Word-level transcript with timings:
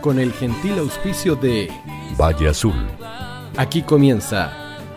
con 0.00 0.18
el 0.18 0.32
gentil 0.32 0.78
auspicio 0.78 1.36
de 1.36 1.70
Valle 2.18 2.48
Azul. 2.48 2.74
Aquí 3.56 3.82
comienza 3.82 4.52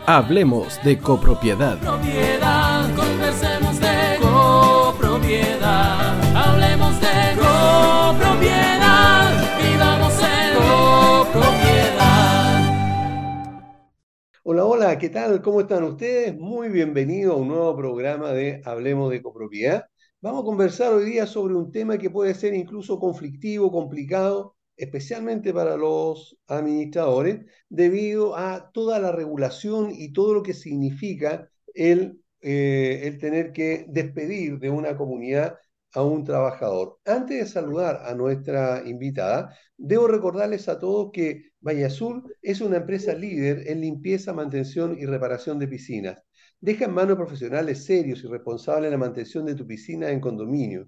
Hablemos 0.06 0.79
de 0.83 0.98
copropiedad. 0.98 1.78
Propiedad, 1.79 2.96
conversemos 2.96 3.79
de 3.79 4.17
copropiedad. 4.20 6.35
Hablemos 6.35 6.99
de 6.99 7.38
copropiedad. 7.38 9.31
Vivamos 9.62 10.14
en 10.23 10.55
copropiedad. 10.57 12.09
Hola, 14.43 14.66
hola, 14.66 14.97
¿qué 14.97 15.09
tal? 15.09 15.41
¿Cómo 15.41 15.61
están 15.61 15.84
ustedes? 15.84 16.36
Muy 16.38 16.70
bienvenido 16.70 17.34
a 17.34 17.38
un 17.38 17.50
nuevo 17.50 17.75
programa 17.77 18.31
de 18.31 18.61
Hablemos 18.66 19.11
de 19.11 19.21
copropiedad. 19.21 19.86
Vamos 20.21 20.41
a 20.41 20.45
conversar 20.45 20.91
hoy 20.91 21.05
día 21.05 21.25
sobre 21.25 21.55
un 21.55 21.71
tema 21.71 21.97
que 21.97 22.09
puede 22.09 22.34
ser 22.34 22.54
incluso 22.54 23.00
conflictivo, 23.00 23.71
complicado, 23.71 24.57
especialmente 24.80 25.54
para 25.54 25.77
los 25.77 26.38
administradores, 26.47 27.46
debido 27.69 28.36
a 28.36 28.71
toda 28.71 28.97
la 29.00 29.11
regulación 29.11 29.92
y 29.92 30.14
todo 30.14 30.33
lo 30.33 30.43
que 30.43 30.54
significa 30.54 31.50
el, 31.74 32.22
eh, 32.42 33.02
el 33.03 33.17
tener 33.19 33.52
que 33.52 33.86
despedir 33.89 34.58
de 34.59 34.69
una 34.69 34.95
comunidad 34.97 35.58
a 35.94 36.03
un 36.03 36.23
trabajador. 36.23 37.00
Antes 37.05 37.39
de 37.39 37.45
saludar 37.45 38.02
a 38.05 38.14
nuestra 38.16 38.83
invitada, 38.86 39.55
debo 39.78 40.08
recordarles 40.08 40.69
a 40.69 40.80
todos 40.80 41.11
que 41.11 41.52
Valle 41.59 41.86
Azul 41.86 42.23
es 42.41 42.61
una 42.61 42.77
empresa 42.77 43.14
líder 43.14 43.67
en 43.67 43.81
limpieza, 43.81 44.33
mantención 44.33 44.97
y 44.97 45.05
reparación 45.05 45.59
de 45.59 45.67
piscinas. 45.67 46.23
Deja 46.61 46.86
en 46.86 46.94
manos 46.94 47.17
profesionales 47.17 47.86
serios 47.86 48.23
y 48.23 48.27
responsables 48.27 48.91
la 48.91 48.97
mantención 48.97 49.45
de 49.45 49.55
tu 49.55 49.67
piscina 49.67 50.09
en 50.09 50.22
condominio. 50.22 50.88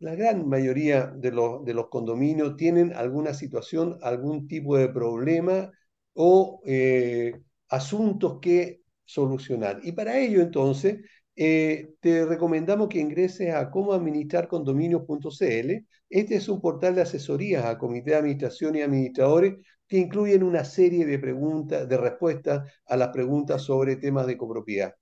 La 0.00 0.14
gran 0.14 0.48
mayoría 0.48 1.06
de 1.06 1.32
los, 1.32 1.88
condominios 1.90 2.56
tienen 2.56 2.92
alguna 2.94 3.34
situación, 3.34 3.98
algún 4.02 4.46
tipo 4.46 4.76
de 4.76 4.88
problema 4.88 5.72
o 6.14 6.60
eh, 6.66 7.40
asuntos 7.68 8.38
que 8.40 8.82
solucionar. 9.04 9.80
Y 9.82 9.92
para 9.92 10.18
ello 10.18 10.40
entonces 10.40 10.98
eh, 11.36 11.94
te 12.00 12.24
recomendamos 12.26 12.88
que 12.88 13.00
ingreses 13.00 13.54
a 13.54 13.70
comoadministrarcondominios.cl. 13.70 15.86
Este 16.10 16.34
es 16.36 16.48
un 16.48 16.60
portal 16.60 16.94
de 16.94 17.02
asesorías 17.02 17.64
a 17.64 17.78
comité 17.78 18.10
de 18.12 18.16
administración 18.16 18.76
y 18.76 18.82
administradores 18.82 19.56
que 19.86 19.98
incluyen 19.98 20.42
una 20.42 20.64
serie 20.64 21.06
de 21.06 21.18
preguntas, 21.18 21.88
de 21.88 21.96
respuestas 21.96 22.70
a 22.86 22.96
las 22.96 23.08
preguntas 23.08 23.62
sobre 23.62 23.96
temas 23.96 24.26
de 24.26 24.36
copropiedad. 24.36 24.94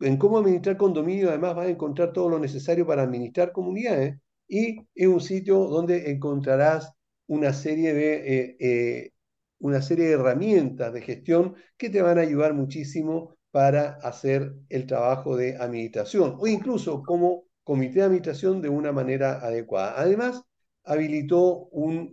En 0.00 0.16
cómo 0.18 0.38
administrar 0.38 0.76
condominios, 0.76 1.30
además, 1.30 1.54
vas 1.56 1.66
a 1.66 1.70
encontrar 1.70 2.12
todo 2.12 2.28
lo 2.28 2.38
necesario 2.38 2.86
para 2.86 3.02
administrar 3.02 3.52
comunidades 3.52 4.18
y 4.48 4.86
es 4.94 5.06
un 5.08 5.20
sitio 5.20 5.58
donde 5.66 6.10
encontrarás 6.10 6.92
una 7.26 7.52
serie 7.52 7.94
de, 7.94 8.14
eh, 8.14 8.56
eh, 8.60 9.10
una 9.58 9.82
serie 9.82 10.06
de 10.06 10.12
herramientas 10.12 10.92
de 10.92 11.00
gestión 11.02 11.54
que 11.76 11.90
te 11.90 12.02
van 12.02 12.18
a 12.18 12.22
ayudar 12.22 12.54
muchísimo 12.54 13.36
para 13.50 13.94
hacer 14.02 14.54
el 14.68 14.86
trabajo 14.86 15.36
de 15.36 15.56
administración 15.56 16.36
o 16.38 16.46
incluso 16.46 17.02
como 17.02 17.44
comité 17.64 18.00
de 18.00 18.04
administración 18.04 18.60
de 18.62 18.68
una 18.68 18.92
manera 18.92 19.40
adecuada. 19.40 19.94
Además, 19.96 20.42
habilitó 20.84 21.68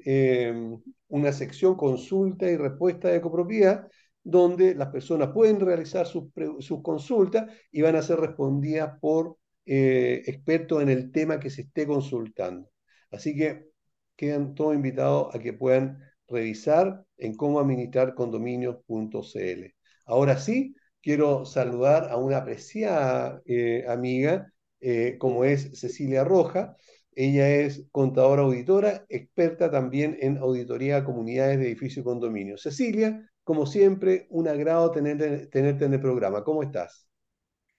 em, 0.06 0.82
una 1.10 1.32
sección 1.32 1.76
consulta 1.76 2.50
y 2.50 2.58
respuesta 2.58 3.10
de 3.10 3.22
copropiedad 3.22 3.88
donde 4.24 4.76
las 4.76 4.90
personas 4.90 5.30
pueden 5.34 5.60
realizar 5.60 6.06
sus, 6.08 6.26
sus 6.60 6.82
consultas 6.82 7.52
y 7.72 7.82
van 7.82 7.96
a 7.96 8.02
ser 8.02 8.20
respondidas 8.20 8.98
por 9.00 9.38
eh, 9.66 10.24
expertos 10.26 10.82
en 10.82 10.90
el 10.90 11.12
tema 11.12 11.40
que 11.40 11.50
se 11.50 11.64
esté 11.64 11.88
consultando. 11.88 12.70
Así 13.12 13.36
que 13.36 13.68
quedan 14.16 14.56
todos 14.56 14.76
invitados 14.76 15.34
a 15.36 15.40
que 15.40 15.54
puedan 15.54 16.00
revisar 16.28 17.06
en 17.18 17.36
cómo 17.36 17.60
administrar 17.60 18.16
condominios.cl. 18.16 19.76
Ahora 20.06 20.38
sí, 20.38 20.76
quiero 21.02 21.46
saludar 21.46 22.10
a 22.10 22.18
una 22.18 22.38
apreciada 22.38 23.42
eh, 23.46 23.86
amiga 23.88 24.52
eh, 24.82 25.18
como 25.20 25.46
es 25.46 25.80
Cecilia 25.80 26.24
Roja. 26.24 26.76
Ella 27.16 27.50
es 27.50 27.86
contadora 27.92 28.42
auditora, 28.42 29.06
experta 29.08 29.70
también 29.70 30.18
en 30.20 30.38
auditoría 30.38 30.96
de 30.96 31.04
comunidades 31.06 31.60
de 31.60 31.68
edificios 31.68 32.04
y 32.04 32.04
condominios. 32.04 32.64
Cecilia, 32.64 33.30
como 33.44 33.66
siempre, 33.66 34.28
un 34.30 34.48
agrado 34.48 34.92
tenerte, 34.92 35.48
tenerte 35.48 35.86
en 35.86 35.94
el 35.94 36.02
programa. 36.02 36.44
¿Cómo 36.44 36.64
estás? 36.64 37.08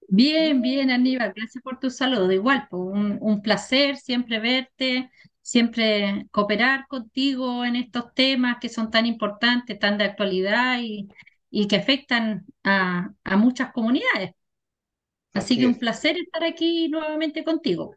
Bien, 0.08 0.60
bien, 0.62 0.90
Aníbal, 0.90 1.32
gracias 1.34 1.62
por 1.62 1.78
tu 1.80 1.90
saludo. 1.90 2.30
Igual, 2.30 2.68
un, 2.70 3.18
un 3.20 3.42
placer 3.42 3.96
siempre 3.96 4.38
verte, 4.38 5.10
siempre 5.40 6.26
cooperar 6.30 6.86
contigo 6.88 7.64
en 7.64 7.76
estos 7.76 8.12
temas 8.14 8.58
que 8.60 8.68
son 8.68 8.90
tan 8.90 9.06
importantes, 9.06 9.78
tan 9.78 9.98
de 9.98 10.04
actualidad 10.04 10.78
y, 10.80 11.08
y 11.50 11.66
que 11.68 11.76
afectan 11.76 12.46
a, 12.62 13.10
a 13.24 13.36
muchas 13.36 13.72
comunidades. 13.72 14.32
Así, 15.34 15.56
Así 15.56 15.58
que 15.58 15.66
un 15.66 15.78
placer 15.78 16.16
estar 16.16 16.42
aquí 16.44 16.88
nuevamente 16.88 17.44
contigo. 17.44 17.94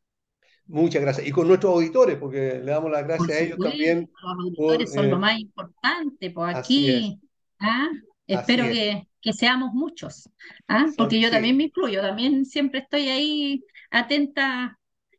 Muchas 0.68 1.02
gracias. 1.02 1.28
Y 1.28 1.32
con 1.32 1.48
nuestros 1.48 1.74
auditores, 1.74 2.18
porque 2.18 2.60
le 2.64 2.72
damos 2.72 2.92
las 2.92 3.04
Por 3.16 3.28
gracias 3.28 3.38
a 3.38 3.40
ellos 3.42 3.60
supuesto, 3.60 3.62
también 3.62 4.12
los 4.22 4.42
por... 4.56 4.82
auditores 4.82 4.94
son 4.94 5.10
lo 5.10 5.18
eh, 5.18 5.20
más 5.20 5.40
importante, 5.40 6.32
pues 6.32 6.56
aquí, 6.56 7.20
¿ah? 7.60 7.90
Espero 8.28 8.68
es. 8.68 8.70
que, 8.70 9.08
que 9.22 9.34
seamos 9.34 9.74
muchos, 9.74 10.30
¿ah? 10.68 10.86
Porque 10.98 11.20
yo 11.22 11.32
también 11.32 11.58
me 11.58 11.66
incluyo, 11.66 12.02
también 12.02 12.46
siempre 12.46 12.80
estoy 12.82 13.10
ahí 13.10 13.64
atenta 13.92 14.78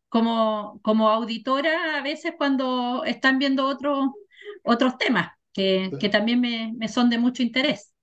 como, 0.08 0.80
como 0.82 1.10
auditora 1.10 1.98
a 1.98 2.02
veces 2.02 2.34
cuando 2.38 3.04
están 3.04 3.38
viendo 3.38 3.66
otros 3.66 4.08
otros 4.64 4.98
temas 4.98 5.30
que, 5.52 5.96
que 6.00 6.08
también 6.08 6.40
me, 6.40 6.72
me 6.76 6.88
son 6.88 7.10
de 7.10 7.18
mucho 7.18 7.42
interés. 7.42 7.94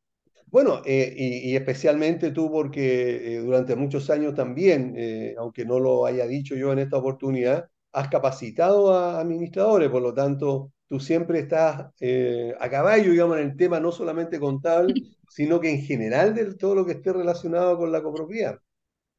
Bueno, 0.48 0.82
eh, 0.86 1.14
y, 1.18 1.52
y 1.52 1.56
especialmente 1.56 2.32
tú 2.32 2.50
porque 2.52 3.36
eh, 3.36 3.40
durante 3.40 3.76
muchos 3.76 4.10
años 4.10 4.34
también, 4.36 4.94
eh, 4.98 5.36
aunque 5.38 5.66
no 5.66 5.80
lo 5.80 6.06
haya 6.06 6.26
dicho 6.28 6.56
yo 6.56 6.72
en 6.72 6.80
esta 6.80 6.98
oportunidad, 6.98 7.70
has 7.92 8.08
capacitado 8.10 8.94
a 8.94 9.20
administradores, 9.20 9.90
por 9.90 10.02
lo 10.02 10.14
tanto, 10.14 10.72
tú 10.88 11.00
siempre 11.00 11.40
estás 11.40 11.92
eh, 12.00 12.54
a 12.60 12.70
caballo, 12.70 13.12
digamos, 13.12 13.38
en 13.38 13.44
el 13.52 13.58
tema 13.58 13.80
no 13.80 13.92
solamente 13.92 14.40
contable, 14.40 14.96
sino 15.28 15.60
que 15.60 15.70
en 15.72 15.82
general 15.84 16.34
de 16.36 16.54
todo 16.56 16.76
lo 16.76 16.86
que 16.86 16.94
esté 16.94 17.14
relacionado 17.14 17.78
con 17.78 17.92
la 17.92 18.04
copropiedad. 18.04 18.60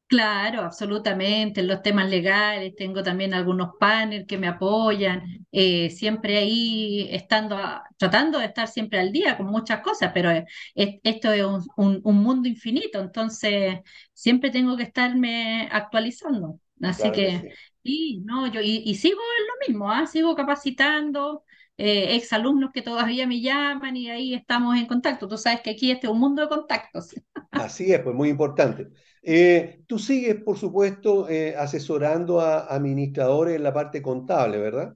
Claro, 0.09 0.61
absolutamente. 0.61 1.59
En 1.59 1.67
los 1.67 1.81
temas 1.81 2.09
legales 2.09 2.73
tengo 2.77 3.03
también 3.03 3.33
algunos 3.33 3.71
paneles 3.77 4.25
que 4.25 4.37
me 4.37 4.47
apoyan, 4.47 5.45
eh, 5.51 5.89
siempre 5.89 6.37
ahí 6.37 7.09
estando, 7.11 7.57
a- 7.57 7.83
tratando 7.97 8.39
de 8.39 8.45
estar 8.45 8.69
siempre 8.69 8.99
al 9.01 9.11
día 9.11 9.35
con 9.35 9.47
muchas 9.47 9.81
cosas, 9.81 10.11
pero 10.13 10.31
eh, 10.31 10.45
es- 10.75 10.95
esto 11.03 11.33
es 11.33 11.43
un, 11.43 11.61
un- 11.75 11.99
un 12.05 12.15
mundo 12.23 12.47
infinito, 12.47 13.01
entonces 13.01 13.79
siempre 14.13 14.49
tengo 14.49 14.77
que 14.77 14.83
estarme 14.83 15.67
actualizando. 15.73 16.57
Así 16.81 17.11
Claro 17.11 17.21
que 17.21 17.29
que, 17.29 17.31
sí. 17.31 17.47
sí, 17.83 18.21
no, 18.23 18.47
yo 18.47 18.61
y, 18.61 18.83
y 18.85 18.95
sigo 18.95 19.19
en 19.39 19.45
lo 19.47 19.53
mismo, 19.67 19.91
¿ah? 19.91 20.07
Sigo 20.07 20.35
capacitando, 20.37 21.43
eh, 21.77 22.15
exalumnos 22.15 22.71
que 22.73 22.81
todavía 22.81 23.27
me 23.27 23.39
llaman 23.41 23.95
y 23.95 24.09
ahí 24.09 24.33
estamos 24.33 24.75
en 24.77 24.87
contacto. 24.87 25.27
Tú 25.27 25.37
sabes 25.37 25.61
que 25.61 25.71
aquí 25.71 25.91
este 25.91 26.07
es 26.07 26.13
un 26.13 26.19
mundo 26.19 26.41
de 26.41 26.49
contactos. 26.49 27.13
Así 27.51 27.93
es, 27.93 27.99
pues 28.01 28.15
muy 28.15 28.29
importante. 28.29 28.87
Eh, 29.21 29.83
tú 29.87 29.99
sigues, 29.99 30.41
por 30.43 30.57
supuesto, 30.57 31.29
eh, 31.29 31.55
asesorando 31.55 32.39
a 32.39 32.59
administradores 32.73 33.55
en 33.57 33.63
la 33.63 33.73
parte 33.73 34.01
contable, 34.01 34.57
¿verdad? 34.57 34.95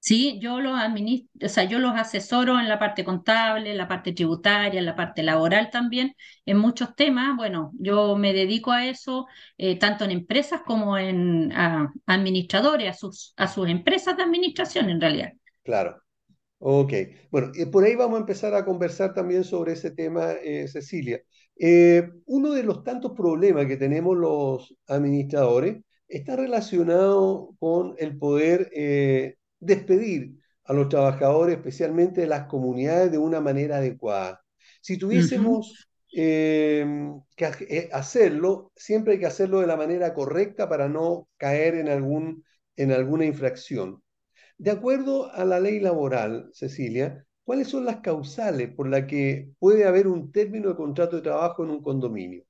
Sí, 0.00 0.38
yo 0.40 0.60
los 0.60 0.78
administro, 0.78 1.46
o 1.46 1.48
sea, 1.50 1.64
yo 1.64 1.80
los 1.80 1.92
asesoro 1.92 2.58
en 2.60 2.68
la 2.68 2.78
parte 2.78 3.04
contable, 3.04 3.72
en 3.72 3.76
la 3.76 3.88
parte 3.88 4.12
tributaria, 4.12 4.78
en 4.78 4.86
la 4.86 4.94
parte 4.94 5.22
laboral 5.24 5.70
también, 5.70 6.14
en 6.46 6.56
muchos 6.56 6.94
temas. 6.94 7.36
Bueno, 7.36 7.72
yo 7.74 8.16
me 8.16 8.32
dedico 8.32 8.70
a 8.70 8.86
eso, 8.86 9.26
eh, 9.58 9.76
tanto 9.78 10.04
en 10.04 10.12
empresas 10.12 10.62
como 10.64 10.96
en 10.96 11.52
administradores, 12.06 12.90
a 12.90 12.94
sus, 12.94 13.34
a 13.36 13.48
sus 13.48 13.68
empresas 13.68 14.16
de 14.16 14.22
administración 14.22 14.88
en 14.88 15.00
realidad. 15.00 15.32
Claro. 15.68 16.00
Ok. 16.58 16.92
Bueno, 17.30 17.52
eh, 17.56 17.66
por 17.66 17.84
ahí 17.84 17.96
vamos 17.96 18.18
a 18.18 18.20
empezar 18.20 18.54
a 18.54 18.64
conversar 18.64 19.14
también 19.14 19.44
sobre 19.44 19.74
ese 19.74 19.90
tema, 19.92 20.32
eh, 20.42 20.68
Cecilia. 20.68 21.20
Eh, 21.56 22.10
uno 22.26 22.52
de 22.52 22.64
los 22.64 22.84
tantos 22.84 23.12
problemas 23.14 23.66
que 23.66 23.76
tenemos 23.76 24.16
los 24.16 24.74
administradores 24.88 25.82
está 26.08 26.36
relacionado 26.36 27.54
con 27.60 27.94
el 27.98 28.18
poder 28.18 28.70
eh, 28.74 29.36
despedir 29.60 30.36
a 30.64 30.74
los 30.74 30.88
trabajadores, 30.88 31.56
especialmente 31.58 32.22
de 32.22 32.28
las 32.28 32.46
comunidades, 32.48 33.12
de 33.12 33.18
una 33.18 33.40
manera 33.40 33.78
adecuada. 33.78 34.42
Si 34.82 34.98
tuviésemos 34.98 35.88
eh, 36.12 36.86
que 37.36 37.46
ha- 37.46 37.52
hacerlo, 37.98 38.72
siempre 38.76 39.14
hay 39.14 39.20
que 39.20 39.26
hacerlo 39.26 39.60
de 39.60 39.66
la 39.68 39.76
manera 39.76 40.14
correcta 40.14 40.68
para 40.68 40.88
no 40.88 41.28
caer 41.38 41.76
en 41.76 41.88
algún, 41.88 42.44
en 42.76 42.92
alguna 42.92 43.26
infracción. 43.26 44.02
De 44.58 44.72
acuerdo 44.72 45.32
a 45.32 45.44
la 45.44 45.60
ley 45.60 45.78
laboral, 45.78 46.50
Cecilia, 46.52 47.24
¿cuáles 47.44 47.68
son 47.68 47.84
las 47.84 48.00
causales 48.00 48.74
por 48.74 48.88
las 48.88 49.04
que 49.04 49.52
puede 49.60 49.86
haber 49.86 50.08
un 50.08 50.32
término 50.32 50.70
de 50.70 50.74
contrato 50.74 51.16
de 51.16 51.22
trabajo 51.22 51.62
en 51.62 51.70
un 51.70 51.80
condominio? 51.80 52.42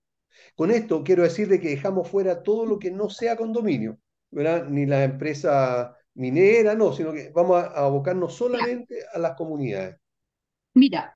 Con 0.56 0.70
esto 0.70 1.04
quiero 1.04 1.22
decir 1.22 1.48
de 1.48 1.60
que 1.60 1.68
dejamos 1.68 2.08
fuera 2.08 2.42
todo 2.42 2.64
lo 2.64 2.78
que 2.78 2.90
no 2.90 3.10
sea 3.10 3.36
condominio, 3.36 3.98
¿verdad? 4.30 4.66
Ni 4.68 4.86
la 4.86 5.04
empresa 5.04 5.94
minera, 6.14 6.74
no, 6.74 6.94
sino 6.94 7.12
que 7.12 7.30
vamos 7.30 7.62
a, 7.62 7.66
abocarnos 7.84 8.34
solamente 8.34 8.96
a 9.12 9.18
las 9.18 9.34
comunidades. 9.34 9.96
Mira, 10.72 11.14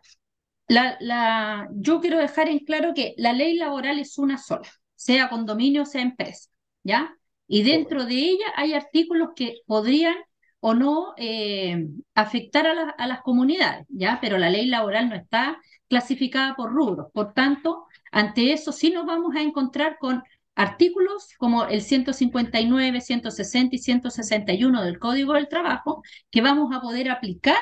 la, 0.68 0.98
la, 1.00 1.70
yo 1.72 2.02
quiero 2.02 2.18
dejar 2.18 2.50
en 2.50 2.58
claro 2.60 2.92
que 2.94 3.14
la 3.16 3.32
ley 3.32 3.56
laboral 3.56 3.98
es 3.98 4.18
una 4.18 4.36
sola, 4.36 4.68
sea 4.94 5.30
condominio, 5.30 5.86
sea 5.86 6.02
empresa, 6.02 6.50
¿ya? 6.82 7.16
Y 7.46 7.62
dentro 7.62 8.04
de 8.04 8.14
ella 8.14 8.46
hay 8.56 8.74
artículos 8.74 9.30
que 9.34 9.60
podrían 9.66 10.14
o 10.64 10.74
no 10.74 11.14
eh, 11.16 11.88
afectar 12.14 12.66
a, 12.66 12.74
la- 12.74 12.90
a 12.96 13.06
las 13.08 13.22
comunidades, 13.22 13.86
¿ya? 13.88 14.18
Pero 14.20 14.38
la 14.38 14.48
ley 14.50 14.66
laboral 14.66 15.08
no 15.08 15.16
está 15.16 15.58
clasificada 15.88 16.54
por 16.56 16.72
rubros. 16.72 17.08
Por 17.12 17.34
tanto, 17.34 17.86
ante 18.12 18.52
eso 18.52 18.72
sí 18.72 18.90
nos 18.90 19.06
vamos 19.06 19.34
a 19.36 19.42
encontrar 19.42 19.98
con 19.98 20.22
artículos 20.54 21.30
como 21.38 21.64
el 21.66 21.82
159, 21.82 23.00
160 23.00 23.74
y 23.76 23.78
161 23.78 24.82
del 24.84 24.98
Código 24.98 25.34
del 25.34 25.48
Trabajo 25.48 26.02
que 26.30 26.42
vamos 26.42 26.74
a 26.74 26.80
poder 26.80 27.10
aplicar 27.10 27.56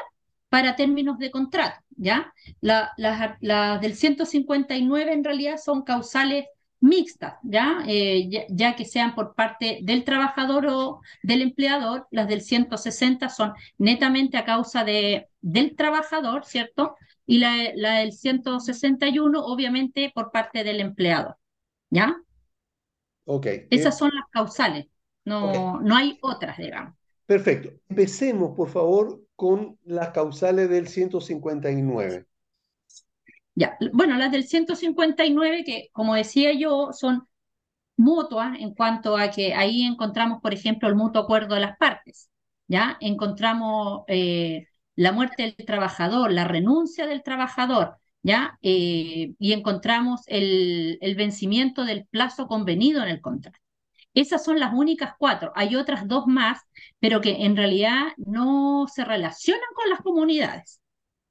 para 0.48 0.76
términos 0.76 1.18
de 1.18 1.30
contrato, 1.30 1.78
¿ya? 1.96 2.32
La- 2.60 2.92
las, 2.96 3.36
las 3.40 3.80
del 3.80 3.94
159 3.94 5.12
en 5.12 5.24
realidad 5.24 5.56
son 5.58 5.82
causales 5.82 6.46
mixtas, 6.80 7.34
¿ya? 7.42 7.82
Eh, 7.86 8.28
ya, 8.30 8.42
ya 8.48 8.76
que 8.76 8.84
sean 8.84 9.14
por 9.14 9.34
parte 9.34 9.80
del 9.82 10.04
trabajador 10.04 10.66
o 10.68 11.00
del 11.22 11.42
empleador, 11.42 12.06
las 12.10 12.28
del 12.28 12.42
160 12.42 13.28
son 13.28 13.52
netamente 13.78 14.36
a 14.38 14.44
causa 14.44 14.84
de, 14.84 15.28
del 15.40 15.76
trabajador, 15.76 16.44
¿cierto? 16.44 16.96
Y 17.26 17.38
la, 17.38 17.54
la 17.74 17.98
del 18.00 18.12
161 18.12 19.44
obviamente 19.44 20.10
por 20.14 20.32
parte 20.32 20.64
del 20.64 20.80
empleador, 20.80 21.36
¿ya? 21.90 22.16
Ok, 23.24 23.46
Esas 23.70 23.94
eh, 23.94 23.98
son 23.98 24.10
las 24.14 24.28
causales, 24.30 24.86
no, 25.24 25.80
no 25.80 25.96
hay 25.96 26.18
otras, 26.22 26.58
digamos. 26.58 26.94
perfecto. 27.26 27.70
Empecemos, 27.88 28.54
por 28.56 28.68
favor, 28.70 29.22
con 29.36 29.78
las 29.84 30.10
causales 30.10 30.68
del 30.68 30.88
159. 30.88 32.26
Bueno, 33.92 34.16
las 34.16 34.32
del 34.32 34.44
159 34.44 35.64
que 35.64 35.88
como 35.92 36.14
decía 36.14 36.52
yo, 36.52 36.92
son 36.92 37.26
mutua 37.96 38.54
en 38.58 38.74
cuanto 38.74 39.16
a 39.18 39.30
que 39.30 39.54
ahí 39.54 39.82
encontramos, 39.84 40.40
por 40.42 40.54
ejemplo, 40.54 40.88
el 40.88 40.96
mutuo 40.96 41.22
acuerdo 41.22 41.54
de 41.56 41.62
las 41.62 41.76
partes, 41.78 42.30
¿ya? 42.68 42.98
Encontramos 43.00 44.04
eh, 44.08 44.66
la 44.96 45.12
muerte 45.12 45.44
del 45.44 45.56
trabajador, 45.66 46.32
la 46.32 46.44
renuncia 46.46 47.06
del 47.06 47.22
trabajador, 47.22 47.98
¿ya? 48.22 48.58
Eh, 48.62 49.34
y 49.38 49.52
encontramos 49.54 50.22
el, 50.26 50.98
el 51.00 51.16
vencimiento 51.16 51.84
del 51.84 52.06
plazo 52.06 52.48
convenido 52.48 53.02
en 53.02 53.10
el 53.10 53.20
contrato. 53.20 53.58
Esas 54.14 54.44
son 54.44 54.60
las 54.60 54.74
únicas 54.74 55.14
cuatro. 55.18 55.52
Hay 55.56 55.76
otras 55.76 56.08
dos 56.08 56.26
más, 56.26 56.60
pero 57.00 57.20
que 57.22 57.44
en 57.46 57.56
realidad 57.56 58.08
no 58.18 58.86
se 58.92 59.04
relacionan 59.04 59.68
con 59.74 59.90
las 59.90 60.00
comunidades. 60.02 60.79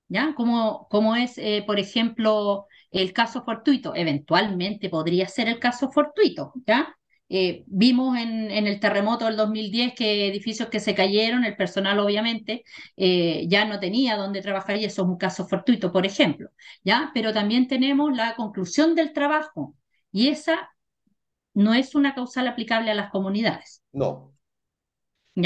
¿Ya? 0.10 0.34
Como, 0.36 0.88
como 0.90 1.16
es, 1.16 1.38
eh, 1.40 1.64
por 1.68 1.80
ejemplo, 1.80 2.68
el 2.92 3.14
caso 3.14 3.44
fortuito. 3.44 3.96
Eventualmente 3.96 4.90
podría 4.90 5.28
ser 5.30 5.50
el 5.50 5.60
caso 5.60 5.92
fortuito, 5.92 6.54
¿ya? 6.68 6.96
Eh, 7.32 7.64
vimos 7.68 8.18
en, 8.18 8.50
en 8.52 8.66
el 8.68 8.80
terremoto 8.80 9.26
del 9.26 9.38
2010 9.38 9.94
que 9.96 10.28
edificios 10.28 10.70
que 10.70 10.80
se 10.80 10.96
cayeron, 10.96 11.46
el 11.46 11.56
personal 11.56 12.00
obviamente 12.00 12.64
eh, 12.98 13.46
ya 13.48 13.66
no 13.66 13.80
tenía 13.80 14.18
dónde 14.18 14.42
trabajar 14.42 14.78
y 14.78 14.86
eso 14.86 15.04
es 15.04 15.08
un 15.10 15.18
caso 15.18 15.48
fortuito, 15.48 15.92
por 15.92 16.06
ejemplo, 16.08 16.50
¿ya? 16.84 17.12
Pero 17.14 17.32
también 17.34 17.68
tenemos 17.68 18.16
la 18.18 18.36
conclusión 18.36 18.96
del 18.96 19.14
trabajo 19.14 19.76
y 20.12 20.30
esa 20.30 20.72
no 21.54 21.74
es 21.76 21.96
una 21.96 22.16
causal 22.16 22.48
aplicable 22.48 22.92
a 22.92 22.96
las 22.96 23.12
comunidades, 23.12 23.84
No. 23.94 24.34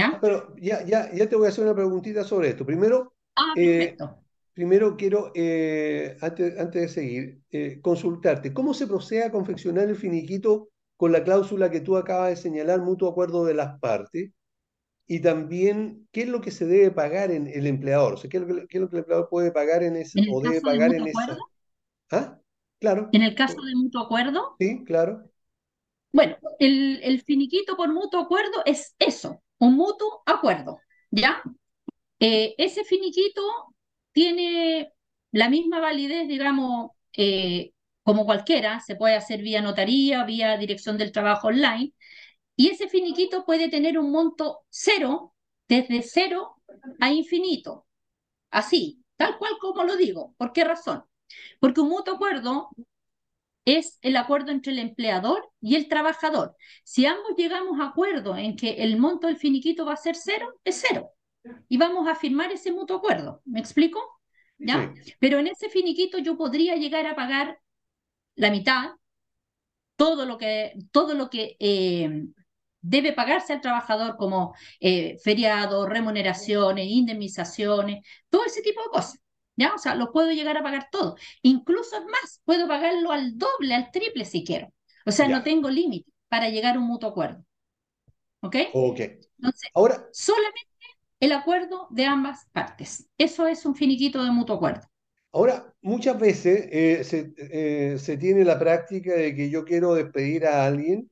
Ah, 0.02 0.18
¿ya? 0.18 0.22
pero 0.22 0.54
ya, 0.58 0.84
ya, 0.86 1.12
ya 1.14 1.30
te 1.30 1.36
voy 1.36 1.46
a 1.46 1.50
hacer 1.50 1.64
una 1.64 1.76
preguntita 1.76 2.24
sobre 2.24 2.50
esto. 2.50 2.66
Primero, 2.66 3.14
Ah, 3.36 3.56
eh, 3.56 3.62
perfecto. 3.62 4.23
Primero 4.54 4.96
quiero, 4.98 5.32
eh, 5.36 6.16
antes, 6.22 6.60
antes 6.60 6.82
de 6.84 6.88
seguir, 6.90 7.42
eh, 7.52 7.80
consultarte, 7.82 8.54
¿cómo 8.54 8.74
se 8.74 8.88
procede 8.88 9.24
a 9.24 9.32
confeccionar 9.32 9.90
el 9.90 9.96
finiquito 9.96 10.70
con 10.96 11.12
la 11.12 11.24
cláusula 11.24 11.72
que 11.72 11.82
tú 11.82 11.98
acabas 11.98 12.30
de 12.30 12.36
señalar, 12.36 12.82
mutuo 12.82 13.10
acuerdo 13.10 13.46
de 13.46 13.56
las 13.56 13.80
partes? 13.80 14.32
Y 15.08 15.22
también, 15.22 16.08
¿qué 16.12 16.24
es 16.24 16.30
lo 16.30 16.42
que 16.42 16.52
se 16.52 16.66
debe 16.66 16.92
pagar 16.92 17.32
en 17.32 17.48
el 17.48 17.68
empleador? 17.68 18.14
O 18.14 18.18
sea, 18.18 18.30
¿qué 18.30 18.38
es 18.38 18.44
lo 18.44 18.48
que, 18.56 18.68
qué 18.68 18.78
es 18.78 18.82
lo 18.82 18.90
que 18.90 18.98
el 18.98 19.00
empleador 19.02 19.30
puede 19.30 19.52
pagar 19.52 19.84
en 19.84 19.98
esa, 19.98 20.20
En 20.20 20.26
el 20.26 20.34
o 20.34 20.42
debe 20.42 20.56
caso 20.56 20.72
de 20.72 20.78
pagar 20.78 20.92
mutuo 20.92 20.98
en? 20.98 21.14
¿Ah? 22.12 22.40
Claro, 22.80 23.10
en 23.12 23.22
el 23.22 23.36
caso 23.36 23.62
de 23.62 23.76
mutuo 23.76 24.02
acuerdo, 24.04 24.56
sí, 24.60 24.84
claro, 24.84 25.30
Bueno, 26.12 26.38
el, 26.60 27.00
el 27.04 27.22
finiquito 27.22 27.76
por 27.76 27.92
mutuo 27.92 28.20
acuerdo 28.20 28.62
es 28.66 28.96
eso, 29.00 29.42
un 29.60 29.76
mutuo 29.76 30.22
acuerdo, 30.26 30.80
¿ya? 31.12 31.42
Eh, 32.20 32.56
ese 32.58 32.84
finiquito 32.84 33.42
tiene 34.14 34.94
la 35.32 35.50
misma 35.50 35.80
validez, 35.80 36.28
digamos, 36.28 36.92
eh, 37.18 37.72
como 38.04 38.26
cualquiera, 38.26 38.80
se 38.82 38.96
puede 38.96 39.16
hacer 39.16 39.42
vía 39.42 39.62
notaría, 39.62 40.24
vía 40.26 40.58
dirección 40.58 40.98
del 40.98 41.12
trabajo 41.12 41.48
online, 41.48 41.94
y 42.56 42.70
ese 42.70 42.88
finiquito 42.90 43.46
puede 43.46 43.70
tener 43.70 43.98
un 44.00 44.12
monto 44.12 44.62
cero, 44.70 45.34
desde 45.68 46.04
cero 46.04 46.56
a 47.00 47.12
infinito, 47.12 47.88
así, 48.52 49.04
tal 49.18 49.38
cual 49.38 49.54
como 49.60 49.84
lo 49.84 49.96
digo. 49.98 50.36
¿Por 50.38 50.54
qué 50.54 50.64
razón? 50.64 51.04
Porque 51.60 51.82
un 51.82 51.90
mutuo 51.90 52.16
acuerdo 52.16 52.70
es 53.66 53.98
el 54.02 54.18
acuerdo 54.18 54.52
entre 54.52 54.74
el 54.74 54.80
empleador 54.80 55.50
y 55.62 55.76
el 55.76 55.88
trabajador. 55.88 56.56
Si 56.84 57.06
ambos 57.06 57.36
llegamos 57.38 57.80
a 57.80 57.88
acuerdo 57.90 58.36
en 58.38 58.56
que 58.56 58.84
el 58.84 58.98
monto 59.00 59.28
del 59.28 59.38
finiquito 59.38 59.86
va 59.86 59.94
a 59.94 59.98
ser 59.98 60.16
cero, 60.16 60.60
es 60.64 60.84
cero. 60.88 61.12
Y 61.68 61.78
vamos 61.78 62.08
a 62.08 62.16
firmar 62.16 62.52
ese 62.52 62.72
mutuo 62.72 62.98
acuerdo. 62.98 63.42
¿Me 63.46 63.60
explico? 63.60 64.00
¿Ya? 64.58 64.94
sí, 65.04 65.14
Pero 65.20 65.40
en 65.40 65.48
ese 65.48 65.70
finiquito 65.70 66.18
yo 66.20 66.38
podría 66.38 66.76
llegar 66.76 67.06
a 67.08 67.16
pagar 67.16 67.60
la 68.36 68.52
mitad, 68.52 68.92
todo 69.96 70.26
lo 70.26 70.38
que, 70.38 70.74
todo 70.92 71.14
lo 71.14 71.30
que 71.30 71.56
eh, 71.60 72.26
debe 72.82 73.14
pagarse 73.14 73.54
al 73.54 73.62
trabajador 73.62 74.18
como 74.18 74.56
eh, 74.80 75.18
feriados, 75.24 75.88
remuneraciones, 75.90 76.88
indemnizaciones, 76.88 78.06
todo 78.30 78.46
ese 78.46 78.62
tipo 78.62 78.82
de 78.84 78.90
cosas. 78.90 79.20
¿Ya? 79.56 79.74
O 79.76 79.78
sea, 79.78 79.94
lo 79.96 80.12
puedo 80.12 80.32
llegar 80.32 80.58
a 80.58 80.64
pagar 80.64 80.90
todo. 80.92 81.16
Incluso 81.44 81.96
es 81.98 82.06
más, 82.06 82.42
puedo 82.44 82.68
pagarlo 82.68 83.12
al 83.12 83.38
doble, 83.38 83.76
al 83.76 83.92
triple 83.92 84.26
si 84.26 84.44
quiero. 84.44 84.74
O 85.06 85.12
sea, 85.12 85.28
no 85.28 85.44
tengo 85.44 85.70
límite. 85.70 86.12
para 86.28 86.50
llegar 86.50 86.76
a 86.76 86.80
un 86.80 86.88
mutuo 86.88 87.10
acuerdo. 87.10 87.46
¿Ok? 88.42 88.56
Ok. 88.74 89.00
Entonces, 89.38 89.70
Ahora, 89.74 90.08
solamente 90.12 90.73
el 91.26 91.32
acuerdo 91.34 91.88
de 91.92 92.06
ambas 92.06 92.46
partes. 92.54 93.10
Eso 93.18 93.48
es 93.48 93.66
un 93.66 93.76
finiquito 93.76 94.24
de 94.24 94.32
mutuo 94.32 94.56
acuerdo. 94.58 94.88
ahora 95.32 95.74
muchas 95.82 96.20
veces 96.20 96.68
eh, 96.72 97.04
se, 97.04 97.34
eh, 97.38 97.98
se 98.00 98.18
tiene 98.18 98.46
la 98.46 98.60
práctica 98.60 99.14
de 99.14 99.36
que 99.36 99.50
yo 99.50 99.66
quiero 99.66 99.94
despedir 99.96 100.46
a 100.46 100.66
alguien, 100.66 101.10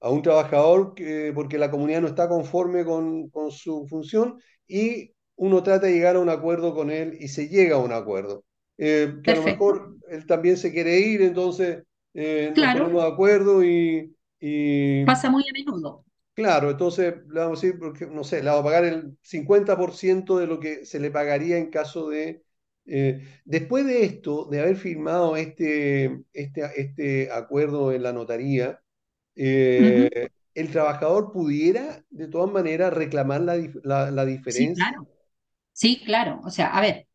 a 0.00 0.10
un 0.10 0.22
trabajador, 0.22 0.94
que- 0.94 1.32
porque 1.34 1.58
la 1.58 1.70
comunidad 1.70 2.02
no 2.02 2.08
está 2.08 2.28
conforme 2.28 2.84
con, 2.84 3.28
con 3.30 3.50
su 3.50 3.86
función 3.88 4.38
y 4.66 5.12
uno 5.36 5.62
trata 5.62 5.86
de 5.86 5.92
llegar 5.94 6.16
a 6.16 6.20
un 6.20 6.28
acuerdo 6.28 6.74
con 6.74 6.90
él 6.90 7.16
y 7.20 7.28
se 7.28 7.48
llega 7.48 7.76
a 7.76 7.78
un 7.78 7.92
acuerdo. 7.92 8.44
Eh, 8.78 9.14
que 9.22 9.30
a 9.30 9.34
lo 9.36 9.42
mejor 9.42 9.96
él 10.08 10.26
también 10.26 10.56
se 10.56 10.72
quiere 10.72 10.98
ir, 11.00 11.22
entonces 11.22 11.82
eh, 12.14 12.54
nos 12.56 12.70
Claro. 12.70 12.70
ponemos 12.70 13.02
de 13.02 13.08
acuerdo 13.08 13.64
y, 13.64 14.14
y 14.40 15.04
Pasa 15.04 15.30
muy 15.30 15.44
a 15.48 15.52
menudo. 15.52 16.04
Claro, 16.34 16.70
entonces 16.72 17.14
le 17.28 17.40
vamos 17.40 17.62
a 17.62 17.66
decir, 17.66 17.78
porque, 17.78 18.06
no 18.06 18.24
sé, 18.24 18.42
le 18.42 18.46
vamos 18.50 18.62
a 18.62 18.64
pagar 18.64 18.84
el 18.84 19.16
50% 19.22 20.36
de 20.38 20.48
lo 20.48 20.58
que 20.58 20.84
se 20.84 20.98
le 20.98 21.12
pagaría 21.12 21.58
en 21.58 21.70
caso 21.70 22.08
de... 22.08 22.42
eh, 22.86 23.22
después 23.44 23.86
de 23.86 24.04
esto, 24.04 24.46
de 24.50 24.60
haber 24.60 24.76
firmado 24.76 25.36
este, 25.36 26.22
este, 26.32 26.62
este 26.80 27.30
acuerdo 27.30 27.92
en 27.92 28.02
la 28.02 28.12
notaría, 28.12 28.80
eh, 29.36 30.10
el 30.54 30.70
trabajador 30.72 31.32
pudiera 31.32 32.04
de 32.10 32.28
todas 32.28 32.50
maneras 32.52 32.92
reclamar 32.94 33.42
la, 33.42 33.56
la, 33.84 34.10
la 34.10 34.24
Sí, 34.46 34.72
diferencia. 34.72 34.72
claro. 34.72 35.08
Sí, 35.72 36.02
claro. 36.04 36.40
O 36.44 36.50
sea, 36.50 36.68
a 36.76 36.80
ver, 36.80 37.08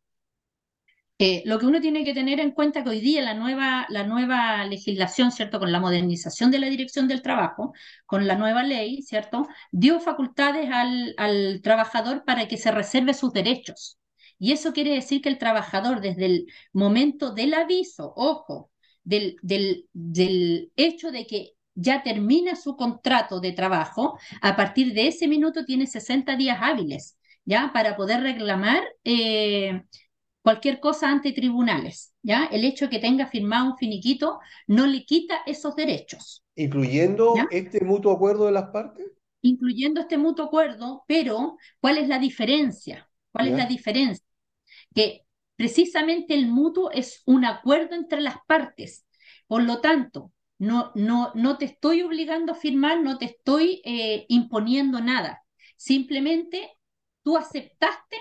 eh, 1.22 1.42
lo 1.44 1.58
que 1.58 1.66
uno 1.66 1.82
tiene 1.82 2.02
que 2.02 2.14
tener 2.14 2.40
en 2.40 2.52
cuenta 2.52 2.82
que 2.82 2.88
hoy 2.88 3.00
día 3.00 3.20
la 3.20 3.34
nueva, 3.34 3.84
la 3.90 4.04
nueva 4.06 4.64
legislación, 4.64 5.32
¿cierto? 5.32 5.58
Con 5.58 5.70
la 5.70 5.78
modernización 5.78 6.50
de 6.50 6.58
la 6.58 6.68
Dirección 6.70 7.08
del 7.08 7.20
Trabajo, 7.20 7.74
con 8.06 8.26
la 8.26 8.36
nueva 8.36 8.62
ley, 8.62 9.02
¿cierto? 9.02 9.46
Dio 9.70 10.00
facultades 10.00 10.70
al, 10.72 11.60
trabajador 11.62 12.24
para 12.24 12.48
que 12.48 12.56
se 12.56 12.70
reserve 12.70 13.12
sus 13.12 13.34
derechos. 13.34 13.98
Y 14.38 14.52
eso 14.52 14.72
quiere 14.72 14.94
decir 14.94 15.20
que 15.20 15.28
el 15.28 15.36
trabajador, 15.36 16.00
desde 16.00 16.24
el 16.24 16.46
momento 16.72 17.34
del 17.34 17.52
aviso, 17.52 18.14
ojo, 18.16 18.70
del, 19.04 19.36
del, 19.42 19.88
del 19.92 20.72
hecho 20.76 21.10
de 21.12 21.26
que 21.26 21.50
ya 21.74 22.02
termina 22.02 22.56
su 22.56 22.76
contrato 22.76 23.40
de 23.40 23.52
trabajo, 23.52 24.18
a 24.40 24.56
partir 24.56 24.94
de 24.94 25.08
ese 25.08 25.28
minuto 25.28 25.66
tiene 25.66 25.86
60 25.86 26.36
días 26.36 26.58
hábiles, 26.62 27.18
¿ya? 27.44 27.72
Para 27.74 27.94
poder 27.94 28.22
reclamar. 28.22 28.82
eh, 29.04 29.82
cualquier 30.42 30.80
cosa 30.80 31.10
ante 31.10 31.32
tribunales, 31.32 32.14
¿ya? 32.22 32.46
El 32.46 32.64
hecho 32.64 32.86
de 32.86 32.90
que 32.90 32.98
tenga 32.98 33.26
firmado 33.26 33.72
un 33.72 33.78
finiquito 33.78 34.40
no 34.66 34.86
le 34.86 35.04
quita 35.04 35.40
esos 35.46 35.76
derechos, 35.76 36.44
Incluyendo 36.54 37.34
¿ya? 37.34 37.48
este 37.50 37.84
mutuo 37.84 38.12
acuerdo 38.12 38.46
de 38.46 38.52
las 38.52 38.68
partes, 38.70 39.10
Incluyendo 39.42 40.00
este 40.02 40.18
mutuo 40.18 40.44
acuerdo, 40.46 41.04
pero 41.06 41.56
¿cuál 41.80 41.96
es 41.98 42.08
la 42.08 42.18
diferencia? 42.18 43.08
¿Cuál 43.32 43.48
es 43.48 43.56
la 43.56 43.66
diferencia? 43.66 44.26
Que 44.94 45.24
precisamente 45.56 46.34
el 46.34 46.46
mutuo 46.48 46.90
es 46.92 47.22
un 47.26 47.44
acuerdo 47.46 47.94
entre 47.96 48.20
las 48.20 48.36
partes. 48.46 49.06
Por 49.46 49.62
lo 49.62 49.80
tanto, 49.80 50.32
no, 50.58 50.92
no, 50.94 51.32
no 51.34 51.58
te 51.58 51.66
estoy 51.66 52.02
obligando 52.02 52.52
a 52.52 52.56
firmar, 52.56 53.00
no 53.02 53.18
te 53.18 53.26
estoy 53.26 53.82
eh, 53.84 54.26
imponiendo 54.28 55.00
nada. 55.00 55.42
Simplemente 55.76 56.70
tú 57.22 57.36
aceptaste 57.38 58.16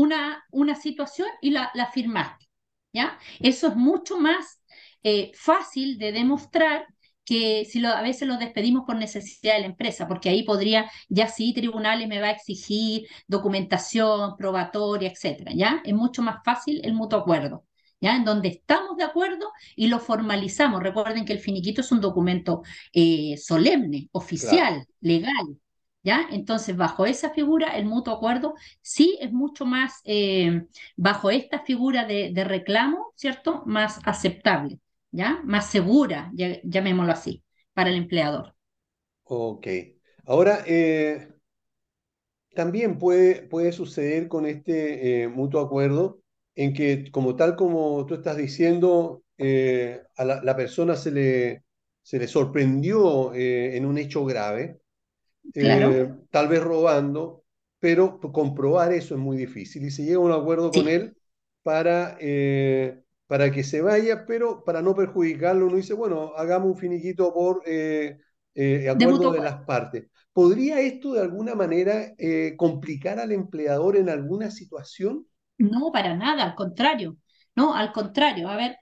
una, 0.00 0.44
una 0.50 0.74
situación 0.74 1.28
y 1.40 1.50
la, 1.50 1.70
la 1.74 1.86
firmaste, 1.90 2.46
¿ya? 2.92 3.18
Eso 3.40 3.68
es 3.68 3.76
mucho 3.76 4.18
más 4.18 4.62
eh, 5.02 5.32
fácil 5.34 5.98
de 5.98 6.12
demostrar 6.12 6.86
que 7.24 7.64
si 7.64 7.78
lo, 7.80 7.90
a 7.90 8.02
veces 8.02 8.26
lo 8.26 8.38
despedimos 8.38 8.84
por 8.86 8.96
necesidad 8.96 9.54
de 9.54 9.60
la 9.60 9.66
empresa, 9.66 10.08
porque 10.08 10.30
ahí 10.30 10.42
podría, 10.42 10.90
ya 11.08 11.28
sí, 11.28 11.52
tribunales 11.54 12.08
me 12.08 12.20
va 12.20 12.28
a 12.28 12.30
exigir 12.32 13.06
documentación 13.28 14.36
probatoria, 14.36 15.10
etcétera, 15.10 15.52
¿ya? 15.54 15.80
Es 15.84 15.94
mucho 15.94 16.22
más 16.22 16.42
fácil 16.44 16.80
el 16.84 16.94
mutuo 16.94 17.18
acuerdo. 17.20 17.64
¿Ya? 18.02 18.16
En 18.16 18.24
donde 18.24 18.48
estamos 18.48 18.96
de 18.96 19.04
acuerdo 19.04 19.52
y 19.76 19.88
lo 19.88 19.98
formalizamos. 20.00 20.82
Recuerden 20.82 21.26
que 21.26 21.34
el 21.34 21.38
finiquito 21.38 21.82
es 21.82 21.92
un 21.92 22.00
documento 22.00 22.62
eh, 22.94 23.36
solemne, 23.36 24.08
Claro. 24.38 24.70
oficial, 24.70 24.86
legal, 25.00 25.58
¿ya? 26.02 26.26
Entonces, 26.30 26.76
bajo 26.76 27.06
esa 27.06 27.30
figura, 27.30 27.76
el 27.76 27.84
mutuo 27.86 28.14
acuerdo 28.14 28.54
sí 28.82 29.18
es 29.20 29.32
mucho 29.32 29.66
más, 29.66 30.00
eh, 30.04 30.66
bajo 30.96 31.30
esta 31.30 31.60
figura 31.60 32.04
de, 32.06 32.32
reclamo, 32.44 33.12
¿cierto? 33.16 33.62
Más 33.66 34.00
aceptable, 34.04 34.78
¿ya? 35.10 35.40
Más 35.44 35.70
segura, 35.70 36.30
llamémoslo 36.64 37.12
así, 37.12 37.42
para 37.74 37.90
el 37.90 37.96
empleador. 37.96 38.54
Ok. 39.24 39.66
Ahora, 40.26 40.62
eh, 40.66 41.28
También 42.54 42.98
puede, 42.98 43.42
puede 43.42 43.72
suceder 43.72 44.28
con 44.28 44.44
este 44.46 45.22
eh, 45.22 45.28
mutuo 45.28 45.60
acuerdo 45.60 46.20
en 46.56 46.74
que, 46.74 47.10
como 47.12 47.36
tal 47.36 47.54
como 47.56 48.04
tú 48.06 48.14
estás 48.14 48.36
diciendo, 48.36 49.22
a 50.16 50.24
la, 50.24 50.42
la 50.42 50.56
persona 50.56 50.96
se 50.96 51.10
le, 51.12 51.64
se 52.02 52.18
le 52.18 52.28
sorprendió 52.28 53.32
en 53.34 53.86
un 53.86 53.96
hecho 53.98 54.24
grave, 54.24 54.80
Claro, 55.52 55.90
eh, 55.90 56.14
tal 56.30 56.48
vez 56.48 56.62
robando, 56.62 57.44
pero 57.78 58.20
comprobar 58.20 58.92
eso 58.92 59.14
es 59.14 59.20
muy 59.20 59.36
difícil 59.36 59.84
y 59.84 59.90
se 59.90 60.04
llega 60.04 60.16
a 60.16 60.20
un 60.20 60.32
acuerdo 60.32 60.70
con 60.70 60.88
él 60.88 61.16
para, 61.62 62.16
eh, 62.20 63.02
para 63.26 63.50
que 63.50 63.64
se 63.64 63.80
vaya, 63.80 64.24
pero 64.26 64.64
para 64.64 64.82
no 64.82 64.94
perjudicarlo, 64.94 65.66
uno 65.66 65.76
dice, 65.76 65.94
bueno, 65.94 66.32
hagamos 66.36 66.68
un 66.68 66.76
finiquito 66.76 67.32
por 67.32 67.62
eh, 67.66 68.18
de 68.54 68.90
acuerdo 68.90 69.32
de 69.32 69.40
las 69.40 69.64
partes. 69.64 70.06
¿Podría 70.32 70.80
esto 70.80 71.14
de 71.14 71.20
alguna 71.22 71.54
manera 71.54 72.14
complicar 72.56 73.18
al 73.18 73.32
empleador 73.32 73.96
en 73.96 74.08
alguna 74.08 74.50
situación? 74.50 75.26
No, 75.58 75.90
para 75.92 76.14
nada, 76.16 76.44
al 76.44 76.54
contrario. 76.54 77.16
No, 77.54 77.74
al 77.74 77.92
contrario. 77.92 78.48
A 78.48 78.56
ver, 78.56 78.76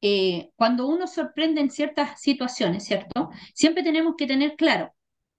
eh, 0.00 0.50
cuando 0.56 0.88
uno 0.88 1.06
sorprende 1.06 1.60
en 1.60 1.70
ciertas 1.70 2.20
situaciones, 2.20 2.84
¿cierto? 2.84 3.30
Siempre 3.54 3.82
tenemos 3.82 4.14
que 4.16 4.26
tener 4.26 4.56
claro, 4.56 4.92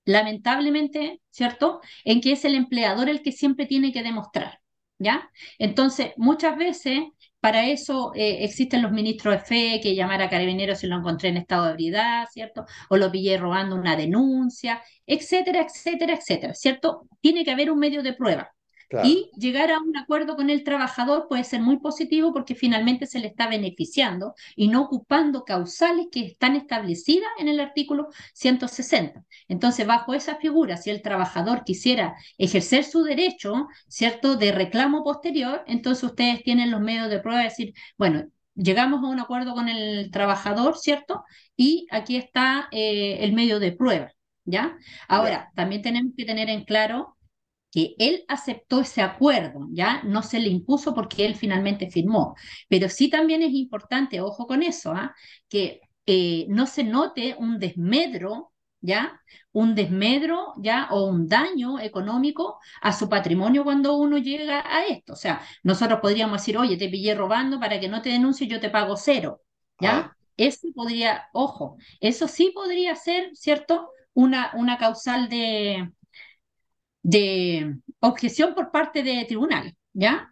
lamentablemente, 0.06 1.22
¿cierto? 1.30 1.82
En 2.04 2.22
que 2.22 2.34
es 2.34 2.46
el 2.46 2.56
empleador 2.56 3.10
el 3.10 3.22
que 3.22 3.32
siempre 3.32 3.66
tiene 3.66 3.92
que 3.92 4.04
demostrar, 4.04 4.60
¿ya? 5.00 5.30
Entonces, 5.60 6.14
muchas 6.18 6.58
veces, 6.58 7.02
para 7.40 7.66
eso 7.68 8.12
eh, 8.16 8.44
existen 8.44 8.82
los 8.82 8.92
ministros 8.92 9.36
de 9.36 9.40
fe, 9.42 9.80
que 9.82 9.96
llamar 9.96 10.22
a 10.22 10.30
carabineros 10.30 10.80
si 10.80 10.88
lo 10.88 10.98
encontré 10.98 11.30
en 11.30 11.38
estado 11.38 11.66
de 11.66 11.72
ebriedad, 11.72 12.26
¿cierto? 12.32 12.66
O 12.90 12.98
lo 12.98 13.12
pillé 13.12 13.38
robando 13.38 13.76
una 13.76 13.96
denuncia, 13.96 14.82
etcétera, 15.06 15.62
etcétera, 15.62 16.14
etcétera, 16.16 16.54
¿cierto? 16.54 17.08
Tiene 17.22 17.44
que 17.46 17.52
haber 17.52 17.72
un 17.72 17.80
medio 17.80 18.04
de 18.04 18.14
prueba. 18.14 18.53
Claro, 18.94 19.10
Y 19.10 19.30
llegar 19.38 19.72
a 19.72 19.80
un 19.80 19.98
acuerdo 19.98 20.36
con 20.36 20.50
el 20.50 20.64
trabajador 20.64 21.28
puede 21.28 21.44
ser 21.44 21.62
muy 21.62 21.78
positivo 21.80 22.32
porque 22.34 22.56
finalmente 22.56 23.06
se 23.06 23.20
le 23.20 23.28
está 23.28 23.48
beneficiando 23.48 24.34
y 24.56 24.68
no 24.70 24.84
ocupando 24.84 25.44
causales 25.46 26.08
que 26.12 26.22
están 26.26 26.56
establecidas 26.56 27.30
en 27.40 27.48
el 27.50 27.60
artículo 27.60 28.10
160. 28.34 29.24
Entonces, 29.48 29.86
bajo 29.88 30.14
esa 30.14 30.38
figura, 30.38 30.78
si 30.78 30.90
el 30.90 31.02
trabajador 31.02 31.64
quisiera 31.66 32.16
ejercer 32.38 32.84
su 32.86 33.04
derecho, 33.04 33.68
¿cierto?, 33.88 34.36
de 34.36 34.52
reclamo 34.52 35.04
posterior, 35.04 35.64
entonces 35.68 36.04
ustedes 36.04 36.44
tienen 36.44 36.72
los 36.72 36.82
medios 36.82 37.10
de 37.10 37.20
prueba 37.20 37.40
de 37.40 37.46
decir, 37.50 37.74
bueno, 37.98 38.26
llegamos 38.56 39.04
a 39.04 39.08
un 39.08 39.20
acuerdo 39.20 39.54
con 39.54 39.70
el 39.70 40.12
trabajador, 40.12 40.78
¿cierto? 40.78 41.24
Y 41.56 41.88
aquí 41.92 42.16
está 42.18 42.68
eh, 42.72 43.18
el 43.22 43.34
medio 43.34 43.60
de 43.60 43.72
prueba, 43.72 44.12
¿ya? 44.46 44.78
ya, 45.18 45.34
Ahora, 45.34 45.52
también 45.56 45.82
tenemos 45.82 46.14
que 46.18 46.26
tener 46.26 46.50
en 46.50 46.64
claro 46.66 47.18
que 47.74 47.96
él 48.00 48.24
aceptó 48.30 48.82
ese 48.82 49.02
acuerdo, 49.02 49.68
¿ya? 49.72 50.04
No 50.04 50.24
se 50.24 50.40
le 50.40 50.50
impuso 50.50 50.94
porque 50.96 51.26
él 51.26 51.36
finalmente 51.36 51.90
firmó. 51.92 52.36
Pero 52.70 52.90
sí 52.90 53.10
también 53.10 53.42
es 53.44 53.52
importante, 53.54 54.22
ojo 54.22 54.48
con 54.48 54.64
eso, 54.64 54.92
¿ah? 54.94 55.16
Que 55.50 55.82
eh, 56.06 56.46
no 56.50 56.68
se 56.68 56.84
note 56.84 57.36
un 57.40 57.60
desmedro, 57.60 58.52
¿ya? 58.82 59.20
Un 59.54 59.76
desmedro, 59.76 60.54
¿ya? 60.58 60.88
O 60.92 61.06
un 61.10 61.28
daño 61.28 61.80
económico 61.80 62.60
a 62.82 62.94
su 62.94 63.10
patrimonio 63.10 63.64
cuando 63.64 63.96
uno 63.98 64.18
llega 64.20 64.60
a 64.66 64.86
esto. 64.86 65.14
O 65.14 65.16
sea, 65.16 65.42
nosotros 65.64 66.00
podríamos 66.02 66.40
decir, 66.42 66.58
oye, 66.58 66.78
te 66.78 66.90
pillé 66.90 67.16
robando 67.16 67.60
para 67.60 67.80
que 67.80 67.90
no 67.90 68.02
te 68.02 68.10
denuncie, 68.10 68.48
yo 68.48 68.60
te 68.60 68.70
pago 68.70 68.98
cero, 68.98 69.42
¿ya? 69.80 70.08
ah, 70.08 70.16
Eso 70.38 70.68
podría, 70.76 71.28
ojo, 71.34 71.78
eso 72.00 72.28
sí 72.28 72.52
podría 72.54 72.96
ser, 72.96 73.32
¿cierto? 73.36 73.90
Una, 74.14 74.52
una 74.56 74.78
causal 74.78 75.30
de 75.30 75.92
de 77.04 77.78
objeción 78.02 78.56
por 78.56 78.72
parte 78.72 79.04
de 79.04 79.26
tribunal, 79.28 79.76
¿ya? 79.94 80.30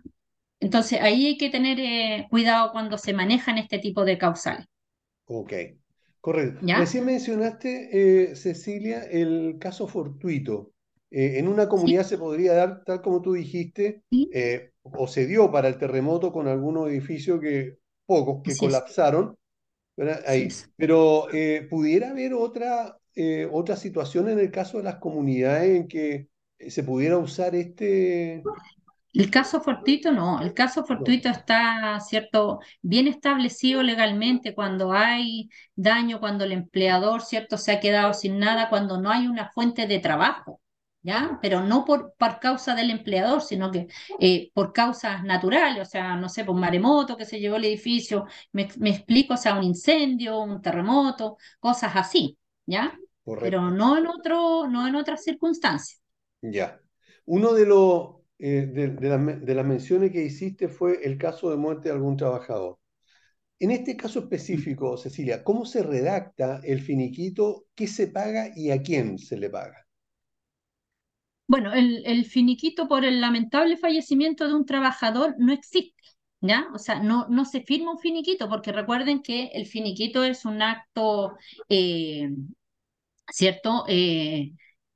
Entonces 0.60 1.02
ahí 1.02 1.28
hay 1.28 1.38
que 1.38 1.50
tener 1.50 1.80
eh, 1.80 2.28
cuidado 2.30 2.72
cuando 2.74 2.98
se 2.98 3.14
manejan 3.14 3.58
este 3.60 3.80
tipo 3.80 4.06
de 4.06 4.18
causales, 4.18 4.68
ok, 5.26 5.54
correcto. 6.20 6.62
¿ya? 6.62 6.76
Recién 6.76 7.06
mencionaste, 7.06 8.32
eh, 8.32 8.36
Cecilia, 8.36 9.04
el 9.04 9.58
caso 9.60 9.88
fortuito. 9.88 10.74
Eh, 11.10 11.40
en 11.40 11.48
una 11.48 11.68
Sí, 11.68 11.70
comunidad 11.70 12.04
se 12.06 12.18
podría 12.18 12.54
dar, 12.54 12.84
tal 12.86 13.02
como 13.02 13.22
tú 13.22 13.34
dijiste, 13.34 14.04
sí, 14.12 14.30
o 14.84 15.08
se 15.08 15.28
dio 15.28 15.52
para 15.52 15.68
el 15.68 15.78
terremoto 15.78 16.32
con 16.32 16.48
algunos 16.48 16.90
edificios 16.90 17.40
que, 17.42 17.78
pocos, 18.06 18.42
que 18.44 18.52
es, 18.54 18.58
colapsaron, 18.58 19.38
Ahí. 20.26 20.48
Pero 20.78 21.28
pudiera 21.70 22.10
haber 22.12 22.34
otra, 22.34 22.98
otra 23.52 23.76
situación 23.76 24.30
en 24.30 24.40
el 24.40 24.52
caso 24.52 24.78
de 24.80 24.84
las 24.86 24.96
comunidades 24.96 25.78
en 25.78 25.88
que 25.88 26.30
se 26.70 26.84
pudiera 26.84 27.18
usar 27.18 27.56
este... 27.56 28.44
El 29.14 29.30
caso 29.30 29.62
fortuito 29.62 30.12
no, 30.12 30.42
el 30.42 30.54
caso 30.54 30.86
fortuito 30.86 31.28
está, 31.28 32.00
cierto, 32.00 32.60
bien 32.82 33.08
establecido 33.10 33.84
legalmente 33.84 34.56
cuando 34.56 34.94
hay 34.94 35.50
daño, 35.76 36.22
cuando 36.22 36.46
el 36.46 36.54
empleador, 36.54 37.22
cierto, 37.22 37.58
se 37.58 37.74
ha 37.74 37.82
quedado 37.82 38.14
sin 38.14 38.40
nada, 38.40 38.70
cuando 38.70 39.02
no 39.02 39.12
hay 39.12 39.28
una 39.28 39.52
fuente 39.52 39.86
de 39.86 40.00
trabajo, 40.00 40.62
¿ya? 41.02 41.40
Pero 41.42 41.62
no 41.62 41.84
por, 41.84 42.14
por 42.18 42.40
causa 42.40 42.74
del 42.74 42.90
empleador, 42.90 43.42
sino 43.42 43.70
que 43.70 43.88
eh, 44.20 44.50
por 44.54 44.72
causas 44.72 45.24
naturales, 45.26 45.82
o 45.88 45.92
sea, 45.92 46.16
no 46.16 46.30
sé, 46.30 46.46
por 46.46 46.56
un 46.56 46.62
maremoto 46.62 47.18
que 47.18 47.26
se 47.26 47.40
llevó 47.42 47.58
el 47.58 47.66
edificio, 47.66 48.26
me, 48.54 48.70
me 48.78 48.92
explico, 48.92 49.34
o 49.34 49.38
sea, 49.38 49.56
un 49.58 49.64
incendio, 49.64 50.40
un 50.40 50.62
terremoto, 50.62 51.38
cosas 51.60 51.92
así, 51.96 52.38
¿ya? 52.66 52.98
Correcto. 53.26 53.44
Pero 53.44 53.72
no 53.72 53.98
en 53.98 54.08
otro, 54.08 54.68
no 54.70 54.88
en 54.88 54.96
otras 54.96 55.24
circunstancias. 55.24 56.01
Ya. 56.42 56.82
Uno 57.26 57.54
de 57.54 57.66
los 57.66 58.22
eh, 58.44 58.66
de, 58.66 59.54
las, 59.54 59.66
menciones 59.66 60.12
que 60.12 60.24
hiciste 60.24 60.68
fue 60.68 61.06
el 61.06 61.20
caso 61.20 61.52
de 61.52 61.58
muerte 61.58 61.90
de 61.90 61.96
algún 61.96 62.18
trabajador. 62.18 62.80
En 63.60 63.70
este 63.70 63.96
caso 63.96 64.18
específico, 64.18 64.98
Cecilia, 64.98 65.44
¿cómo 65.44 65.64
se 65.64 65.84
redacta 65.84 66.60
el 66.64 66.82
finiquito? 66.82 67.68
¿Qué 67.76 67.86
se 67.86 68.08
paga 68.08 68.50
y 68.56 68.72
a 68.72 68.82
quién 68.82 69.20
se 69.20 69.38
le 69.38 69.52
paga? 69.52 69.86
Bueno, 71.46 71.72
el, 71.72 72.02
el 72.04 72.26
finiquito 72.26 72.88
por 72.88 73.06
el 73.06 73.22
lamentable 73.22 73.78
fallecimiento 73.78 74.48
de 74.48 74.56
un 74.56 74.66
trabajador 74.66 75.36
no 75.38 75.54
existe, 75.54 76.02
¿ya? 76.40 76.68
O 76.74 76.80
sea, 76.80 77.00
no, 77.04 77.28
no 77.30 77.46
se 77.46 77.62
firma 77.62 77.92
un 77.92 78.00
finiquito, 78.00 78.50
porque 78.50 78.72
recuerden 78.72 79.22
que 79.22 79.52
el 79.54 79.68
finiquito 79.68 80.24
es 80.24 80.46
un 80.46 80.64
acto, 80.64 81.38
eh, 81.70 82.28
¿cierto? 83.32 83.86
Eh, 83.88 84.54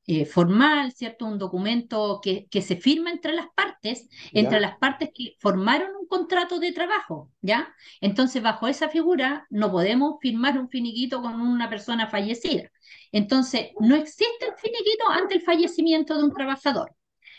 eh, 0.08 0.26
formal, 0.26 0.92
¿cierto? 0.92 1.26
Un 1.26 1.40
documento 1.40 2.20
que, 2.22 2.48
que 2.50 2.62
se 2.62 2.76
firma 2.76 3.12
entre 3.12 3.34
las 3.34 3.48
partes, 3.56 4.08
entre 4.34 4.60
las 4.60 4.78
partes 4.78 5.10
que 5.14 5.36
formaron 5.40 5.96
un 6.00 6.08
contrato 6.08 6.60
de 6.60 6.72
trabajo, 6.72 7.32
¿ya? 7.42 7.74
Entonces, 8.02 8.44
bajo 8.44 8.68
esa 8.68 8.90
figura, 8.90 9.48
no 9.50 9.72
podemos 9.72 10.18
firmar 10.22 10.60
un 10.60 10.70
finiquito 10.70 11.22
con 11.22 11.42
una 11.42 11.70
persona 11.70 12.08
fallecida. 12.08 12.72
Entonces, 13.12 13.70
no 13.80 13.96
existe 13.96 14.46
el 14.46 14.56
finiquito 14.58 15.10
ante 15.10 15.36
el 15.36 15.42
fallecimiento 15.42 16.18
de 16.18 16.24
un 16.24 16.34
trabajador. 16.34 16.96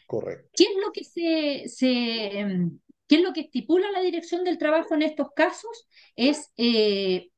Correcto. 0.06 0.48
¿Qué 0.52 0.64
es 0.64 0.76
lo 0.84 0.92
que 0.92 1.04
se, 1.04 1.68
se, 1.68 2.38
em, 2.38 2.78
qué 3.06 3.16
es 3.16 3.22
lo 3.22 3.32
que 3.32 3.42
estipula 3.42 3.90
la 3.90 4.00
Dirección 4.00 4.44
del 4.44 4.58
Trabajo 4.58 4.94
en 4.94 5.02
estos 5.02 5.28
casos? 5.34 5.86
Es 6.16 6.52
eh, 6.56 7.30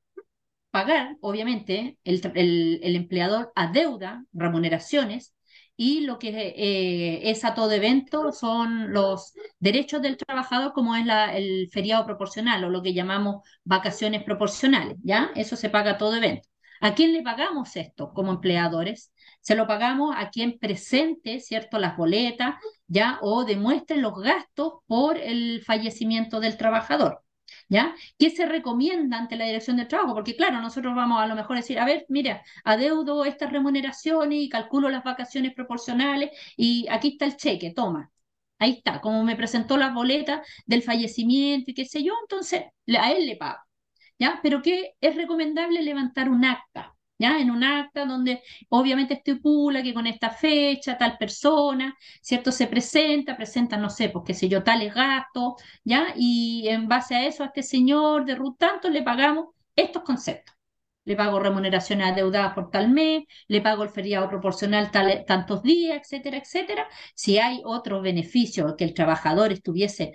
pagar, 0.71 1.17
obviamente, 1.21 1.99
el, 2.05 2.21
el- 2.35 2.81
el 2.83 2.97
empleador 2.97 3.53
adeuda 3.55 4.25
remuneraciones 4.33 5.35
y 5.77 6.01
lo 6.01 6.19
que 6.19 6.29
eh, 6.57 7.31
es 7.31 7.45
a 7.45 7.55
todo 7.55 7.71
evento 7.73 8.33
son 8.33 8.93
los 8.93 9.33
derechos 9.61 10.03
del 10.03 10.17
trabajador, 10.17 10.73
como 10.73 10.97
es 10.97 11.07
la, 11.07 11.37
el 11.37 11.69
feriado 11.73 12.05
proporcional 12.05 12.65
o 12.65 12.71
lo 12.71 12.83
que 12.83 12.95
llamamos 12.95 13.43
vacaciones 13.65 14.25
proporcionales, 14.25 14.97
¿ya? 15.03 15.31
Eso 15.37 15.57
se 15.57 15.71
paga 15.71 15.93
a 15.93 15.99
todo 15.99 16.17
evento. 16.17 16.49
¿A 16.81 16.95
quién 16.95 17.13
le 17.13 17.23
pagamos 17.23 17.75
esto 17.77 18.13
como 18.13 18.33
empleadores? 18.33 19.13
Se 19.41 19.55
lo 19.57 19.67
pagamos 19.67 20.15
a 20.17 20.31
quien 20.31 20.59
presente, 20.59 21.41
¿cierto?, 21.41 21.79
las 21.79 21.97
boletas, 21.97 22.55
¿ya? 22.87 23.19
O 23.23 23.45
demuestre 23.45 23.97
los 23.99 24.15
gastos 24.21 24.75
por 24.87 25.17
el 25.19 25.63
fallecimiento 25.65 26.41
del 26.41 26.57
trabajador. 26.57 27.23
¿Ya? 27.71 27.95
¿Qué 28.19 28.31
se 28.31 28.47
recomienda 28.47 29.19
ante 29.19 29.37
la 29.37 29.45
dirección 29.45 29.77
del 29.77 29.89
trabajo? 29.89 30.15
Porque 30.15 30.37
claro, 30.37 30.61
nosotros 30.61 30.95
vamos 30.95 31.21
a 31.21 31.27
lo 31.27 31.35
mejor 31.35 31.57
decir, 31.57 31.79
a 31.79 31.85
ver, 31.85 32.07
mira, 32.09 32.43
adeudo 32.65 33.25
estas 33.27 33.53
remuneraciones 33.53 34.39
y 34.41 34.49
calculo 34.49 34.89
las 34.89 35.05
vacaciones 35.05 35.53
proporcionales 35.55 36.31
y 36.57 36.87
aquí 36.91 37.09
está 37.09 37.27
el 37.27 37.37
cheque, 37.37 37.73
toma. 37.75 38.11
Ahí 38.59 38.73
está, 38.79 39.01
como 39.01 39.23
me 39.23 39.37
presentó 39.37 39.77
las 39.77 39.95
boletas 39.95 40.47
del 40.67 40.83
fallecimiento 40.83 41.71
y 41.71 41.75
qué 41.75 41.85
sé 41.85 42.03
yo, 42.03 42.15
entonces 42.23 42.65
a 42.99 43.13
él 43.13 43.27
le 43.27 43.37
pago. 43.37 43.59
¿Ya? 44.19 44.41
Pero 44.43 44.63
que 44.63 44.95
es 45.01 45.17
recomendable 45.17 45.83
levantar 45.83 46.29
un 46.31 46.45
acta, 46.45 46.95
¿ya? 47.19 47.39
En 47.41 47.51
un 47.51 47.65
acta 47.65 48.05
donde 48.07 48.43
obviamente 48.69 49.15
estipula 49.15 49.83
que 49.83 49.95
con 49.95 50.07
esta 50.07 50.31
fecha 50.31 50.97
tal 50.99 51.17
persona, 51.19 51.97
¿cierto? 52.23 52.53
Se 52.53 52.67
presenta, 52.67 53.37
presenta, 53.37 53.77
no 53.77 53.91
sé, 53.91 54.09
pues 54.11 54.25
qué 54.27 54.35
sé 54.35 54.49
yo, 54.49 54.63
tales 54.63 54.95
gastos, 54.95 55.55
¿ya? 55.85 56.13
Y 56.17 56.69
en 56.69 56.89
base 56.89 57.15
a 57.17 57.27
eso, 57.27 57.43
a 57.43 57.47
este 57.47 57.63
señor 57.63 58.25
de 58.25 58.35
RUT 58.35 58.59
tanto 58.59 58.89
le 58.91 59.03
pagamos 59.03 59.49
estos 59.77 60.03
conceptos. 60.03 60.55
Le 61.05 61.17
pago 61.17 61.41
remuneraciones 61.41 62.13
adeudadas 62.13 62.53
por 62.55 62.71
tal 62.71 62.91
mes, 62.91 63.25
le 63.49 63.61
pago 63.63 63.83
el 63.83 63.89
feriado 63.89 64.29
proporcional 64.29 64.91
tal- 64.91 65.25
tantos 65.27 65.63
días, 65.63 65.99
etcétera, 66.03 66.37
etcétera. 66.39 66.87
Si 67.15 67.39
hay 67.39 67.63
otros 67.65 68.03
beneficios 68.03 68.75
que 68.77 68.85
el 68.85 68.93
trabajador 68.95 69.51
estuviese 69.53 70.13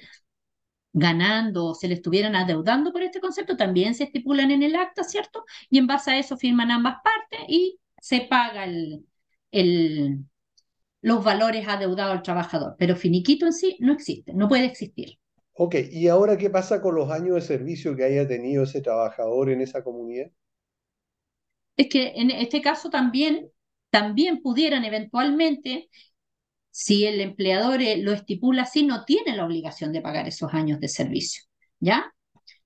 ganando 0.94 1.66
o 1.68 1.76
se 1.76 1.88
le 1.88 1.96
estuvieran 1.96 2.36
adeudando 2.36 2.92
por 2.94 3.04
este 3.04 3.20
concepto, 3.20 3.58
también 3.58 3.96
se 3.96 4.06
estipulan 4.06 4.52
en 4.52 4.64
el 4.64 4.76
acta, 4.76 5.04
¿cierto? 5.04 5.46
Y 5.70 5.78
en 5.80 5.88
base 5.88 6.12
a 6.12 6.20
eso 6.20 6.38
firman 6.38 6.72
ambas 6.72 6.98
partes 7.04 7.40
y 7.50 7.80
se 8.02 8.22
paga 8.22 8.66
el, 8.66 9.06
el, 9.52 10.20
los 11.02 11.24
valores 11.24 11.68
adeudados 11.68 12.14
al 12.18 12.24
trabajador. 12.24 12.76
Pero 12.80 12.96
finiquito 12.96 13.46
en 13.48 13.54
sí 13.54 13.78
no 13.80 13.94
existe, 13.94 14.34
no 14.34 14.48
puede 14.50 14.66
existir. 14.66 15.20
Ok, 15.56 15.76
¿y 15.92 16.08
ahora 16.10 16.38
qué 16.38 16.52
pasa 16.52 16.80
con 16.80 16.94
los 16.94 17.10
años 17.10 17.34
de 17.36 17.42
servicio 17.42 17.96
que 17.96 18.04
haya 18.04 18.28
tenido 18.28 18.64
ese 18.66 18.82
trabajador 18.82 19.50
en 19.50 19.62
esa 19.62 19.84
comunidad? 19.84 20.30
Es 21.78 21.88
que 21.90 22.14
en 22.16 22.32
este 22.32 22.62
caso 22.62 22.90
también, 22.90 23.50
también 23.90 24.42
pudieran 24.42 24.86
eventualmente, 24.86 25.90
si 26.76 27.06
el 27.06 27.22
empleador 27.22 27.84
eh, 27.84 27.98
lo 27.98 28.14
estipula 28.14 28.64
así, 28.64 28.84
no 28.84 29.06
tiene 29.06 29.36
la 29.36 29.46
obligación 29.46 29.94
de 29.94 30.02
pagar 30.02 30.28
esos 30.28 30.52
años 30.56 30.80
de 30.80 30.88
servicio, 30.88 31.44
¿ya? 31.80 32.12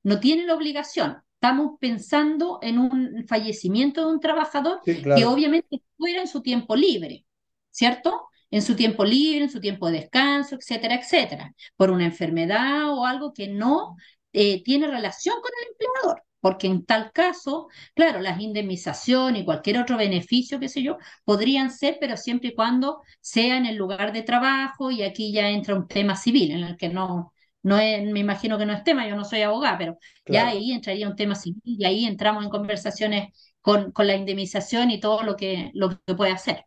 No 0.01 0.21
tiene 0.21 0.45
la 0.45 0.55
obligación. 0.55 1.17
Estamos 1.33 1.73
pensando 1.81 2.59
en 2.61 2.79
un 2.79 3.25
fallecimiento 3.27 4.07
de 4.07 4.13
un 4.13 4.21
trabajador 4.21 4.79
Sí, 4.85 5.03
que 5.03 5.25
obviamente 5.25 5.81
fuera 5.97 6.21
en 6.21 6.27
su 6.29 6.41
tiempo 6.41 6.77
libre, 6.77 7.25
¿cierto? 7.69 8.29
En 8.49 8.61
su 8.61 8.77
tiempo 8.77 9.03
libre, 9.03 9.43
en 9.43 9.51
su 9.51 9.59
tiempo 9.59 9.87
de 9.87 9.99
descanso, 9.99 10.55
etcétera, 10.55 10.95
etcétera, 10.95 11.53
por 11.75 11.91
una 11.91 12.05
enfermedad 12.05 12.89
o 12.93 13.05
algo 13.05 13.33
que 13.33 13.49
no 13.49 13.97
eh, 14.31 14.63
tiene 14.63 14.87
relación 14.87 15.35
con 15.41 15.51
el 15.61 15.71
empleador, 15.73 16.23
porque 16.39 16.67
en 16.67 16.85
tal 16.85 17.11
caso, 17.11 17.67
claro, 17.95 18.19
las 18.21 18.39
indemnizaciones 18.39 19.41
y 19.41 19.45
cualquier 19.45 19.79
otro 19.79 19.97
beneficio, 19.97 20.59
qué 20.59 20.69
sé 20.69 20.83
yo, 20.83 20.97
podrían 21.25 21.71
ser, 21.71 21.97
pero 21.99 22.17
siempre 22.17 22.49
y 22.49 22.55
cuando 22.55 23.01
sea 23.21 23.57
en 23.57 23.65
el 23.65 23.75
lugar 23.75 24.13
de 24.13 24.23
trabajo 24.23 24.91
y 24.91 25.03
aquí 25.03 25.31
ya 25.33 25.49
entra 25.49 25.75
un 25.75 25.87
tema 25.87 26.15
civil 26.15 26.51
en 26.51 26.63
el 26.63 26.77
que 26.77 26.89
no, 26.89 27.33
no 27.63 27.77
es, 27.79 28.03
me 28.11 28.19
imagino 28.19 28.57
que 28.57 28.65
no 28.65 28.73
es 28.73 28.83
tema, 28.83 29.07
yo 29.07 29.15
no 29.15 29.25
soy 29.25 29.41
abogada, 29.41 29.77
pero 29.77 29.97
ya 30.27 30.47
ahí 30.47 30.71
entraría 30.71 31.07
un 31.07 31.15
tema 31.15 31.35
civil 31.35 31.61
y 31.65 31.85
ahí 31.85 32.05
entramos 32.05 32.43
en 32.43 32.49
conversaciones 32.49 33.29
con, 33.61 33.91
con 33.91 34.07
la 34.07 34.15
indemnización 34.15 34.91
y 34.91 34.99
todo 34.99 35.23
lo 35.23 35.35
que, 35.35 35.71
lo 35.73 35.89
que 36.05 36.15
puede 36.15 36.31
hacer. 36.31 36.63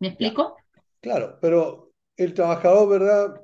¿Me 0.00 0.08
explico? 0.08 0.56
claro, 1.00 1.38
pero 1.40 1.92
el 2.16 2.34
trabajador, 2.34 2.88
¿verdad? 2.88 3.40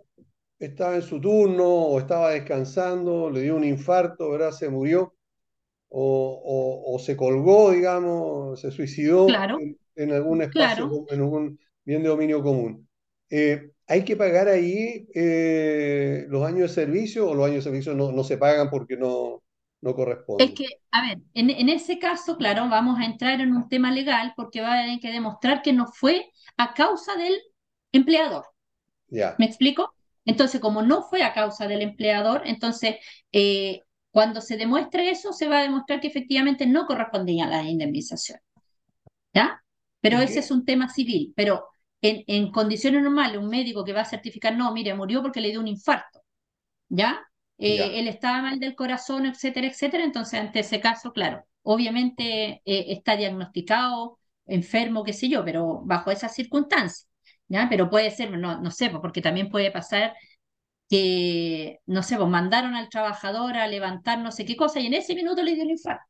Estaba 0.59 0.97
en 0.97 1.03
su 1.03 1.21
turno 1.21 1.65
o 1.67 2.01
estaba 2.01 2.31
descansando, 2.33 3.31
le 3.31 3.43
dio 3.43 3.57
un 3.57 3.65
infarto, 3.65 4.31
¿verdad? 4.31 4.53
Se 4.53 4.71
murió 4.71 5.15
o, 5.89 6.43
o- 6.45 6.95
o 6.97 6.99
se 6.99 7.17
colgó, 7.17 7.71
digamos, 7.73 8.61
se 8.61 8.71
suicidó 8.71 9.27
Claro, 9.27 9.57
en, 9.57 9.79
en 9.97 10.13
algún 10.13 10.43
espacio, 10.43 10.85
claro. 10.85 10.99
en 11.11 11.21
algún 11.21 11.59
bien 11.85 12.03
de 12.03 12.09
dominio 12.09 12.43
común. 12.43 12.89
Eh, 13.31 13.73
¿hay 13.87 14.05
que 14.05 14.17
pagar 14.17 14.49
ahí 14.49 15.09
eh, 15.15 16.27
los 16.29 16.45
años 16.47 16.75
de 16.75 16.83
servicio 16.85 17.29
o 17.31 17.35
los 17.35 17.47
años 17.47 17.57
de 17.65 17.71
servicio 17.71 17.95
no, 17.95 18.13
no 18.13 18.25
se 18.25 18.39
pagan 18.39 18.71
porque 18.71 18.97
no, 18.97 19.43
no 19.81 19.95
Es 20.37 20.53
corresponden? 20.53 20.55
que, 20.55 20.67
a 20.93 21.03
ver, 21.03 21.19
en, 21.35 21.51
en 21.51 21.69
ese 21.69 21.99
caso, 21.99 22.37
claro, 22.37 22.69
vamos 22.69 22.99
a 23.01 23.05
entrar 23.05 23.41
en 23.41 23.55
un 23.57 23.69
tema 23.69 23.91
legal 23.91 24.33
porque 24.37 24.61
va 24.61 24.75
a 24.75 24.83
tener 24.83 25.01
que 25.01 25.11
demostrar 25.11 25.63
que 25.63 25.73
no 25.73 25.87
fue 25.87 26.31
a 26.57 26.75
causa 26.75 27.17
del 27.17 27.37
empleador. 27.93 28.45
Ya, 29.11 29.39
¿Me 29.39 29.47
explico? 29.47 29.95
Entonces, 30.27 30.61
como 30.61 30.83
no 30.83 31.03
fue 31.05 31.23
a 31.25 31.35
causa 31.35 31.69
del 31.69 31.83
empleador, 31.83 32.43
entonces, 32.47 32.97
eh, 33.33 33.83
cuando 34.11 34.41
se 34.41 34.57
demuestre 34.57 35.11
eso, 35.11 35.33
se 35.33 35.49
va 35.49 35.59
a 35.59 35.63
demostrar 35.63 36.01
que 36.01 36.09
efectivamente 36.09 36.67
no 36.67 36.87
correspondía 36.87 37.45
a 37.47 37.49
la 37.51 37.63
indemnización, 37.65 38.41
¿ya? 39.35 39.63
Pero 40.01 40.23
¿y 40.23 40.25
ese 40.25 40.41
es 40.41 40.51
un 40.51 40.65
tema 40.65 40.89
civil. 40.89 41.33
Pero 41.37 41.67
en, 42.03 42.25
en 42.27 42.51
condiciones 42.53 43.03
normales, 43.03 43.39
un 43.39 43.49
médico 43.49 43.85
que 43.85 43.93
va 43.93 44.03
a 44.03 44.05
certificar, 44.05 44.57
no, 44.57 44.73
mire, 44.73 44.95
murió 44.95 45.23
porque 45.23 45.41
le 45.41 45.51
dio 45.51 45.61
un 45.61 45.69
infarto, 45.69 46.23
¿ya? 46.89 47.21
Eh, 47.59 47.99
él 48.01 48.09
estaba 48.09 48.43
mal 48.43 48.61
del 48.61 48.75
corazón, 48.77 49.27
etcétera, 49.27 49.67
etcétera. 49.69 50.05
Entonces, 50.05 50.41
ante 50.41 50.61
ese 50.61 50.81
caso, 50.81 51.13
claro, 51.13 51.45
obviamente 51.63 52.63
eh, 52.65 52.87
está 52.93 53.17
diagnosticado, 53.17 54.19
enfermo, 54.47 55.05
qué 55.05 55.13
sé 55.13 55.29
yo, 55.29 55.45
pero 55.45 55.83
bajo 55.85 56.11
esas 56.11 56.35
circunstancias, 56.35 57.09
¿ya? 57.49 57.69
Pero 57.71 57.91
puede 57.91 58.11
ser, 58.11 58.31
no, 58.39 58.61
no 58.61 58.71
sé, 58.71 58.91
porque 58.91 59.23
también 59.23 59.51
puede 59.51 59.71
pasar 59.71 60.15
que, 60.89 61.81
no 61.87 62.03
sé, 62.03 62.17
pues 62.17 62.29
mandaron 62.29 62.75
al 62.75 62.89
trabajador 62.89 63.57
a 63.59 63.67
levantar 63.69 64.19
no 64.21 64.33
sé 64.33 64.45
qué 64.47 64.57
cosa 64.57 64.81
y 64.81 64.87
en 64.87 64.95
ese 64.95 65.15
minuto 65.15 65.43
le 65.43 65.55
dio 65.55 65.65
el 65.65 65.71
infarto. 65.71 66.05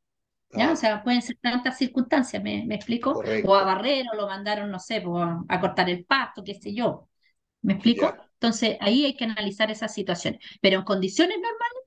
¿ya? 0.55 0.73
Ah, 0.73 0.75
O 0.75 0.77
sea, 0.77 1.03
pueden 1.05 1.23
ser 1.23 1.37
tantas 1.41 1.79
circunstancias, 1.79 2.43
¿me, 2.43 2.65
me 2.67 2.75
explico? 2.77 3.23
O 3.43 3.55
a 3.57 3.65
correcto. 3.65 3.65
barrer, 3.65 4.07
o 4.13 4.17
lo 4.17 4.27
mandaron, 4.29 4.71
no 4.71 4.79
sé, 4.81 5.01
pues, 5.03 5.23
a, 5.25 5.41
a 5.49 5.61
cortar 5.61 5.91
el 5.91 6.05
pasto, 6.05 6.43
qué 6.45 6.55
sé 6.55 6.75
yo. 6.75 7.09
¿Me 7.63 7.75
explico? 7.75 8.07
Ya, 8.07 8.29
Entonces, 8.35 8.77
ahí 8.81 9.05
hay 9.07 9.17
que 9.17 9.25
analizar 9.25 9.71
esas 9.71 9.95
situaciones. 9.95 10.41
Pero 10.63 10.79
en 10.81 10.85
condiciones 10.85 11.37
normales, 11.39 11.85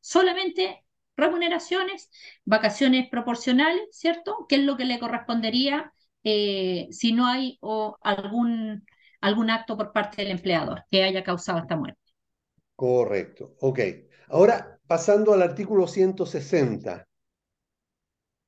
solamente 0.00 0.84
remuneraciones, 1.16 2.10
vacaciones 2.44 3.08
proporcionales, 3.10 3.82
¿cierto? 3.92 4.46
¿Qué 4.48 4.56
es 4.56 4.62
lo 4.62 4.76
que 4.76 4.84
le 4.84 4.98
correspondería 4.98 5.92
eh, 6.24 6.88
si 6.90 7.12
no 7.12 7.26
hay 7.26 7.58
o 7.60 7.98
algún, 8.02 8.86
algún 9.20 9.50
acto 9.50 9.76
por 9.76 9.92
parte 9.92 10.22
del 10.22 10.32
empleador 10.32 10.84
que 10.90 11.04
haya 11.04 11.22
causado 11.24 11.58
esta 11.60 11.76
muerte? 11.76 12.00
Correcto. 12.76 13.56
Ok. 13.60 13.80
Ahora, 14.28 14.78
pasando 14.86 15.32
al 15.32 15.40
artículo 15.42 15.86
160, 15.86 17.08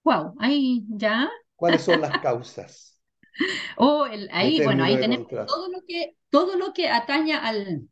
Wow, 0.05 0.35
ahí 0.39 0.85
ya. 0.89 1.31
¿cuáles 1.57 1.83
son 1.83 2.01
las 2.01 2.17
causas 2.17 3.01
O 3.77 4.07
el, 4.07 4.29
ahí, 4.33 4.61
bueno, 4.61 4.85
término 4.85 4.85
ahí 4.85 4.99
tenemos 4.99 5.27
contrato? 5.27 5.47
todo 5.47 5.69
lo 5.71 5.83
que, 5.87 6.17
todo 6.31 6.57
lo 6.57 6.73
que 6.73 6.89
ataña 6.91 7.39
al, 7.47 7.89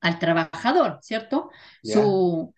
al 0.00 0.20
trabajador, 0.20 1.00
¿cierto? 1.02 1.50
¿Ya? 1.82 2.18
Su, 2.22 2.54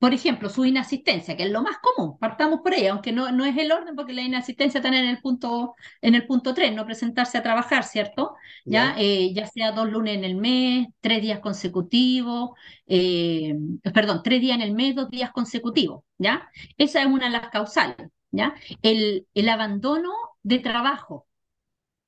por 0.00 0.14
ejemplo, 0.14 0.50
su 0.50 0.64
inasistencia, 0.64 1.36
que 1.36 1.44
es 1.44 1.50
lo 1.52 1.62
más 1.62 1.76
común, 1.78 2.18
partamos 2.18 2.60
por 2.62 2.74
ahí, 2.74 2.88
aunque 2.88 3.12
no, 3.12 3.30
no 3.32 3.44
es 3.46 3.56
el 3.58 3.70
orden, 3.72 3.96
porque 3.96 4.14
la 4.14 4.22
inasistencia 4.22 4.78
está 4.80 4.88
en 4.88 4.94
el 4.96 5.20
punto, 5.20 5.76
en 6.02 6.16
el 6.16 6.26
punto 6.26 6.54
3, 6.54 6.74
no 6.74 6.86
presentarse 6.86 7.38
a 7.38 7.42
trabajar, 7.44 7.84
¿cierto? 7.84 8.34
Ya, 8.64 8.94
¿Ya? 8.94 8.96
Eh, 8.98 9.32
ya 9.34 9.46
sea 9.46 9.72
dos 9.72 9.90
lunes 9.90 10.16
en 10.16 10.24
el 10.24 10.36
mes, 10.36 10.88
tres 11.00 11.22
días 11.22 11.40
consecutivos, 11.40 12.50
eh, 12.88 13.54
perdón, 13.94 14.22
tres 14.24 14.40
días 14.40 14.56
en 14.56 14.62
el 14.62 14.74
mes, 14.74 14.94
dos 14.96 15.10
días 15.10 15.32
consecutivos, 15.32 16.02
¿ya? 16.18 16.50
Esa 16.78 17.00
es 17.02 17.06
una 17.06 17.26
de 17.26 17.32
las 17.32 17.48
causales, 17.50 17.96
¿ya? 18.32 18.54
El, 18.82 19.26
el 19.34 19.48
abandono 19.50 20.10
de 20.42 20.58
trabajo, 20.60 21.28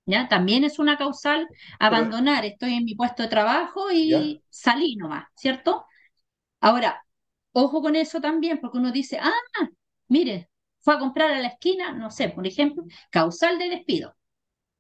¿ya? 0.06 0.28
También 0.28 0.64
es 0.64 0.78
una 0.78 0.98
causal, 0.98 1.48
abandonar, 1.78 2.44
estoy 2.44 2.74
en 2.74 2.84
mi 2.84 2.94
puesto 2.94 3.22
de 3.22 3.28
trabajo 3.28 3.90
¿ya? 4.06 4.28
y 4.28 4.42
salí 4.50 4.96
nomás, 4.96 5.26
¿cierto? 5.36 5.86
Ahora, 6.60 7.04
ojo 7.52 7.82
con 7.82 7.96
eso 7.96 8.20
también, 8.20 8.60
porque 8.60 8.78
uno 8.78 8.92
dice, 8.92 9.18
ah, 9.20 9.32
mire, 10.08 10.50
fue 10.80 10.94
a 10.94 10.98
comprar 10.98 11.30
a 11.32 11.40
la 11.40 11.48
esquina, 11.48 11.92
no 11.92 12.10
sé, 12.10 12.28
por 12.30 12.46
ejemplo, 12.46 12.84
causal 13.10 13.58
de 13.58 13.68
despido, 13.70 14.16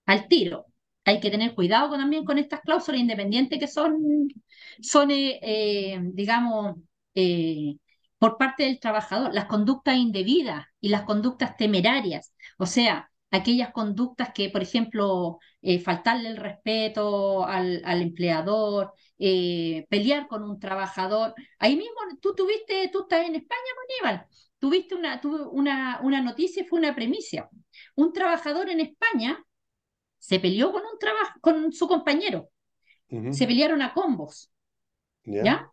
al 0.06 0.28
tiro. 0.28 0.66
Hay 1.06 1.20
que 1.20 1.30
tener 1.30 1.54
cuidado 1.54 1.96
también 1.98 2.24
con 2.26 2.38
estas 2.38 2.62
cláusulas 2.62 3.00
independientes 3.02 3.58
que 3.60 3.68
son, 3.68 4.28
son 4.82 5.10
eh, 5.12 5.40
eh, 5.42 6.00
digamos, 6.02 6.76
eh, 7.14 7.76
por 8.18 8.38
parte 8.38 8.64
del 8.64 8.80
trabajador, 8.80 9.34
las 9.34 9.46
conductas 9.46 9.96
indebidas 9.98 10.66
y 10.80 10.90
las 10.90 11.02
conductas 11.04 11.56
temerarias, 11.58 12.34
o 12.58 12.66
sea, 12.66 13.11
aquellas 13.32 13.72
conductas 13.72 14.30
que, 14.32 14.50
por 14.50 14.62
ejemplo, 14.62 15.38
eh, 15.62 15.80
faltarle 15.80 16.28
el 16.28 16.36
respeto 16.36 17.44
al, 17.44 17.82
al 17.84 18.02
empleador, 18.02 18.92
eh, 19.18 19.86
pelear 19.88 20.28
con 20.28 20.44
un 20.44 20.60
trabajador. 20.60 21.34
Ahí 21.58 21.76
mismo, 21.76 21.96
tú 22.20 22.34
tuviste, 22.34 22.88
tú 22.92 23.02
estás 23.02 23.26
en 23.26 23.34
España, 23.36 23.60
Aníbal, 24.04 24.26
tuviste 24.58 24.94
una, 24.94 25.20
tuve 25.20 25.42
una, 25.42 26.00
una 26.02 26.20
noticia, 26.20 26.62
y 26.62 26.66
fue 26.66 26.78
una 26.78 26.94
premisa. 26.94 27.48
Un 27.96 28.12
trabajador 28.12 28.68
en 28.68 28.80
España 28.80 29.44
se 30.18 30.38
peleó 30.38 30.70
con 30.70 30.82
un 30.82 30.98
trabajo, 30.98 31.40
con 31.40 31.72
su 31.72 31.88
compañero, 31.88 32.50
se 33.30 33.46
pelearon 33.46 33.82
a 33.82 33.92
combos, 33.92 34.50
¿Ya? 35.24 35.44
¿ya? 35.44 35.72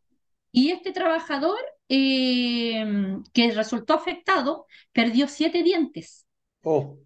Y 0.51 0.71
este 0.71 0.91
trabajador 0.91 1.59
eh, 1.89 2.85
que 3.33 3.51
resultó 3.51 3.93
afectado 3.93 4.65
perdió 4.91 5.27
siete 5.27 5.61
dientes. 5.61 6.25
Oh, 6.63 6.97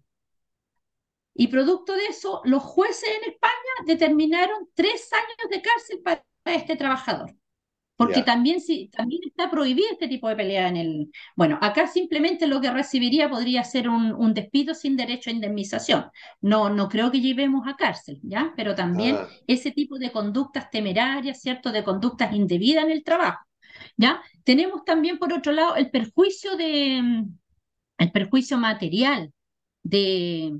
Y 1.34 1.48
producto 1.48 1.94
de 1.94 2.06
eso, 2.06 2.40
los 2.44 2.62
jueces 2.62 3.08
en 3.22 3.32
España 3.32 3.52
determinaron 3.86 4.68
tres 4.74 5.12
años 5.12 5.50
de 5.50 5.62
cárcel 5.62 6.00
para 6.02 6.22
este 6.56 6.76
trabajador. 6.76 7.34
Porque 7.96 8.22
también, 8.22 8.60
si, 8.60 8.88
también 8.88 9.20
está 9.24 9.50
prohibido 9.50 9.88
este 9.92 10.08
tipo 10.08 10.28
de 10.28 10.34
pelea 10.34 10.68
en 10.68 10.76
el... 10.76 11.10
Bueno, 11.36 11.58
acá 11.62 11.86
simplemente 11.86 12.48
lo 12.48 12.60
que 12.60 12.70
recibiría 12.72 13.30
podría 13.30 13.62
ser 13.62 13.88
un, 13.88 14.12
un 14.12 14.34
despido 14.34 14.74
sin 14.74 14.96
derecho 14.96 15.30
a 15.30 15.32
indemnización. 15.32 16.06
No, 16.40 16.70
no 16.70 16.88
creo 16.88 17.12
que 17.12 17.20
llevemos 17.20 17.68
a 17.68 17.76
cárcel, 17.76 18.18
¿ya? 18.22 18.52
Pero 18.56 18.74
también 18.74 19.16
Ah, 19.16 19.28
ese 19.46 19.70
tipo 19.70 19.98
de 19.98 20.10
conductas 20.10 20.70
temerarias, 20.70 21.40
¿cierto? 21.40 21.70
De 21.70 21.84
conductas 21.84 22.34
indebidas 22.34 22.84
en 22.84 22.90
el 22.90 23.04
trabajo, 23.04 23.44
¿ya? 23.96 24.20
Tenemos 24.42 24.84
también, 24.84 25.18
por 25.18 25.32
otro 25.32 25.52
lado, 25.52 25.76
el 25.76 25.90
perjuicio 25.90 26.56
de, 26.56 27.24
el 27.98 28.12
perjuicio 28.12 28.58
material 28.58 29.32
de 29.82 30.52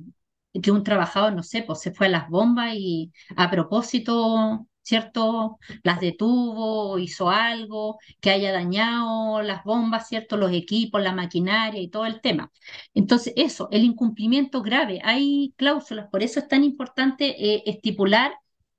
que 0.62 0.70
un 0.70 0.82
trabajador, 0.84 1.32
no 1.34 1.42
sé, 1.42 1.62
pues 1.62 1.80
se 1.80 1.92
fue 1.92 2.06
a 2.06 2.10
las 2.10 2.28
bombas 2.28 2.74
y 2.76 3.12
a 3.36 3.50
propósito, 3.50 4.66
¿cierto? 4.82 5.58
Las 5.82 6.00
detuvo, 6.00 6.98
hizo 6.98 7.30
algo 7.30 7.98
que 8.20 8.30
haya 8.30 8.52
dañado 8.52 9.42
las 9.42 9.64
bombas, 9.64 10.08
¿cierto? 10.08 10.36
Los 10.36 10.52
equipos, 10.52 11.02
la 11.02 11.12
maquinaria 11.12 11.80
y 11.80 11.88
todo 11.88 12.06
el 12.06 12.20
tema. 12.20 12.52
Entonces, 12.94 13.32
eso, 13.36 13.68
el 13.72 13.84
incumplimiento 13.84 14.62
grave, 14.62 15.00
hay 15.04 15.54
cláusulas, 15.56 16.08
por 16.10 16.22
eso 16.22 16.40
es 16.40 16.48
tan 16.48 16.64
importante 16.64 17.54
eh, 17.54 17.62
estipular 17.66 18.32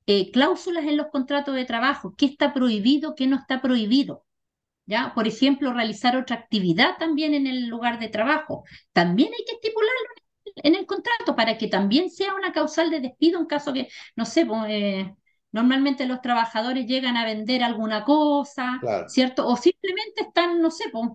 eh, 0.08 0.32
cláusulas 0.32 0.86
en 0.86 0.98
los 0.98 1.08
contratos 1.08 1.56
de 1.56 1.66
trabajo, 1.66 2.14
qué 2.18 2.28
está 2.28 2.54
prohibido, 2.54 3.16
qué 3.16 3.28
no 3.28 3.38
está 3.38 3.62
prohibido. 3.62 4.24
¿Ya? 4.88 5.14
Por 5.16 5.28
ejemplo, 5.28 5.74
realizar 5.74 6.16
otra 6.18 6.36
actividad 6.38 6.98
también 7.00 7.34
en 7.34 7.48
el 7.48 7.68
lugar 7.68 8.00
de 8.00 8.10
trabajo. 8.10 8.64
También 8.94 9.30
hay 9.34 9.44
que 9.46 9.54
estipularlo 9.56 10.15
en 10.68 10.76
el 10.76 10.86
contrato 10.86 11.36
para 11.36 11.58
que 11.58 11.68
también 11.68 12.10
sea 12.10 12.34
una 12.36 12.52
causal 12.52 12.90
de 12.90 13.00
despido 13.02 13.40
en 13.40 13.46
caso 13.48 13.74
que, 13.74 13.88
no 14.16 14.26
sé, 14.26 14.46
pues, 14.46 14.62
eh, 14.70 15.16
normalmente 15.52 16.06
los 16.06 16.22
trabajadores 16.22 16.86
llegan 16.88 17.18
a 17.18 17.26
vender 17.26 17.64
alguna 17.64 18.04
cosa, 18.04 18.80
claro. 18.80 19.06
¿cierto? 19.06 19.48
O 19.48 19.56
simplemente 19.58 20.24
están, 20.24 20.62
no 20.62 20.72
sé, 20.72 20.86
pues, 20.92 21.10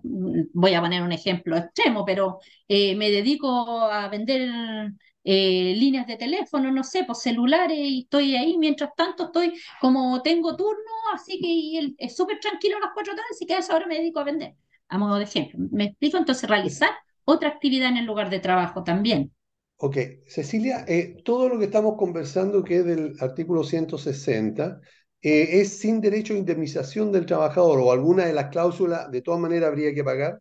voy 0.53 0.73
a 0.73 0.81
poner 0.81 1.03
un 1.03 1.11
ejemplo 1.11 1.57
extremo, 1.57 2.05
pero 2.05 2.39
eh, 2.67 2.95
me 2.95 3.09
dedico 3.11 3.81
a 3.91 4.07
vender 4.09 4.49
eh, 5.23 5.73
líneas 5.77 6.07
de 6.07 6.17
teléfono, 6.17 6.71
no 6.71 6.83
sé, 6.83 7.03
pues 7.05 7.19
celulares 7.21 7.77
y 7.77 8.01
estoy 8.01 8.35
ahí, 8.35 8.57
mientras 8.57 8.91
tanto 8.95 9.25
estoy, 9.25 9.59
como 9.79 10.21
tengo 10.21 10.55
turno, 10.55 10.81
así 11.13 11.39
que 11.39 11.47
y 11.47 11.77
el- 11.77 11.95
es 11.97 12.15
súper 12.15 12.39
tranquilo 12.39 12.77
a 12.77 12.79
las 12.81 12.91
cuatro 12.93 13.13
tardes, 13.15 13.31
así 13.31 13.45
que 13.45 13.53
a 13.55 13.59
esa 13.59 13.75
hora 13.75 13.87
me 13.87 13.95
dedico 13.97 14.19
a 14.19 14.23
vender, 14.23 14.55
a 14.89 14.97
modo 14.97 15.15
de 15.17 15.23
ejemplo. 15.25 15.59
¿Me 15.71 15.85
explico? 15.85 16.17
Entonces, 16.17 16.49
realizar 16.49 16.89
otra 17.25 17.49
actividad 17.49 17.89
en 17.89 17.97
el 17.97 18.05
lugar 18.05 18.29
de 18.29 18.39
trabajo 18.39 18.83
también. 18.83 19.31
Ok, 19.83 19.97
Cecilia, 20.27 20.85
eh, 20.87 21.23
todo 21.25 21.49
lo 21.49 21.57
que 21.57 21.65
estamos 21.65 21.95
conversando 21.97 22.63
que 22.63 22.77
es 22.77 22.85
del 22.85 23.15
artículo 23.19 23.63
160 23.63 24.79
eh, 25.23 25.59
es 25.59 25.79
sin 25.79 25.99
derecho 25.99 26.35
a 26.35 26.37
indemnización 26.37 27.11
del 27.11 27.25
trabajador 27.25 27.79
o 27.79 27.91
alguna 27.91 28.25
de 28.27 28.33
las 28.33 28.49
cláusulas 28.49 29.09
de 29.09 29.23
todas 29.23 29.39
maneras 29.39 29.69
habría 29.69 29.91
que 29.95 30.03
pagar. 30.03 30.39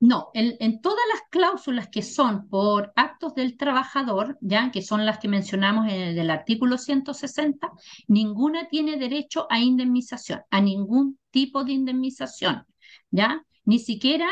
No, 0.00 0.30
en, 0.34 0.80
todas 0.80 0.98
las 1.12 1.22
cláusulas 1.30 1.90
que 1.92 2.02
son 2.02 2.48
por 2.48 2.92
actos 2.96 3.36
del 3.36 3.56
trabajador, 3.56 4.36
ya 4.40 4.72
que 4.72 4.82
son 4.82 5.06
las 5.06 5.20
que 5.20 5.28
mencionamos 5.28 5.86
en 5.86 6.00
el 6.00 6.16
del 6.16 6.30
artículo 6.30 6.76
160, 6.76 7.70
ninguna 8.08 8.68
tiene 8.68 8.96
derecho 8.96 9.46
a 9.48 9.60
indemnización, 9.60 10.40
a 10.50 10.60
ningún 10.60 11.20
tipo 11.30 11.62
de 11.62 11.72
indemnización, 11.72 12.66
ya, 13.12 13.44
ni 13.64 13.78
siquiera, 13.78 14.28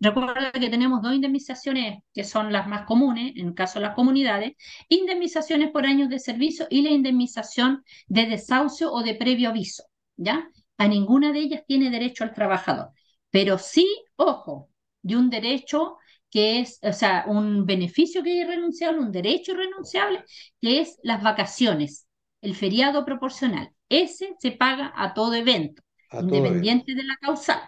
recuerda 0.00 0.52
que 0.52 0.68
tenemos 0.70 1.02
dos 1.02 1.14
indemnizaciones 1.14 2.02
que 2.14 2.24
son 2.24 2.52
las 2.52 2.66
más 2.68 2.86
comunes, 2.86 3.32
en 3.36 3.48
el 3.48 3.54
caso 3.54 3.78
de 3.78 3.86
las 3.86 3.94
comunidades, 3.94 4.52
indemnizaciones 4.88 5.70
por 5.70 5.86
años 5.86 6.08
de 6.08 6.18
servicio 6.18 6.66
y 6.70 6.82
la 6.82 6.90
indemnización 6.90 7.84
de 8.08 8.26
desahucio 8.26 8.92
o 8.92 9.02
de 9.02 9.14
previo 9.14 9.50
aviso, 9.50 9.84
ya, 10.16 10.48
a 10.78 10.88
ninguna 10.88 11.32
de 11.32 11.40
ellas 11.40 11.62
tiene 11.66 11.90
derecho 11.90 12.24
el 12.24 12.32
trabajador, 12.32 12.90
pero 13.30 13.58
sí, 13.58 13.86
ojo 14.16 14.70
de 15.02 15.16
un 15.16 15.30
derecho 15.30 15.96
que 16.30 16.60
es, 16.60 16.78
o 16.82 16.92
sea, 16.92 17.24
un 17.26 17.66
beneficio 17.66 18.22
que 18.22 18.40
es 18.40 18.46
irrenunciable, 18.46 19.00
un 19.00 19.12
derecho 19.12 19.52
irrenunciable, 19.52 20.24
que 20.60 20.80
es 20.80 20.98
las 21.02 21.22
vacaciones, 21.22 22.06
el 22.40 22.54
feriado 22.54 23.04
proporcional. 23.04 23.70
Ese 23.88 24.34
se 24.38 24.52
paga 24.52 24.92
a 24.96 25.12
todo 25.14 25.34
evento, 25.34 25.82
A 26.10 26.18
todo 26.26 26.46
evento. 26.46 26.80
independiente 26.82 26.94
de 26.94 27.02
la 27.02 27.16
causal, 27.20 27.60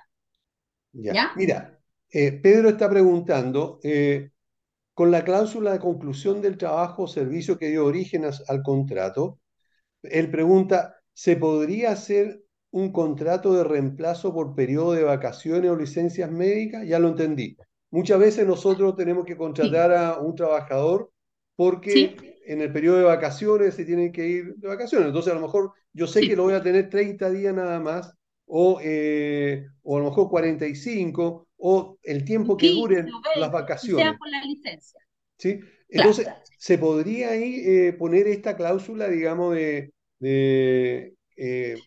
Ya. 0.93 1.15
¿ya? 1.15 1.31
Mira, 1.35 1.79
eh, 2.13 2.33
Pedro 2.43 2.71
está 2.71 2.89
preguntando, 2.91 3.81
eh, 3.83 4.31
con 4.95 5.11
la 5.11 5.25
cláusula 5.25 5.73
de 5.73 5.81
conclusión 5.81 6.43
del 6.43 6.59
trabajo 6.59 7.05
o 7.05 7.09
servicio 7.09 7.59
que 7.59 7.69
dio 7.71 7.87
origen 7.87 8.25
al 8.49 8.63
contrato, 8.63 9.41
él 10.03 10.31
pregunta, 10.31 10.97
¿se 11.13 11.37
podría 11.37 11.93
hacer 11.93 12.43
un 12.71 12.93
contrato 12.93 13.55
de 13.55 13.65
reemplazo 13.65 14.33
por 14.35 14.55
periodo 14.55 14.93
de 14.93 15.05
vacaciones 15.05 15.71
o 15.71 15.77
licencias 15.77 16.31
médicas? 16.31 16.87
Ya 16.87 16.99
lo 16.99 17.09
entendí. 17.09 17.57
Muchas 17.91 18.19
veces 18.19 18.47
nosotros 18.47 18.97
tenemos 18.97 19.25
que 19.27 19.37
Sí, 19.61 19.77
contratar 19.77 19.93
a 19.93 20.19
un 20.19 20.35
trabajador 20.35 21.13
sí, 21.87 22.17
porque 22.17 22.43
en 22.47 22.61
el 22.63 22.73
periodo 22.73 22.99
de 22.99 23.05
vacaciones 23.05 23.75
se 23.75 23.85
tienen 23.85 24.13
que 24.13 24.27
ir 24.27 24.55
de 24.57 24.69
vacaciones. 24.69 25.09
Entonces, 25.09 25.33
a 25.33 25.37
lo 25.37 25.43
mejor 25.43 25.73
yo 25.93 26.07
sé 26.07 26.25
que 26.25 26.37
lo 26.37 26.45
voy 26.45 26.55
a 26.55 26.63
tener 26.63 26.89
30 26.91 27.31
días 27.31 27.55
nada 27.55 27.79
más 27.81 28.15
o, 28.55 28.81
eh, 28.83 29.67
o 29.83 29.97
a 29.97 30.01
lo 30.01 30.11
mejor 30.11 30.29
45 30.29 31.49
o 31.57 31.99
el 32.03 32.23
tiempo 32.23 32.55
que 32.55 32.67
15 32.67 32.81
duren 32.81 33.07
las 33.07 33.15
20, 33.15 33.41
sea 33.41 33.49
vacaciones. 33.49 34.19
con 34.19 34.31
la 34.31 34.45
licencia. 34.45 35.01
¿sí? 35.39 35.59
Claro. 35.59 35.71
Entonces, 35.89 36.29
¿se 36.59 36.77
podría 36.77 37.31
ahí 37.31 37.63
eh, 37.65 37.93
poner 37.95 38.29
esta 38.29 38.55
cláusula, 38.55 39.09
digamos, 39.09 39.55
de, 39.55 39.95
de, 40.19 41.15
eh, 41.35 41.79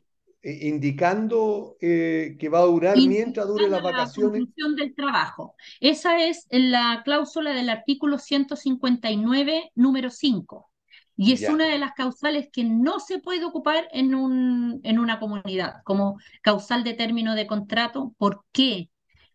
eh, 0.41 0.67
indicando 0.67 1.78
eh, 1.80 2.36
que 2.39 2.49
va 2.49 2.60
a 2.60 2.65
durar 2.65 2.97
mientras 2.97 3.47
duren 3.47 3.69
las 3.69 3.84
la 3.84 3.91
vacaciones? 3.91 4.41
conclusión 4.41 4.75
del 4.75 4.95
trabajo. 4.95 5.54
Esa 5.80 6.25
es 6.25 6.47
la 6.49 7.04
cláusula 7.06 7.54
del 7.54 7.69
artículo 7.69 8.17
159, 8.17 9.71
número 9.75 10.10
5. 10.10 10.71
Y 11.17 11.34
es 11.34 11.47
una 11.49 11.67
de 11.67 11.80
las 11.80 11.93
causales 11.93 12.49
que 12.51 12.63
no 12.63 12.99
se 12.99 13.19
puede 13.19 13.45
ocupar 13.45 13.88
en 13.91 14.15
un, 14.15 14.82
en 14.84 14.99
una 14.99 15.19
comunidad 15.19 15.75
como 15.86 16.17
causal 16.41 16.84
de 16.84 16.93
término 16.93 17.36
de 17.36 17.47
contrato. 17.47 18.13
¿Por 18.17 18.43
qué? 18.51 18.89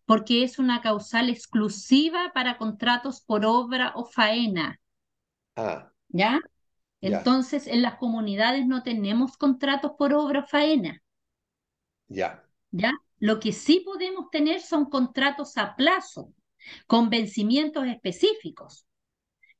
Porque 0.05 0.43
es 0.43 0.59
una 0.59 0.81
causal 0.81 1.29
exclusiva 1.29 2.31
para 2.33 2.57
contratos 2.57 3.21
por 3.21 3.45
obra 3.45 3.93
o 3.95 4.05
faena, 4.05 4.79
Ah, 5.55 5.91
¿ya? 6.09 6.39
Ya. 7.01 7.25
Entonces, 7.25 7.67
en 7.67 7.81
las 7.83 7.95
comunidades 7.97 8.67
no 8.67 8.83
tenemos 8.83 9.37
contratos 9.37 9.93
por 9.97 10.13
obra 10.13 10.41
o 10.41 10.47
faena. 10.47 11.01
ya, 12.09 12.43
¿ya? 12.71 12.91
Lo 13.19 13.39
que 13.39 13.53
sí 13.53 13.81
podemos 13.85 14.29
tener 14.31 14.61
son 14.61 14.85
contratos 14.89 15.57
a 15.57 15.75
plazo, 15.75 16.33
con 16.87 17.09
vencimientos 17.09 17.85
específicos, 17.87 18.85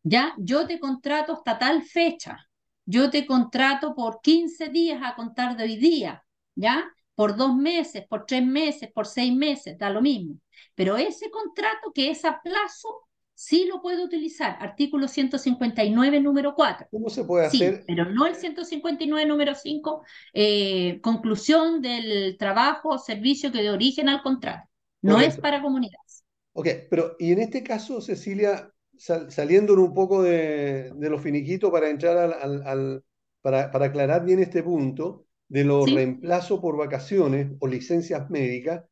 ¿ya? 0.04 0.34
Yo 0.38 0.68
te 0.68 0.80
contrato 0.80 1.34
hasta 1.34 1.58
tal 1.60 1.84
fecha, 1.84 2.38
yo 2.86 3.10
te 3.10 3.26
contrato 3.26 3.96
por 3.96 4.22
15 4.22 4.70
días 4.70 5.02
a 5.04 5.16
contar 5.16 5.56
de 5.58 5.64
hoy 5.64 5.78
día, 5.78 6.24
¿ya? 6.56 6.86
Por 7.16 7.36
dos 7.36 7.56
meses, 7.56 8.06
por 8.08 8.26
tres 8.26 8.46
meses, 8.46 8.90
por 8.94 9.06
seis 9.08 9.34
meses, 9.36 9.78
da 9.78 9.90
lo 9.90 10.02
mismo. 10.02 10.36
Pero 10.76 10.98
ese 10.98 11.30
contrato 11.30 11.92
que 11.94 12.10
es 12.12 12.26
a 12.26 12.42
plazo, 12.42 12.90
sí 13.34 13.66
lo 13.66 13.82
puedo 13.82 14.04
utilizar. 14.06 14.58
Artículo 14.60 15.08
159, 15.08 16.20
número 16.22 16.56
4. 16.56 16.88
¿Cómo 16.90 17.10
se 17.10 17.24
puede 17.24 17.46
Sí, 17.46 17.58
hacer? 17.58 17.84
pero 17.86 18.06
no 18.06 18.26
el 18.26 18.36
159, 18.36 19.28
número 19.28 19.56
5, 19.56 20.04
eh, 20.34 21.00
conclusión 21.02 21.82
del 21.82 22.38
trabajo 22.38 22.90
o 22.90 22.98
servicio 22.98 23.52
que 23.52 23.62
de 23.62 23.72
origen 23.72 24.10
al 24.10 24.22
contrato. 24.22 24.68
No 25.02 25.20
es 25.20 25.38
para 25.38 25.62
comunidades. 25.62 26.24
Ok, 26.54 26.68
pero 26.90 27.16
y 27.20 27.32
en 27.32 27.40
este 27.40 27.64
caso, 27.64 28.02
Cecilia, 28.02 28.74
sal- 29.02 29.32
saliendo 29.32 29.74
un 29.76 29.94
poco 29.94 30.22
de, 30.24 30.92
de 30.96 31.10
los 31.10 31.22
finiquitos 31.22 31.72
para 31.72 31.90
entrar 31.90 32.18
al, 32.18 32.34
al- 32.34 32.64
al- 32.68 33.04
para, 33.42 33.72
para 33.72 33.86
aclarar 33.88 34.26
bien 34.26 34.40
este 34.40 34.64
punto 34.64 35.26
de 35.48 35.64
los 35.66 35.90
Sí. 35.90 35.92
reemplazos 35.92 36.60
por 36.60 36.78
vacaciones 36.78 37.52
o 37.60 37.68
licencias 37.68 38.30
médicas, 38.30 38.84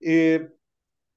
eh, 0.00 0.50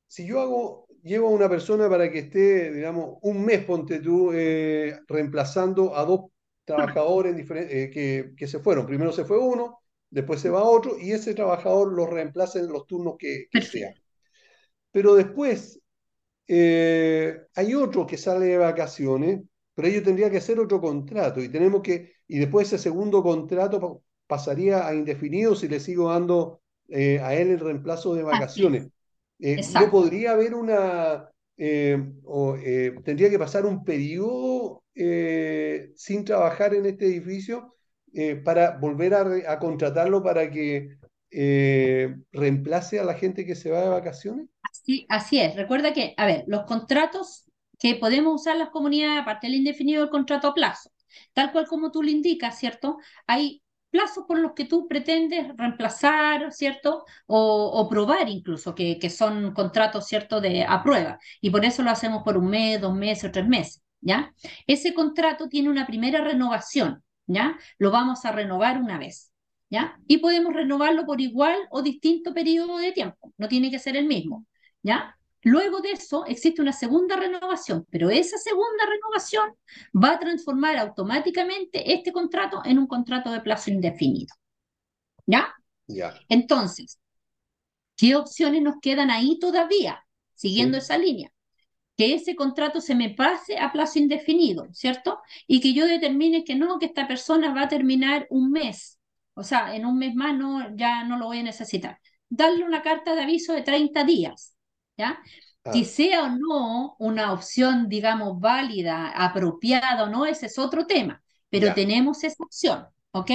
si 0.07 0.25
yo 0.27 0.41
hago, 0.41 0.87
llevo 1.03 1.27
a 1.27 1.31
una 1.31 1.49
persona 1.49 1.89
para 1.89 2.11
que 2.11 2.19
esté, 2.19 2.71
digamos, 2.73 3.17
un 3.21 3.45
mes, 3.45 3.65
ponte 3.65 3.99
tú, 3.99 4.31
eh, 4.33 4.99
reemplazando 5.07 5.95
a 5.95 6.05
dos 6.05 6.21
trabajadores 6.65 7.35
eh, 7.51 7.89
que, 7.93 8.33
que 8.37 8.47
se 8.47 8.59
fueron. 8.59 8.85
Primero 8.87 9.11
se 9.11 9.25
fue 9.25 9.37
uno, 9.39 9.79
después 10.09 10.41
se 10.41 10.49
va 10.49 10.63
otro, 10.63 10.97
y 10.99 11.11
ese 11.11 11.33
trabajador 11.35 11.93
los 11.93 12.09
reemplaza 12.09 12.59
en 12.59 12.69
los 12.69 12.87
turnos 12.87 13.15
que, 13.19 13.47
que 13.51 13.61
sea. 13.61 13.93
Pero 14.91 15.15
después 15.15 15.81
eh, 16.47 17.37
hay 17.55 17.73
otro 17.75 18.05
que 18.07 18.17
sale 18.17 18.45
de 18.47 18.57
vacaciones, 18.57 19.41
pero 19.73 19.87
ello 19.87 20.03
tendría 20.03 20.29
que 20.29 20.37
hacer 20.37 20.59
otro 20.59 20.79
contrato 20.81 21.41
y 21.41 21.49
tenemos 21.49 21.81
que, 21.81 22.13
y 22.27 22.39
después 22.39 22.67
ese 22.67 22.77
segundo 22.83 23.23
contrato 23.23 23.79
pa- 23.79 23.99
pasaría 24.27 24.87
a 24.87 24.93
indefinido 24.95 25.55
si 25.55 25.67
le 25.67 25.79
sigo 25.79 26.09
dando 26.11 26.61
eh, 26.89 27.19
a 27.19 27.35
él 27.35 27.49
el 27.51 27.59
reemplazo 27.59 28.13
de 28.15 28.23
vacaciones. 28.23 28.87
Eh, 29.39 29.65
no 29.69 29.89
podría 29.91 30.31
haber 30.31 30.53
una, 30.55 31.29
eh, 31.57 31.97
o, 32.23 32.55
tendría 33.03 33.29
que 33.29 33.39
pasar 33.39 33.65
un 33.65 33.83
periodo 33.83 34.83
eh, 34.95 35.91
sin 35.95 36.23
trabajar 36.25 36.73
en 36.73 36.85
este 36.85 37.05
edificio 37.07 37.73
para 38.45 38.77
volver 38.77 39.13
a, 39.13 39.59
contratarlo 39.59 40.23
para 40.23 40.49
que 40.49 40.97
reemplace 42.31 42.99
a 42.99 43.03
la 43.03 43.13
gente 43.15 43.45
que 43.45 43.55
se 43.55 43.69
va 43.71 43.81
de 43.81 43.89
vacaciones. 43.89 44.47
Así, 44.85 45.05
así 45.09 45.39
es. 45.39 45.55
Recuerda 45.55 45.93
que, 45.93 46.13
a 46.17 46.25
ver, 46.27 46.43
los 46.47 46.63
contratos 46.65 47.45
que 47.79 47.95
podemos 47.95 48.41
usar 48.41 48.55
las 48.57 48.69
comunidades, 48.69 49.21
aparte 49.21 49.47
del 49.47 49.55
indefinido 49.55 50.01
del 50.01 50.11
contrato 50.11 50.47
a 50.47 50.53
plazo, 50.53 50.91
tal 51.33 51.51
cual 51.51 51.65
como 51.67 51.91
tú 51.91 52.03
le 52.03 52.11
indicas, 52.11 52.59
¿cierto? 52.59 52.97
Hay 53.25 53.63
plazos 53.89 54.25
por 54.27 54.37
los 54.39 54.53
que 54.53 54.65
tú 54.65 54.87
pretendes 54.87 55.47
reemplazar, 55.57 56.51
¿cierto? 56.53 57.03
O, 57.25 57.87
probar 57.89 58.29
incluso, 58.29 58.75
que, 58.75 58.99
que 58.99 59.09
son 59.09 59.53
contratos, 59.53 60.05
¿cierto? 60.07 60.39
De 60.39 60.63
a 60.63 60.83
prueba. 60.83 61.17
Y 61.41 61.49
por 61.49 61.65
eso 61.65 61.81
lo 61.81 61.89
hacemos 61.89 62.21
por 62.23 62.37
un 62.37 62.47
mes, 62.49 62.79
dos 62.79 62.93
meses 62.93 63.29
o 63.29 63.31
tres 63.31 63.47
meses, 63.47 63.81
¿ya? 64.01 64.33
Ese 64.67 64.93
contrato 64.93 65.49
tiene 65.49 65.69
una 65.69 65.87
primera 65.87 66.21
renovación, 66.21 67.03
¿ya? 67.25 67.57
Lo 67.79 67.89
vamos 67.91 68.23
a 68.25 68.31
renovar 68.31 68.79
una 68.79 68.97
vez. 68.99 69.31
¿Ya? 69.67 69.99
Y 70.07 70.19
podemos 70.19 70.53
renovarlo 70.53 71.05
por 71.07 71.19
igual 71.19 71.57
o 71.71 71.81
distinto 71.81 72.35
periodo 72.35 72.77
de 72.77 72.91
tiempo, 72.91 73.33
no 73.37 73.47
tiene 73.47 73.71
que 73.71 73.79
ser 73.79 73.97
el 73.97 74.05
mismo. 74.05 74.45
¿Ya? 74.85 75.17
Luego 75.43 75.79
de 75.81 75.91
eso 75.91 76.25
existe 76.25 76.61
una 76.61 76.73
segunda 76.73 77.15
renovación, 77.17 77.85
pero 77.91 78.09
esa 78.11 78.37
segunda 78.37 78.85
renovación 78.85 79.55
va 79.93 80.11
a 80.13 80.19
transformar 80.19 80.77
automáticamente 80.77 81.93
este 81.93 82.11
contrato 82.13 82.61
en 82.65 82.79
un 82.79 82.87
contrato 82.87 83.31
de 83.31 83.41
plazo 83.41 83.71
indefinido. 83.71 84.33
¿Ya? 85.27 85.53
Entonces, 86.29 86.99
¿qué 87.97 88.15
opciones 88.15 88.61
nos 88.61 88.75
quedan 88.81 89.11
ahí 89.11 89.39
todavía? 89.39 90.05
Siguiendo 90.33 90.77
Sí. 90.79 90.83
esa 90.85 90.97
línea. 90.97 91.31
Que 91.97 92.15
ese 92.15 92.35
contrato 92.35 92.81
se 92.81 92.95
me 92.95 93.11
pase 93.11 93.59
a 93.59 93.71
plazo 93.71 93.99
indefinido, 93.99 94.67
¿cierto? 94.73 95.19
Y 95.47 95.61
que 95.61 95.73
yo 95.73 95.87
determine 95.87 96.43
que 96.45 96.55
no, 96.55 96.79
que 96.79 96.87
esta 96.87 97.07
persona 97.07 97.53
va 97.53 97.63
a 97.63 97.69
terminar 97.69 98.27
un 98.31 98.51
mes. 98.51 98.99
O 99.35 99.43
sea, 99.43 99.75
en 99.75 99.85
un 99.85 99.97
mes 99.99 100.15
más 100.15 100.35
no, 100.37 100.75
ya 100.77 101.03
no 101.05 101.17
lo 101.17 101.27
voy 101.27 101.39
a 101.39 101.43
necesitar. 101.43 101.99
Darle 102.29 102.65
una 102.65 102.81
carta 102.83 103.15
de 103.15 103.23
aviso 103.23 103.53
de 103.53 103.63
30 103.63 104.03
días, 104.05 104.54
¿ya? 104.97 105.19
Ah, 105.65 105.71
Que 105.71 105.83
sea 105.85 106.23
o 106.25 106.29
no 106.29 106.95
una 106.99 107.33
opción, 107.33 107.89
digamos, 107.89 108.39
válida, 108.39 109.09
apropiada 109.09 110.03
o 110.03 110.09
no, 110.09 110.25
ese 110.25 110.45
es 110.47 110.57
otro 110.59 110.85
tema. 110.87 111.21
Pero 111.49 111.67
Ya. 111.67 111.73
tenemos 111.73 112.23
esa 112.23 112.43
opción, 112.43 112.87
¿ok? 113.11 113.31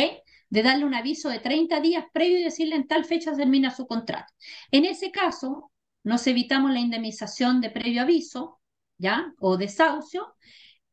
De 0.48 0.62
darle 0.62 0.84
un 0.84 0.94
aviso 0.94 1.28
de 1.28 1.40
30 1.40 1.80
días 1.80 2.04
previo 2.12 2.38
y 2.38 2.42
decirle 2.44 2.76
en 2.76 2.86
tal 2.86 3.04
fecha 3.04 3.34
termina 3.36 3.70
su 3.74 3.86
contrato. 3.86 4.32
En 4.70 4.84
ese 4.84 5.10
caso, 5.10 5.70
nos 6.02 6.26
evitamos 6.26 6.72
la 6.72 6.80
indemnización 6.80 7.60
de 7.60 7.70
previo 7.70 8.02
aviso, 8.02 8.60
¿ya? 8.98 9.32
O 9.38 9.56
desahucio. 9.56 10.34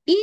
Y 0.06 0.17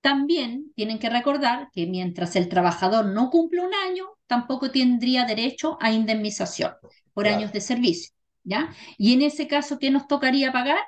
también 0.00 0.72
tienen 0.74 0.98
que 0.98 1.10
recordar 1.10 1.70
que 1.72 1.86
mientras 1.86 2.36
el 2.36 2.48
trabajador 2.48 3.06
no 3.06 3.30
cumple 3.30 3.60
un 3.66 3.74
año, 3.74 4.06
tampoco 4.26 4.70
tendría 4.70 5.24
derecho 5.24 5.78
a 5.80 5.92
indemnización 5.92 6.72
por 7.14 7.26
Claro. 7.26 7.28
años 7.28 7.52
de 7.52 7.60
servicio, 7.60 8.14
¿ya? 8.46 8.74
Y 8.98 9.14
en 9.14 9.22
ese 9.22 9.48
caso, 9.48 9.78
¿qué 9.80 9.90
nos 9.92 10.08
tocaría 10.08 10.52
pagar? 10.52 10.80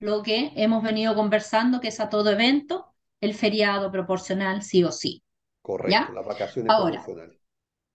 Lo 0.00 0.22
que 0.24 0.52
hemos 0.56 0.82
venido 0.84 1.14
conversando, 1.16 1.80
que 1.80 1.88
es 1.88 2.00
a 2.00 2.10
todo 2.10 2.30
evento, 2.32 2.94
el 3.22 3.34
feriado 3.34 3.92
proporcional 3.92 4.62
sí 4.62 4.84
o 4.84 4.92
sí. 4.92 5.24
correcto, 5.60 6.12
¿Ya? 6.12 6.14
las 6.14 6.24
vacaciones 6.24 6.72
Ahora, 6.72 6.74
proporcionales. 6.74 7.38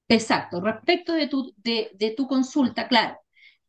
Exacto, 0.09 0.59
respecto 0.61 1.13
de 1.13 1.27
tu, 1.27 1.53
de, 1.57 1.91
de 1.95 2.11
tu 2.11 2.27
consulta, 2.27 2.87
claro, 2.87 3.17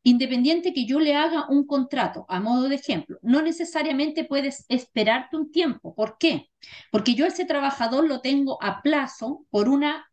independiente 0.03 0.73
que 0.75 0.87
yo 0.87 0.99
le 0.99 1.15
haga 1.15 1.47
un 1.49 1.67
contrato, 1.67 2.27
a 2.29 2.41
modo 2.41 2.69
de 2.69 2.75
ejemplo, 2.77 3.19
no 3.23 3.43
necesariamente 3.43 4.25
puedes 4.25 4.65
esperarte 4.69 5.37
un 5.37 5.53
tiempo. 5.53 5.95
¿Por 5.95 6.19
qué? 6.19 6.51
Porque 6.91 7.15
yo 7.15 7.25
a 7.25 7.29
ese 7.29 7.45
trabajador 7.45 8.09
lo 8.09 8.21
tengo 8.21 8.59
a 8.63 8.83
plazo 8.83 9.47
por 9.51 9.69
una, 9.69 10.11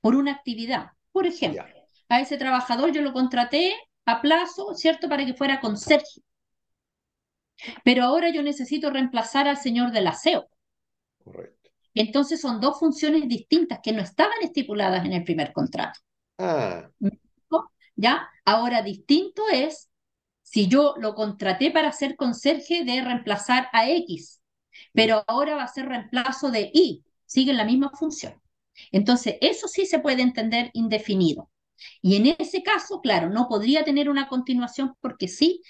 por 0.00 0.16
una 0.16 0.32
actividad. 0.32 0.92
Por 1.12 1.26
ejemplo, 1.26 1.64
Ya, 1.64 1.66
a 2.08 2.20
ese 2.20 2.38
trabajador 2.38 2.92
yo 2.92 3.02
lo 3.02 3.12
contraté 3.12 3.74
a 4.06 4.22
plazo, 4.22 4.74
¿cierto? 4.74 5.08
Para 5.08 5.26
que 5.26 5.34
fuera 5.34 5.60
conserje. 5.60 6.22
Pero 7.84 8.04
ahora 8.04 8.30
yo 8.30 8.42
necesito 8.42 8.90
reemplazar 8.90 9.48
al 9.48 9.56
señor 9.56 9.92
del 9.92 10.06
aseo. 10.06 10.48
correcto. 11.24 11.70
Entonces 11.94 12.40
son 12.40 12.60
dos 12.60 12.78
funciones 12.78 13.26
distintas 13.26 13.80
que 13.82 13.92
no 13.92 14.02
estaban 14.02 14.36
estipuladas 14.42 15.04
en 15.04 15.14
el 15.14 15.24
primer 15.24 15.52
contrato. 15.52 15.98
Ah, 16.38 16.90
¿Ya? 17.96 18.28
Ahora, 18.44 18.82
distinto 18.82 19.42
es 19.50 19.90
si 20.42 20.68
yo 20.68 20.94
lo 20.98 21.14
contraté 21.14 21.70
para 21.70 21.90
ser 21.92 22.14
conserje 22.14 22.84
de 22.84 23.00
reemplazar 23.00 23.68
a 23.72 23.88
X, 23.90 24.42
pero 24.92 25.24
ahora 25.26 25.56
va 25.56 25.64
a 25.64 25.68
ser 25.68 25.86
reemplazo 25.86 26.50
de 26.50 26.70
Y, 26.72 27.04
sigue 27.24 27.54
la 27.54 27.64
misma 27.64 27.90
función. 27.90 28.40
Entonces, 28.92 29.36
eso 29.40 29.66
sí 29.66 29.86
se 29.86 29.98
puede 29.98 30.20
entender 30.20 30.70
indefinido. 30.74 31.50
Y 32.02 32.16
en 32.16 32.36
ese 32.38 32.62
caso, 32.62 33.00
claro, 33.00 33.30
no 33.30 33.48
podría 33.48 33.84
tener 33.84 34.08
una 34.10 34.28
continuación 34.28 34.94
porque 35.00 35.28
sí 35.28 35.62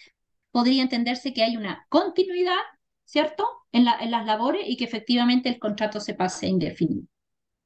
podría 0.52 0.82
entenderse 0.82 1.34
que 1.34 1.42
hay 1.44 1.56
una 1.56 1.86
continuidad, 1.90 2.56
¿cierto? 3.04 3.46
En 3.72 3.84
la- 3.86 3.98
en 4.00 4.10
las 4.12 4.26
labores 4.26 4.62
y 4.66 4.76
que 4.76 4.84
efectivamente 4.84 5.48
el 5.48 5.58
contrato 5.60 6.00
se 6.00 6.14
pase 6.14 6.46
indefinido. 6.48 7.04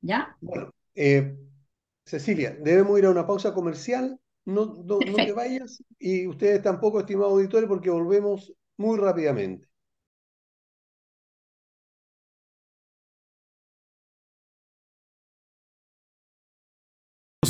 ¿Ya? 0.02 0.38
bueno, 0.40 0.70
eh, 0.94 1.36
Cecilia, 2.06 2.56
debemos 2.60 2.98
ir 3.00 3.06
a 3.06 3.10
una 3.12 3.26
pausa 3.26 3.54
comercial 3.54 4.20
No, 4.46 4.66
no, 4.84 5.04
no 5.04 5.22
te 5.22 5.32
vayas 5.32 5.84
y 6.00 6.26
ustedes 6.28 6.62
tampoco, 6.62 7.00
estimados 7.00 7.32
auditores, 7.34 7.68
porque 7.68 7.90
volvemos 7.90 8.54
muy 8.78 8.98
rápidamente. 8.98 9.68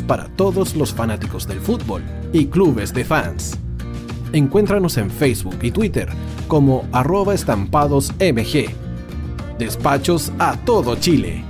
Para 0.03 0.29
todos 0.29 0.75
los 0.77 0.93
fanáticos 0.93 1.47
del 1.47 1.61
fútbol 1.61 2.03
y 2.33 2.47
clubes 2.47 2.93
de 2.93 3.05
fans. 3.05 3.59
Encuéntranos 4.33 4.97
en 4.97 5.11
Facebook 5.11 5.59
y 5.63 5.71
Twitter 5.71 6.09
como 6.49 6.87
arroba 6.93 7.35
estampadosmg. 7.35 8.71
Despachos 9.59 10.33
a 10.39 10.57
todo 10.57 10.97
Chile. 10.97 11.45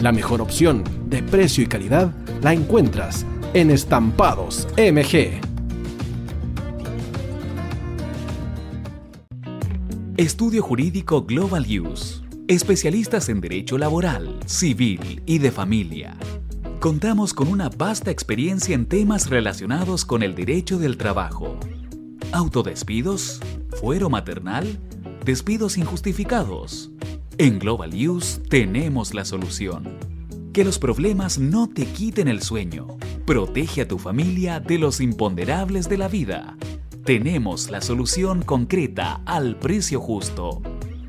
La 0.00 0.12
mejor 0.12 0.40
opción 0.40 0.84
de 1.06 1.22
precio 1.22 1.64
y 1.64 1.66
calidad 1.66 2.12
la 2.42 2.52
encuentras 2.52 3.24
en 3.54 3.70
Estampados 3.70 4.66
MG. 4.76 5.40
Estudio 10.16 10.62
Jurídico 10.62 11.22
Global 11.24 11.66
Use. 11.66 12.22
Especialistas 12.46 13.28
en 13.28 13.40
Derecho 13.40 13.78
Laboral, 13.78 14.38
Civil 14.46 15.22
y 15.24 15.38
de 15.38 15.50
Familia. 15.50 16.16
Contamos 16.84 17.32
con 17.32 17.48
una 17.48 17.70
vasta 17.70 18.10
experiencia 18.10 18.74
en 18.74 18.84
temas 18.84 19.30
relacionados 19.30 20.04
con 20.04 20.22
el 20.22 20.34
derecho 20.34 20.78
del 20.78 20.98
trabajo. 20.98 21.58
Autodespidos, 22.30 23.40
fuero 23.80 24.10
maternal, 24.10 24.78
despidos 25.24 25.78
injustificados. 25.78 26.90
En 27.38 27.58
Global 27.58 27.94
Use 27.94 28.38
tenemos 28.50 29.14
la 29.14 29.24
solución. 29.24 29.96
Que 30.52 30.62
los 30.62 30.78
problemas 30.78 31.38
no 31.38 31.70
te 31.70 31.86
quiten 31.86 32.28
el 32.28 32.42
sueño. 32.42 32.98
Protege 33.24 33.80
a 33.80 33.88
tu 33.88 33.98
familia 33.98 34.60
de 34.60 34.76
los 34.76 35.00
imponderables 35.00 35.88
de 35.88 35.96
la 35.96 36.08
vida. 36.08 36.58
Tenemos 37.02 37.70
la 37.70 37.80
solución 37.80 38.42
concreta 38.42 39.22
al 39.24 39.56
precio 39.58 40.00
justo. 40.00 40.60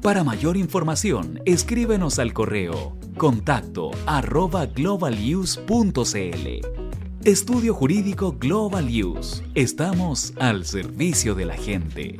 Para 0.01 0.23
mayor 0.23 0.55
información, 0.55 1.41
escríbenos 1.43 2.17
al 2.17 2.31
correo 2.31 2.97
contacto 3.15 3.91
arroba 4.05 4.65
globaluse.cl. 4.65 5.65
Estudio 7.23 7.73
Jurídico 7.73 8.33
Global 8.33 8.87
Use. 8.87 9.43
Estamos 9.55 10.33
al 10.37 10.65
servicio 10.65 11.33
de 11.33 11.45
la 11.45 11.55
gente. 11.55 12.19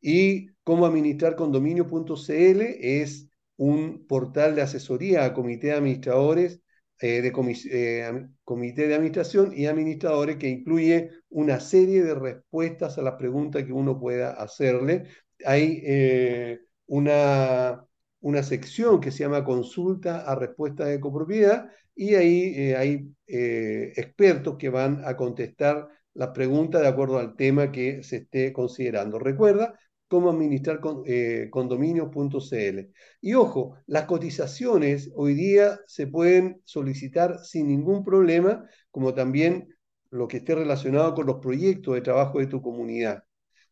Y 0.00 0.48
cómo 0.64 0.86
administrar 0.86 1.36
condominio.cl 1.36 2.62
es 2.80 3.28
un 3.56 4.08
portal 4.08 4.56
de 4.56 4.62
asesoría 4.62 5.24
a 5.24 5.34
comité 5.34 5.68
de 5.68 5.74
administradores, 5.74 6.60
eh, 7.00 7.22
de 7.22 7.32
comité 7.32 8.88
de 8.88 8.94
administración 8.94 9.52
y 9.54 9.66
administradores 9.66 10.36
que 10.36 10.48
incluye 10.48 11.10
una 11.28 11.60
serie 11.60 12.02
de 12.02 12.14
respuestas 12.14 12.98
a 12.98 13.02
las 13.02 13.14
preguntas 13.14 13.64
que 13.64 13.72
uno 13.72 13.98
pueda 13.98 14.30
hacerle. 14.32 15.04
Hay 15.44 16.58
una 16.86 17.86
una 18.26 18.42
sección 18.42 19.00
que 19.00 19.12
se 19.12 19.20
llama 19.20 19.44
Consulta 19.44 20.22
a 20.22 20.34
Respuesta 20.34 20.84
de 20.84 20.98
Copropiedad 20.98 21.70
y 21.94 22.14
ahí 22.16 22.54
eh, 22.56 22.76
hay 22.76 23.14
eh, 23.28 23.92
expertos 23.96 24.56
que 24.58 24.68
van 24.68 25.02
a 25.04 25.16
contestar 25.16 25.88
las 26.12 26.30
preguntas 26.30 26.82
de 26.82 26.88
acuerdo 26.88 27.18
al 27.18 27.36
tema 27.36 27.70
que 27.70 28.02
se 28.02 28.16
esté 28.16 28.52
considerando. 28.52 29.20
Recuerda 29.20 29.78
cómo 30.08 30.30
administrar 30.30 30.80
con, 30.80 31.02
eh, 31.06 31.48
condominios.cl. 31.50 32.92
Y 33.20 33.34
ojo, 33.34 33.76
las 33.86 34.04
cotizaciones 34.04 35.10
hoy 35.14 35.34
día 35.34 35.80
se 35.86 36.06
pueden 36.06 36.60
solicitar 36.64 37.38
sin 37.44 37.68
ningún 37.68 38.04
problema, 38.04 38.64
como 38.90 39.14
también 39.14 39.68
lo 40.10 40.28
que 40.28 40.38
esté 40.38 40.54
relacionado 40.54 41.14
con 41.14 41.26
los 41.26 41.36
proyectos 41.40 41.94
de 41.94 42.00
trabajo 42.00 42.38
de 42.38 42.46
tu 42.46 42.62
comunidad. 42.62 43.24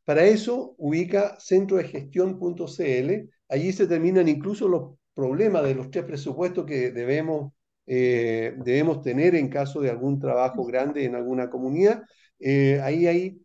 Para 0.05 0.25
eso, 0.25 0.75
ubica 0.79 1.37
centrodegestión.cl 1.41 3.31
allí 3.49 3.73
se 3.73 3.87
terminan 3.87 4.29
incluso 4.29 4.69
los 4.69 4.95
problemas 5.15 5.63
de 5.65 5.75
los 5.75 5.91
tres 5.91 6.05
presupuestos 6.05 6.67
que 6.67 6.91
debemos, 6.91 7.53
eh, 7.87 8.55
debemos 8.65 9.03
tener 9.03 9.35
en 9.35 9.49
caso 9.49 9.81
de 9.81 9.91
algún 9.91 10.19
trabajo 10.19 10.65
grande 10.65 11.05
en 11.05 11.15
alguna 11.15 11.51
comunidad. 11.51 12.03
Eh, 12.41 12.81
ahí, 12.83 13.07
ahí 13.07 13.41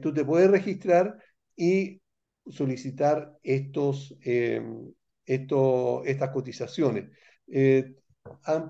tú 0.00 0.12
te 0.12 0.24
puedes 0.24 0.50
registrar 0.50 1.16
y 1.56 2.01
solicitar 2.48 3.38
estos, 3.42 4.16
estos, 5.24 6.06
estas 6.06 6.30
cotizaciones. 6.30 7.10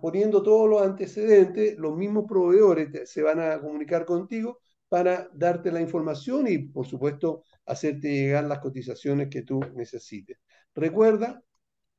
poniendo 0.00 0.42
todos 0.42 0.68
los 0.68 0.82
antecedentes, 0.82 1.78
los 1.78 1.96
mismos 1.96 2.24
proveedores 2.28 3.10
se 3.10 3.22
van 3.22 3.40
a 3.40 3.60
comunicar 3.60 4.04
contigo 4.04 4.58
para 4.88 5.28
darte 5.32 5.72
la 5.72 5.80
información 5.80 6.46
y, 6.48 6.58
por 6.58 6.86
supuesto, 6.86 7.44
hacerte 7.66 8.08
llegar 8.08 8.44
las 8.44 8.58
cotizaciones 8.58 9.28
que 9.28 9.42
tú 9.42 9.60
necesites. 9.74 10.38
Recuerda, 10.74 11.42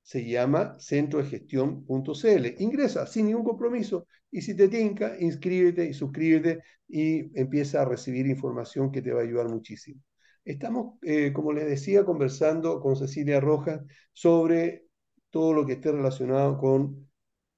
se 0.03 0.25
llama 0.25 0.77
centrodegestión.cl. 0.79 2.45
Ingresa 2.59 3.07
sin 3.07 3.27
ningún 3.27 3.43
compromiso 3.45 4.07
y 4.29 4.41
si 4.41 4.55
te 4.55 4.67
tinca, 4.67 5.15
inscríbete 5.19 5.85
y 5.85 5.93
suscríbete 5.93 6.61
y 6.87 7.39
empieza 7.39 7.81
a 7.81 7.85
recibir 7.85 8.27
información 8.27 8.91
que 8.91 9.01
te 9.01 9.11
va 9.11 9.21
a 9.21 9.23
ayudar 9.23 9.49
muchísimo. 9.49 10.01
Estamos, 10.45 10.95
eh, 11.03 11.31
como 11.31 11.53
les 11.53 11.65
decía, 11.65 12.03
conversando 12.03 12.81
con 12.81 12.95
Cecilia 12.95 13.39
Rojas 13.39 13.81
sobre 14.11 14.85
todo 15.29 15.53
lo 15.53 15.65
que 15.65 15.73
esté 15.73 15.91
relacionado 15.91 16.57
con 16.57 17.09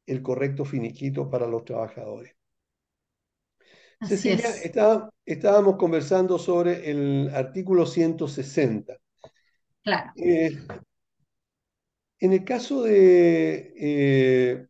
el 0.06 0.22
correcto 0.22 0.66
finiquito 0.66 1.30
para 1.30 1.48
los 1.48 1.66
trabajadores. 1.66 2.36
Cecilia, 4.02 4.50
estábamos 5.26 5.78
conversando 5.78 6.38
sobre 6.38 6.90
el 6.92 7.30
artículo 7.34 7.86
160. 7.86 8.98
Claro. 9.84 10.12
Eh, 10.16 10.58
en 12.20 12.34
el 12.34 12.44
caso 12.44 12.84
de... 12.84 13.74
Eh, 13.78 14.68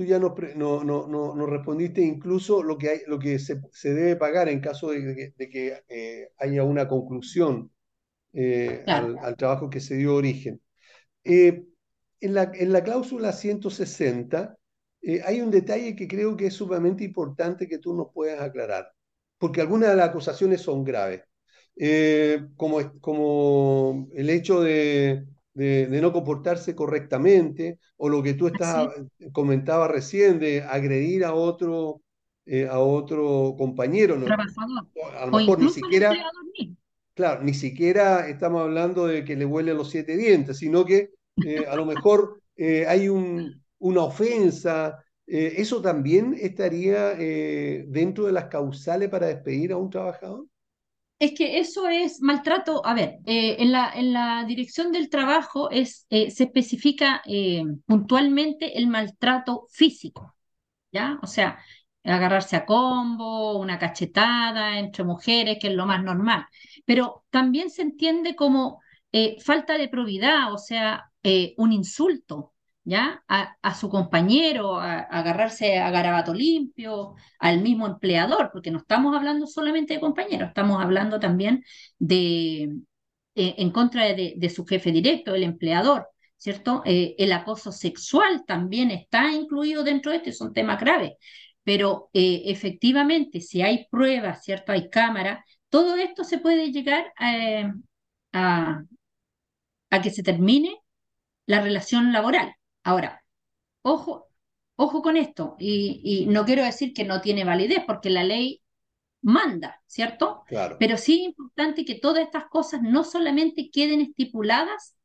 tú 0.00 0.06
ya 0.06 0.18
nos, 0.18 0.32
no, 0.56 0.82
no, 0.82 1.46
respondiste 1.46 2.00
incluso 2.00 2.62
lo 2.62 2.78
que, 2.78 2.88
hay, 2.88 3.00
lo 3.06 3.18
que 3.18 3.38
se, 3.38 3.60
debe 3.82 4.16
pagar 4.16 4.48
en 4.48 4.60
caso 4.60 4.92
de, 4.92 5.34
que 5.36 5.84
eh, 5.90 6.30
haya 6.38 6.64
una 6.64 6.88
conclusión 6.88 7.70
eh, 8.32 8.82
al, 8.86 9.36
trabajo 9.36 9.68
que 9.68 9.78
se 9.78 9.96
dio 9.96 10.14
origen. 10.14 10.62
en, 11.22 11.66
la, 12.20 12.50
en 12.54 12.72
la 12.72 12.82
cláusula 12.82 13.32
160 13.32 14.56
hay 15.26 15.40
un 15.42 15.50
detalle 15.50 15.94
que 15.94 16.08
creo 16.08 16.34
que 16.34 16.46
es 16.46 16.54
sumamente 16.54 17.04
importante 17.04 17.68
que 17.68 17.76
tú 17.76 17.92
nos 17.94 18.06
puedas 18.14 18.40
aclarar, 18.40 18.90
porque 19.36 19.60
algunas 19.60 19.90
de 19.90 19.96
las 19.96 20.08
acusaciones 20.08 20.62
son 20.62 20.82
graves. 20.82 21.24
Eh, 21.76 22.46
como, 22.56 22.98
como 23.00 24.08
el 24.14 24.30
hecho 24.30 24.62
de, 24.62 25.26
de, 25.54 26.00
no 26.00 26.12
comportarse 26.12 26.74
correctamente, 26.74 27.78
o 27.96 28.08
lo 28.08 28.22
que 28.22 28.34
tú 28.34 28.46
estás, 28.46 28.88
comentabas 29.32 29.90
recién, 29.90 30.38
de 30.38 30.62
agredir 30.62 31.24
a 31.24 31.34
otro, 31.34 32.00
eh, 32.46 32.66
a 32.66 32.78
otro 32.78 33.54
compañero. 33.58 34.16
¿no? 34.16 34.26
A 35.18 35.26
lo 35.26 35.32
mejor 35.38 35.60
ni 35.60 35.70
siquiera... 35.70 36.14
Claro, 37.14 37.42
ni 37.42 37.52
siquiera 37.52 38.28
estamos 38.28 38.62
hablando 38.62 39.06
de 39.06 39.24
que 39.24 39.36
le 39.36 39.44
huele 39.44 39.74
los 39.74 39.90
siete 39.90 40.16
dientes, 40.16 40.56
sino 40.56 40.86
que 40.86 41.10
eh, 41.44 41.66
a 41.68 41.76
lo 41.76 41.84
mejor 41.84 42.40
hay 42.86 43.08
un, 43.08 43.62
una 43.78 44.02
ofensa. 44.04 45.04
¿Eso 45.26 45.82
también 45.82 46.34
estaría 46.40 47.14
dentro 47.14 48.24
de 48.24 48.32
las 48.32 48.46
causales 48.46 49.10
para 49.10 49.26
despedir 49.26 49.72
a 49.72 49.76
un 49.76 49.90
trabajador? 49.90 50.46
Es 51.20 51.32
que 51.36 51.58
eso 51.60 51.88
es 51.88 52.22
maltrato. 52.22 52.84
A 52.86 52.94
ver, 52.94 53.18
eh, 53.26 53.56
en, 53.60 53.72
la, 53.72 53.92
en 53.94 54.12
la 54.14 54.44
dirección 54.46 54.90
del 54.92 55.10
trabajo 55.10 55.70
es, 55.70 56.06
eh, 56.10 56.30
se 56.30 56.44
especifica 56.44 57.22
eh, 57.26 57.64
puntualmente 57.86 58.78
el 58.78 58.88
maltrato 58.88 59.66
físico, 59.70 60.34
¿ya? 60.92 61.18
O 61.22 61.26
sea, 61.28 61.58
agarrarse 62.04 62.56
a 62.56 62.66
combo, 62.66 63.58
una 63.58 63.78
cachetada 63.78 64.78
entre 64.78 65.04
mujeres, 65.04 65.58
que 65.60 65.68
es 65.68 65.74
lo 65.74 65.86
más 65.86 66.02
normal. 66.02 66.46
Pero 66.86 67.24
también 67.30 67.70
se 67.70 67.82
entiende 67.82 68.36
como 68.36 68.80
falta 69.44 69.76
de 69.78 69.88
probidad, 69.88 70.52
o 70.54 70.58
sea, 70.58 71.10
un 71.56 71.72
insulto, 71.72 72.54
¿ya? 72.90 73.22
A, 73.28 73.74
su 73.74 73.88
compañero, 73.88 74.76
a, 74.80 74.98
agarrarse 75.00 75.78
a 75.78 75.90
garabato 75.90 76.34
limpio, 76.34 77.14
al 77.38 77.62
mismo 77.62 77.86
empleador, 77.86 78.50
porque 78.52 78.72
no 78.72 78.78
estamos 78.78 79.16
hablando 79.16 79.46
solamente 79.46 79.94
de 79.94 80.00
compañeros, 80.00 80.48
estamos 80.48 80.82
hablando 80.82 81.20
también 81.20 81.64
de, 81.98 82.64
eh, 83.36 83.54
en 83.58 83.70
contra 83.70 84.12
de, 84.12 84.50
su 84.50 84.66
jefe 84.66 84.90
directo, 84.92 85.34
el 85.34 85.44
empleador, 85.44 86.08
¿cierto? 86.36 86.82
Eh, 86.84 87.14
el 87.18 87.32
acoso 87.32 87.70
sexual 87.70 88.44
también 88.44 88.90
está 88.90 89.32
incluido 89.32 89.84
dentro 89.84 90.10
de 90.10 90.18
esto, 90.18 90.30
es 90.30 90.40
un 90.40 90.52
tema 90.52 90.76
grave, 90.76 91.16
pero 91.62 92.10
eh, 92.12 92.42
efectivamente, 92.46 93.40
si 93.40 93.62
hay 93.62 93.86
pruebas, 93.90 94.42
¿cierto? 94.44 94.72
Hay 94.72 94.90
cámara, 94.90 95.44
todo 95.68 95.96
esto 95.96 96.24
se 96.24 96.38
puede 96.38 96.72
llegar 96.72 97.12
a 98.32 98.82
que 100.02 100.10
se 100.10 100.22
termine 100.22 100.76
la 101.46 101.60
relación 101.60 102.12
laboral. 102.12 102.54
Ahora, 102.82 103.22
ojo, 103.82 104.28
ojo 104.76 105.02
con 105.02 105.16
esto, 105.16 105.56
y, 105.58 106.26
no 106.28 106.44
quiero 106.44 106.64
decir 106.64 106.92
que 106.94 107.04
no 107.04 107.20
tiene 107.20 107.44
validez, 107.44 107.84
porque 107.86 108.10
la 108.10 108.24
ley 108.24 108.62
manda, 109.22 109.82
¿cierto? 109.86 110.44
Claro. 110.46 110.76
Pero 110.78 110.96
sí 110.96 111.20
es 111.20 111.28
importante 111.28 111.84
que 111.84 111.96
todas 111.96 112.24
estas 112.24 112.46
cosas 112.46 112.80
no 112.82 113.04
solamente 113.04 113.70
queden 113.70 114.00
estipuladas, 114.00 114.96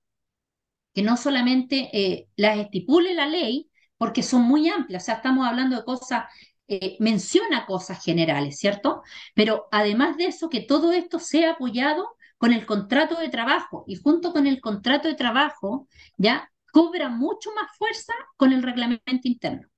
que 0.93 1.03
no 1.03 1.17
solamente 1.17 1.89
eh, 1.91 2.29
las 2.37 2.57
estipule 2.57 3.13
la 3.13 3.27
ley, 3.27 3.69
porque 3.97 4.23
son 4.23 4.43
muy 4.43 4.69
amplias, 4.69 5.03
o 5.03 5.05
sea, 5.05 5.15
estamos 5.15 5.45
hablando 5.45 5.75
de 5.75 5.83
cosas, 5.83 6.25
eh, 6.67 6.95
menciona 6.99 7.65
cosas 7.65 8.03
generales, 8.03 8.57
¿cierto? 8.57 9.03
Pero 9.33 9.67
además 9.71 10.17
de 10.17 10.27
eso, 10.27 10.49
que 10.49 10.61
todo 10.61 10.93
esto 10.93 11.19
sea 11.19 11.51
apoyado 11.51 12.15
con 12.37 12.53
el 12.53 12.65
contrato 12.65 13.19
de 13.19 13.29
trabajo 13.29 13.83
y 13.87 13.95
junto 13.95 14.31
con 14.31 14.47
el 14.47 14.61
contrato 14.61 15.07
de 15.07 15.15
trabajo, 15.15 15.87
ya 16.17 16.49
cobra 16.75 17.07
mucho 17.07 17.53
más 17.53 17.71
fuerza 17.77 18.11
con 18.35 18.51
el 18.51 18.61
reglamento 18.61 19.29
interno. 19.29 19.69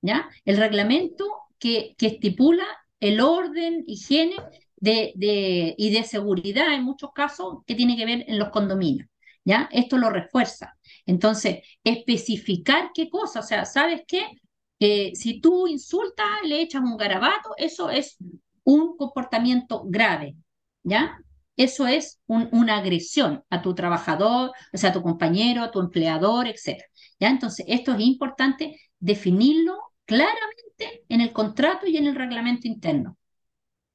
¿Ya? 0.00 0.30
El 0.46 0.56
reglamento 0.56 1.26
que, 1.58 1.94
que 1.98 2.06
estipula 2.06 2.64
el 3.00 3.20
orden, 3.20 3.84
higiene 3.86 4.36
de, 4.76 5.12
de, 5.16 5.74
y 5.76 5.90
de 5.90 6.02
seguridad 6.04 6.72
en 6.72 6.84
muchos 6.84 7.10
casos 7.12 7.58
que 7.66 7.74
tiene 7.74 7.98
que 7.98 8.06
ver 8.06 8.24
en 8.26 8.38
los 8.38 8.48
condominios. 8.48 9.08
¿ya? 9.44 9.68
Esto 9.72 9.98
lo 9.98 10.08
refuerza. 10.08 10.74
Entonces, 11.04 11.58
especificar 11.84 12.92
qué 12.94 13.10
cosa, 13.10 13.40
o 13.40 13.42
sea, 13.42 13.66
¿sabes 13.66 14.00
qué? 14.08 14.22
Eh, 14.78 15.12
si 15.14 15.42
tú 15.42 15.66
insultas, 15.68 16.30
le 16.44 16.62
echas 16.62 16.80
un 16.80 16.96
garabato, 16.96 17.50
eso 17.58 17.90
es 17.90 18.16
un 18.64 18.96
comportamiento 18.96 19.82
grave, 19.84 20.34
¿ya? 20.82 21.18
Eso 21.60 21.86
es 21.86 22.22
una 22.26 22.78
agresión 22.78 23.44
a 23.50 23.60
tu 23.60 23.74
trabajador, 23.74 24.52
o 24.72 24.78
sea, 24.78 24.88
a 24.88 24.92
tu 24.94 25.02
compañero, 25.02 25.62
a 25.62 25.70
tu 25.70 25.78
empleador, 25.78 26.46
etc. 26.46 26.82
¿Ya? 27.18 27.28
Entonces, 27.28 27.66
esto 27.68 27.92
es 27.92 28.00
importante 28.00 28.80
definirlo 28.98 29.76
claramente 30.06 31.04
en 31.10 31.20
el 31.20 31.34
contrato 31.34 31.86
y 31.86 31.98
en 31.98 32.06
el 32.06 32.14
reglamento 32.14 32.66
interno. 32.66 33.18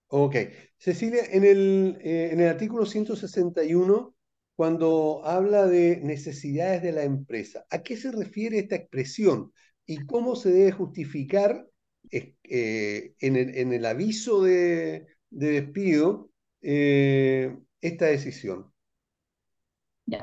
Ok. 0.10 0.36
Cecilia, 0.78 1.24
en 1.32 1.44
el, 1.44 1.98
eh, 2.02 2.48
artículo 2.48 2.86
161, 2.86 4.14
cuando 4.56 5.26
habla 5.26 5.66
de 5.66 6.02
necesidades 6.04 6.84
de 6.84 6.92
la 6.92 7.02
empresa, 7.02 7.66
¿a 7.72 7.82
qué 7.82 7.98
se 7.98 8.12
refiere 8.12 8.60
esta 8.60 8.76
expresión 8.76 9.52
y 9.88 10.06
cómo 10.06 10.36
se 10.36 10.52
debe 10.52 10.72
justificar 10.72 11.66
eh, 12.12 12.36
en, 12.44 13.36
el, 13.36 13.58
en, 13.58 13.74
el, 13.74 13.88
aviso 13.88 14.44
de 14.44 15.08
despido 15.32 16.30
eh, 16.66 17.56
esta 17.80 18.06
decisión? 18.06 18.74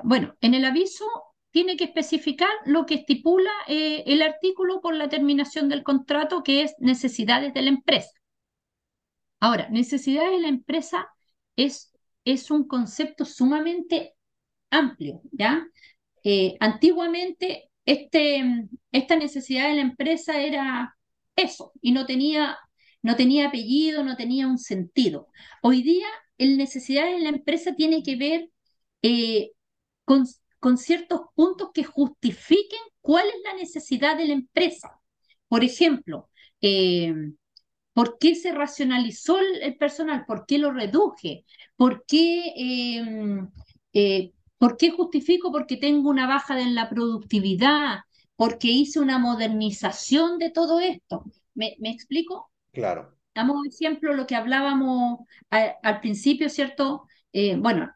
Bueno, 0.02 0.34
en 0.40 0.54
el 0.54 0.64
aviso 0.64 1.04
tiene 1.50 1.76
que 1.76 1.84
especificar 1.84 2.50
lo 2.64 2.86
que 2.86 2.94
estipula 2.94 3.50
eh, 3.68 4.02
el 4.06 4.22
artículo 4.22 4.80
por 4.80 4.94
la 4.94 5.08
terminación 5.08 5.68
del 5.68 5.82
contrato, 5.82 6.42
que 6.42 6.62
es 6.62 6.74
necesidades 6.78 7.54
de 7.54 7.62
la 7.62 7.68
empresa. 7.68 8.10
Ahora, 9.40 9.68
necesidades 9.68 10.32
de 10.32 10.40
la 10.40 10.48
empresa 10.48 11.08
es, 11.56 11.92
es 12.24 12.50
un 12.50 12.66
concepto 12.66 13.24
sumamente 13.24 14.14
amplio, 14.70 15.20
¿ya? 15.32 15.66
Eh, 16.24 16.56
antiguamente, 16.60 17.70
este, 17.84 18.68
esta 18.92 19.16
necesidad 19.16 19.68
de 19.68 19.74
la 19.74 19.82
empresa 19.82 20.40
era 20.40 20.96
eso, 21.36 21.72
y 21.82 21.92
no 21.92 22.06
tenía, 22.06 22.56
no 23.02 23.16
tenía 23.16 23.48
apellido, 23.48 24.04
no 24.04 24.16
tenía 24.16 24.46
un 24.46 24.58
sentido. 24.58 25.28
Hoy 25.60 25.82
día, 25.82 26.06
el 26.38 26.56
necesidad 26.56 27.06
de 27.06 27.20
la 27.20 27.30
empresa 27.30 27.74
tiene 27.74 28.02
que 28.02 28.16
ver 28.16 28.50
eh, 29.02 29.52
con 30.04 30.26
con 30.62 30.78
ciertos 30.78 31.22
puntos 31.34 31.70
que 31.74 31.82
justifiquen 31.82 32.78
cuál 33.00 33.26
es 33.26 33.34
la 33.42 33.54
necesidad 33.54 34.16
de 34.16 34.26
la 34.26 34.34
empresa. 34.34 35.00
Por 35.48 35.64
ejemplo, 35.64 36.30
eh, 36.60 37.12
¿por 37.92 38.16
qué 38.18 38.36
se 38.36 38.52
racionalizó 38.52 39.40
el, 39.40 39.76
personal? 39.76 40.24
¿Por 40.24 40.46
qué 40.46 40.58
lo 40.58 40.70
reduje? 40.70 41.44
¿Por 41.74 42.04
qué, 42.06 42.52
em, 42.54 43.50
eh, 43.92 44.30
¿Por 44.56 44.76
qué 44.76 44.92
justifico? 44.92 45.50
Porque 45.50 45.76
tengo 45.76 46.08
una 46.08 46.28
baja 46.28 46.60
en 46.60 46.76
la 46.76 46.88
productividad, 46.88 47.98
porque 48.36 48.68
hice 48.68 49.00
una 49.00 49.18
modernización 49.18 50.38
de 50.38 50.50
todo 50.50 50.78
esto. 50.78 51.24
¿Me, 51.54 51.76
explico? 51.80 52.52
Claro. 52.70 53.18
Damos 53.34 53.66
ejemplo 53.66 54.14
lo 54.14 54.26
que 54.26 54.36
hablábamos 54.36 55.20
al 55.50 56.00
principio, 56.00 56.48
¿cierto? 56.48 57.06
Eh, 57.32 57.56
bueno, 57.56 57.90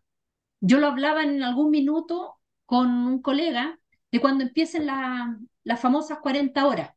yo 0.61 0.79
lo 0.79 0.87
hablaba 0.89 1.23
en 1.23 1.43
algún 1.43 1.71
minuto 1.71 2.37
con 2.65 2.89
un 2.91 3.23
colega 3.23 3.79
de 4.11 4.21
cuando 4.21 4.45
empiecen 4.45 4.87
las 4.87 5.81
famosas 5.81 6.19
40 6.21 6.67
horas. 6.67 6.91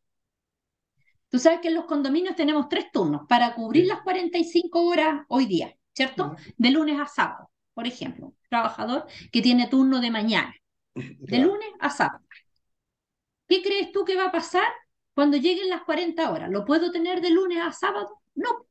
Tú 1.30 1.38
sabes 1.38 1.60
que 1.62 1.68
en 1.68 1.76
los 1.76 1.86
condominios 1.86 2.36
tenemos 2.36 2.70
tres 2.70 2.92
turnos 2.92 3.22
para 3.28 3.54
cubrir 3.54 3.86
las 3.86 4.02
45 4.02 4.84
horas 4.86 5.26
hoy 5.28 5.46
día, 5.46 5.76
¿cierto? 5.94 6.36
De 6.58 6.72
lunes 6.72 7.00
a 7.00 7.06
sábado, 7.06 7.52
por 7.74 7.86
ejemplo. 7.86 8.34
Trabajador 8.50 9.06
que 9.32 9.42
tiene 9.42 9.68
turno 9.68 10.00
de 10.02 10.10
mañana, 10.10 10.54
de 10.96 11.38
lunes 11.40 11.70
a 11.80 11.90
sábado. 11.92 12.26
¿Qué 13.48 13.62
crees 13.62 13.92
tú 13.92 14.06
que 14.06 14.16
va 14.16 14.26
a 14.28 14.32
pasar 14.32 14.68
cuando 15.14 15.36
lleguen 15.38 15.70
las 15.70 15.84
40 15.84 16.32
horas? 16.32 16.50
¿Lo 16.50 16.66
puedo 16.66 16.92
tener 16.92 17.22
de 17.22 17.32
lunes 17.32 17.60
a 17.62 17.72
sábado? 17.72 18.19
No. 18.36 18.68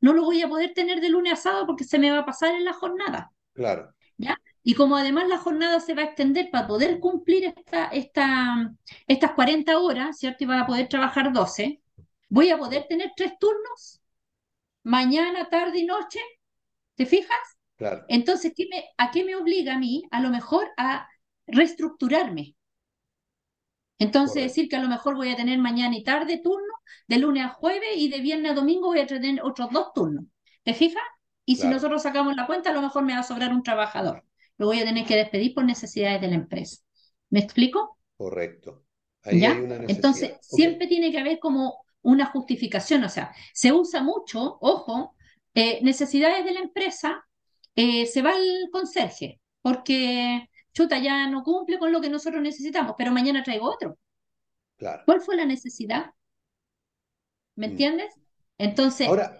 No 0.00 0.12
lo 0.12 0.24
voy 0.24 0.42
a 0.42 0.48
poder 0.48 0.74
tener 0.74 1.00
de 1.00 1.08
lunes 1.08 1.32
a 1.32 1.36
sábado 1.36 1.66
porque 1.66 1.84
se 1.84 1.98
me 1.98 2.10
va 2.10 2.20
a 2.20 2.26
pasar 2.26 2.54
en 2.54 2.64
la 2.64 2.74
jornada. 2.74 3.32
Claro. 3.54 3.94
¿Ya? 4.16 4.38
Y 4.62 4.74
como 4.74 4.96
además 4.96 5.28
la 5.28 5.38
jornada 5.38 5.80
se 5.80 5.94
va 5.94 6.02
a 6.02 6.04
extender 6.06 6.50
para 6.50 6.66
poder 6.66 7.00
cumplir 7.00 7.44
esta, 7.44 7.86
esta, 7.88 8.72
estas 9.06 9.32
40 9.32 9.78
horas, 9.78 10.18
¿cierto? 10.18 10.44
Y 10.44 10.46
van 10.46 10.60
a 10.60 10.66
poder 10.66 10.88
trabajar 10.88 11.32
12, 11.32 11.80
voy 12.28 12.50
a 12.50 12.58
poder 12.58 12.86
tener 12.88 13.12
tres 13.16 13.32
turnos, 13.38 14.00
mañana, 14.82 15.48
tarde 15.48 15.80
y 15.80 15.86
noche, 15.86 16.20
¿te 16.94 17.06
fijas? 17.06 17.38
Claro. 17.76 18.04
Entonces, 18.08 18.52
¿qué 18.56 18.66
me, 18.70 18.84
¿a 18.96 19.10
qué 19.10 19.24
me 19.24 19.36
obliga 19.36 19.74
a 19.74 19.78
mí? 19.78 20.04
A 20.10 20.20
lo 20.20 20.30
mejor 20.30 20.70
a 20.76 21.08
reestructurarme. 21.46 22.54
Entonces, 23.98 24.42
decir 24.42 24.68
que 24.68 24.76
a 24.76 24.82
lo 24.82 24.88
mejor 24.88 25.16
voy 25.16 25.30
a 25.30 25.36
tener 25.36 25.58
mañana 25.58 25.96
y 25.96 26.02
tarde 26.02 26.38
turno, 26.38 26.72
de 27.06 27.18
lunes 27.18 27.44
a 27.44 27.48
jueves 27.50 27.96
y 27.96 28.08
de 28.08 28.20
viernes 28.20 28.52
a 28.52 28.54
domingo 28.54 28.88
voy 28.88 29.00
a 29.00 29.06
tener 29.06 29.42
otros 29.42 29.70
dos 29.70 29.92
turnos. 29.94 30.24
¿Te 30.62 30.74
fijas? 30.74 31.02
Y 31.44 31.56
si 31.56 31.68
nosotros 31.68 32.02
sacamos 32.02 32.34
la 32.36 32.46
cuenta, 32.46 32.70
a 32.70 32.72
lo 32.72 32.82
mejor 32.82 33.04
me 33.04 33.12
va 33.12 33.20
a 33.20 33.22
sobrar 33.22 33.52
un 33.52 33.62
trabajador 33.62 34.24
lo 34.56 34.66
voy 34.66 34.80
a 34.80 34.84
tener 34.84 35.06
que 35.06 35.16
despedir 35.16 35.54
por 35.54 35.64
necesidades 35.64 36.20
de 36.20 36.28
la 36.28 36.34
empresa. 36.34 36.82
¿Me 37.30 37.40
explico? 37.40 37.98
Correcto. 38.16 38.84
Ahí 39.22 39.44
Hay 39.44 39.60
una 39.60 39.76
Entonces, 39.88 40.34
siempre 40.40 40.86
tiene 40.86 41.10
que 41.10 41.18
haber 41.18 41.38
como 41.38 41.84
una 42.02 42.26
justificación, 42.26 43.02
o 43.04 43.08
sea, 43.08 43.34
se 43.54 43.72
usa 43.72 44.02
mucho, 44.02 44.58
ojo, 44.60 45.16
eh, 45.54 45.80
necesidades 45.82 46.44
de 46.44 46.52
la 46.52 46.60
empresa, 46.60 47.24
eh, 47.74 48.04
se 48.06 48.20
va 48.20 48.32
al 48.32 48.68
conserje, 48.70 49.40
porque 49.62 50.50
chuta 50.74 50.98
ya 50.98 51.28
no 51.30 51.42
cumple 51.42 51.78
con 51.78 51.92
lo 51.92 52.00
que 52.00 52.10
nosotros 52.10 52.42
necesitamos, 52.42 52.94
pero 52.98 53.12
mañana 53.12 53.42
traigo 53.42 53.70
otro. 53.70 53.96
Claro. 54.76 55.02
¿Cuál 55.06 55.20
fue 55.20 55.36
la 55.36 55.46
necesidad? 55.46 56.10
¿Me 57.54 57.68
mm. 57.68 57.70
entiendes? 57.70 58.14
Entonces. 58.58 59.08
Ahora, 59.08 59.38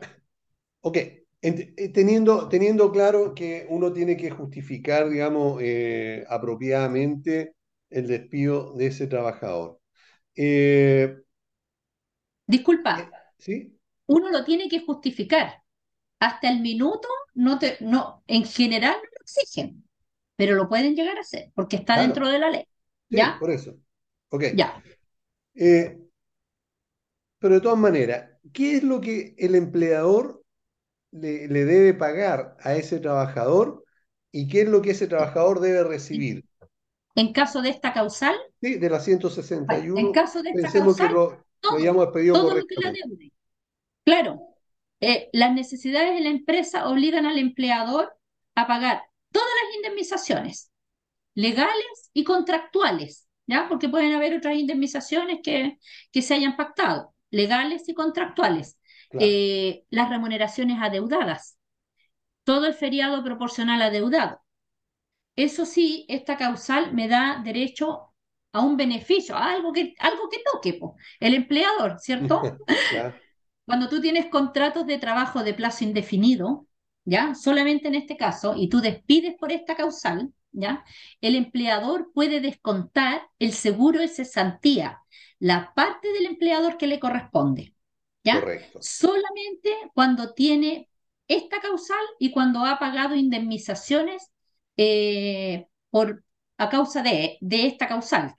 ok, 0.81 0.97
eh, 1.43 1.91
teniendo, 1.93 2.49
teniendo 2.49 2.91
claro 2.91 3.35
que 3.35 3.67
uno 3.69 3.93
tiene 3.93 4.17
que 4.17 4.31
justificar, 4.31 5.11
digamos, 5.11 5.61
eh, 5.61 6.25
apropiadamente 6.29 7.55
el 7.91 8.07
despido 8.07 8.73
de 8.75 8.87
ese 8.87 9.07
trabajador. 9.07 9.79
Eh, 10.35 11.17
Disculpa. 12.47 13.11
¿Sí? 13.39 13.77
Uno 14.07 14.31
lo 14.31 14.45
tiene 14.45 14.69
que 14.69 14.81
justificar. 14.81 15.63
Hasta 16.19 16.49
el 16.49 16.61
minuto, 16.61 17.09
no 17.35 17.59
te, 17.59 17.77
no, 17.81 18.23
en 18.27 18.45
general 18.45 18.95
no 18.95 19.03
lo 19.03 19.21
exigen, 19.21 19.85
pero 20.37 20.55
lo 20.55 20.69
pueden 20.69 20.95
llegar 20.95 21.17
a 21.17 21.21
hacer 21.21 21.51
porque 21.55 21.77
está 21.77 22.01
dentro 22.01 22.29
de 22.29 22.39
la 22.39 22.51
ley. 22.51 22.67
¿Ya? 23.09 23.37
por 23.39 23.51
eso. 23.51 23.77
Ok. 24.31 24.45
Ya. 24.55 24.83
pero 27.39 27.55
de 27.55 27.61
todas 27.61 27.79
maneras, 27.79 28.31
¿qué 28.53 28.77
es 28.77 28.83
lo 28.83 29.01
que 29.01 29.35
el 29.39 29.55
empleador 29.55 30.45
le, 31.15 31.65
debe 31.65 31.95
pagar 31.95 32.57
a 32.61 32.75
ese 32.75 32.99
trabajador 32.99 33.85
y 34.33 34.49
qué 34.49 34.63
es 34.63 34.69
lo 34.69 34.83
que 34.83 34.91
ese 34.91 35.07
trabajador 35.07 35.61
debe 35.61 35.85
recibir. 35.85 36.45
En 37.15 37.33
caso 37.33 37.63
de 37.63 37.69
esta 37.69 37.93
causal. 37.93 38.35
Sí, 38.61 38.77
de 38.77 38.91
la 38.91 38.99
161. 38.99 39.97
En 39.99 40.13
caso 40.13 40.43
de 40.43 40.51
esta 40.51 40.63
pensemos 40.63 40.97
que 40.97 41.09
lo, 41.09 41.45
todo 41.61 41.79
lo 41.79 42.67
que 42.67 42.75
la 42.83 42.91
deude. 42.91 43.33
Claro, 44.05 44.41
eh, 45.01 45.29
las 45.33 45.55
necesidades 45.55 46.15
de 46.15 46.21
la 46.21 46.31
empresa 46.31 46.89
obligan 46.89 47.27
al 47.27 47.39
empleador 47.39 48.13
a 48.57 48.67
pagar 48.67 49.03
todas 49.35 49.49
las 49.65 49.77
indemnizaciones 49.77 50.71
legales 51.35 52.11
y 52.13 52.23
contractuales, 52.23 53.29
¿ya? 53.47 53.67
Porque 53.69 53.89
pueden 53.89 54.15
haber 54.15 54.37
otras 54.37 54.57
indemnizaciones 54.57 55.41
que, 55.43 55.79
que 56.13 56.23
se 56.23 56.35
hayan 56.35 56.57
pactado, 56.57 57.15
legales 57.31 57.89
y 57.89 57.95
contractuales. 57.95 58.79
Eh, 59.21 59.85
las 59.91 60.11
remuneraciones 60.11 60.79
adeudadas, 60.81 61.57
todo 62.43 62.67
el 62.67 62.75
feriado 62.75 63.23
proporcional 63.23 63.81
adeudado. 63.83 64.41
Eso 65.37 65.67
sí, 65.67 66.05
esta 66.09 66.37
causal 66.37 66.93
me 66.95 67.09
da 67.09 67.41
derecho 67.45 68.13
a 68.53 68.61
un 68.61 68.77
beneficio, 68.77 69.37
a 69.37 69.53
algo 69.53 69.73
que, 69.73 69.95
algo 69.99 70.29
que 70.29 70.43
toque, 70.53 70.81
el 71.21 71.35
empleador, 71.35 71.99
¿cierto? 71.99 72.43
Cuando 73.67 73.89
tú 73.89 74.01
tienes 74.01 74.27
contratos 74.27 74.87
de 74.87 74.99
trabajo 74.99 75.43
de 75.43 75.55
plazo 75.55 75.85
indefinido, 75.85 76.67
¿ya? 77.05 77.35
Solamente 77.35 77.89
en 77.89 77.95
este 77.95 78.17
caso, 78.17 78.55
y 78.57 78.69
tú 78.69 78.81
despides 78.81 79.35
por 79.39 79.53
esta 79.53 79.77
causal, 79.77 80.33
¿ya? 80.53 80.85
El 81.21 81.35
empleador 81.37 82.11
puede 82.13 82.41
descontar 82.41 83.23
el 83.39 83.53
seguro 83.53 84.01
de 84.01 84.09
cesantía, 84.09 85.01
la 85.39 85.73
parte 85.75 86.13
del 86.13 86.27
empleador 86.27 86.77
que 86.77 86.87
le 86.87 87.01
corresponde. 87.01 87.75
¿ya? 88.25 88.43
Solamente 88.81 89.71
cuando 89.95 90.33
tiene 90.33 90.89
esta 91.29 91.61
causal 91.61 92.05
y 92.19 92.31
cuando 92.31 92.65
ha 92.65 92.79
pagado 92.79 93.15
indemnizaciones 93.15 94.33
eh, 94.77 95.67
por, 95.91 96.25
a 96.59 96.69
causa 96.71 97.03
de, 97.03 97.39
de 97.41 97.67
esta 97.67 97.87
causal, 97.87 98.35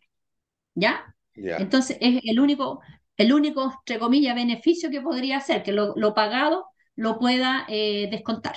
¿ya? 0.73 1.15
Entonces 1.33 1.97
es 1.99 2.21
el 2.23 2.39
único, 2.39 2.81
el 3.17 3.33
único, 3.33 3.71
entre 3.79 3.99
comillas, 3.99 4.35
beneficio 4.35 4.89
que 4.89 5.01
podría 5.01 5.39
ser 5.39 5.63
que 5.63 5.71
lo, 5.71 6.13
pagado 6.13 6.67
lo 6.95 7.19
pueda 7.19 7.65
eh, 7.69 8.07
descontar, 8.09 8.55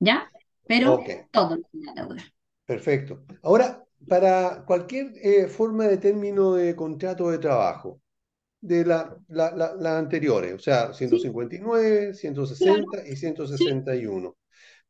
¿ya? 0.00 0.30
Pero 0.66 1.00
todo 1.30 1.56
lo 1.56 1.62
la 1.72 1.94
deuda. 1.94 2.22
Perfecto. 2.66 3.24
Ahora, 3.42 3.84
para 4.06 4.64
cualquier 4.66 5.12
eh, 5.22 5.46
forma 5.48 5.86
de 5.86 5.96
término 5.96 6.54
de 6.54 6.76
contrato 6.76 7.30
de 7.30 7.38
trabajo, 7.38 8.00
de 8.60 8.84
las 8.84 9.06
la, 9.28 9.98
anteriores, 9.98 10.54
o 10.54 10.58
sea, 10.58 10.92
159, 10.92 12.14
160 12.14 13.08
y 13.08 13.16
161. 13.16 14.36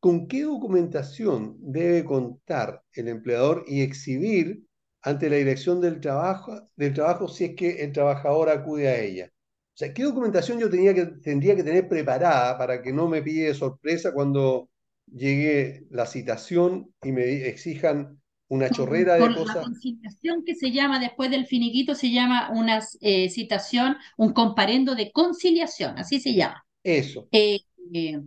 ¿Con 0.01 0.29
qué 0.29 0.43
documentación 0.43 1.57
debe 1.61 2.05
contar 2.05 2.83
el 2.93 3.09
empleador 3.09 3.65
y 3.67 3.83
exhibir 3.83 4.65
ante 5.03 5.29
la 5.29 5.37
dirección 5.37 5.81
del 5.81 6.01
trabajo, 6.01 6.69
del 6.77 6.95
trabajo 6.95 7.29
si 7.29 7.47
es 7.47 7.57
que 7.57 7.83
el 7.83 7.93
trabajador 7.93 8.49
acude 8.49 8.89
a 8.89 9.01
ella? 9.01 9.31
O 9.79 9.85
sea, 9.85 9.95
¿qué 9.95 10.03
documentación 10.03 10.59
yo 10.59 10.69
tenía 10.69 10.93
que, 10.93 11.07
tendría 11.07 11.55
que 11.55 11.63
tener 11.63 11.87
preparada 11.87 12.59
para 12.59 12.83
que 12.83 12.93
no 12.93 13.07
me 13.07 13.23
pille 13.23 13.55
sorpresa 13.55 14.13
cuando 14.13 14.69
llegue 15.07 15.87
la 15.91 16.05
citación 16.05 16.93
y 17.01 17.13
me 17.13 17.47
exijan 17.47 18.21
una 18.49 18.71
chorrera 18.71 19.15
de 19.15 19.21
cosas. 19.21 19.55
La 19.55 19.63
conciliación 19.63 20.45
que 20.45 20.57
se 20.57 20.73
llama 20.73 20.99
después 20.99 21.31
del 21.31 21.47
finiquito 21.47 21.95
se 21.95 22.11
llama 22.11 22.51
una 22.51 22.81
eh, 23.01 23.31
citación, 23.31 23.97
un 24.17 24.33
comparendo 24.33 24.97
de 24.97 25.13
conciliación, 25.13 25.97
así 25.97 26.19
se 26.19 26.35
llama. 26.35 26.67
Eso. 26.83 27.29
Eh, 27.31 27.61
eh, 27.95 28.21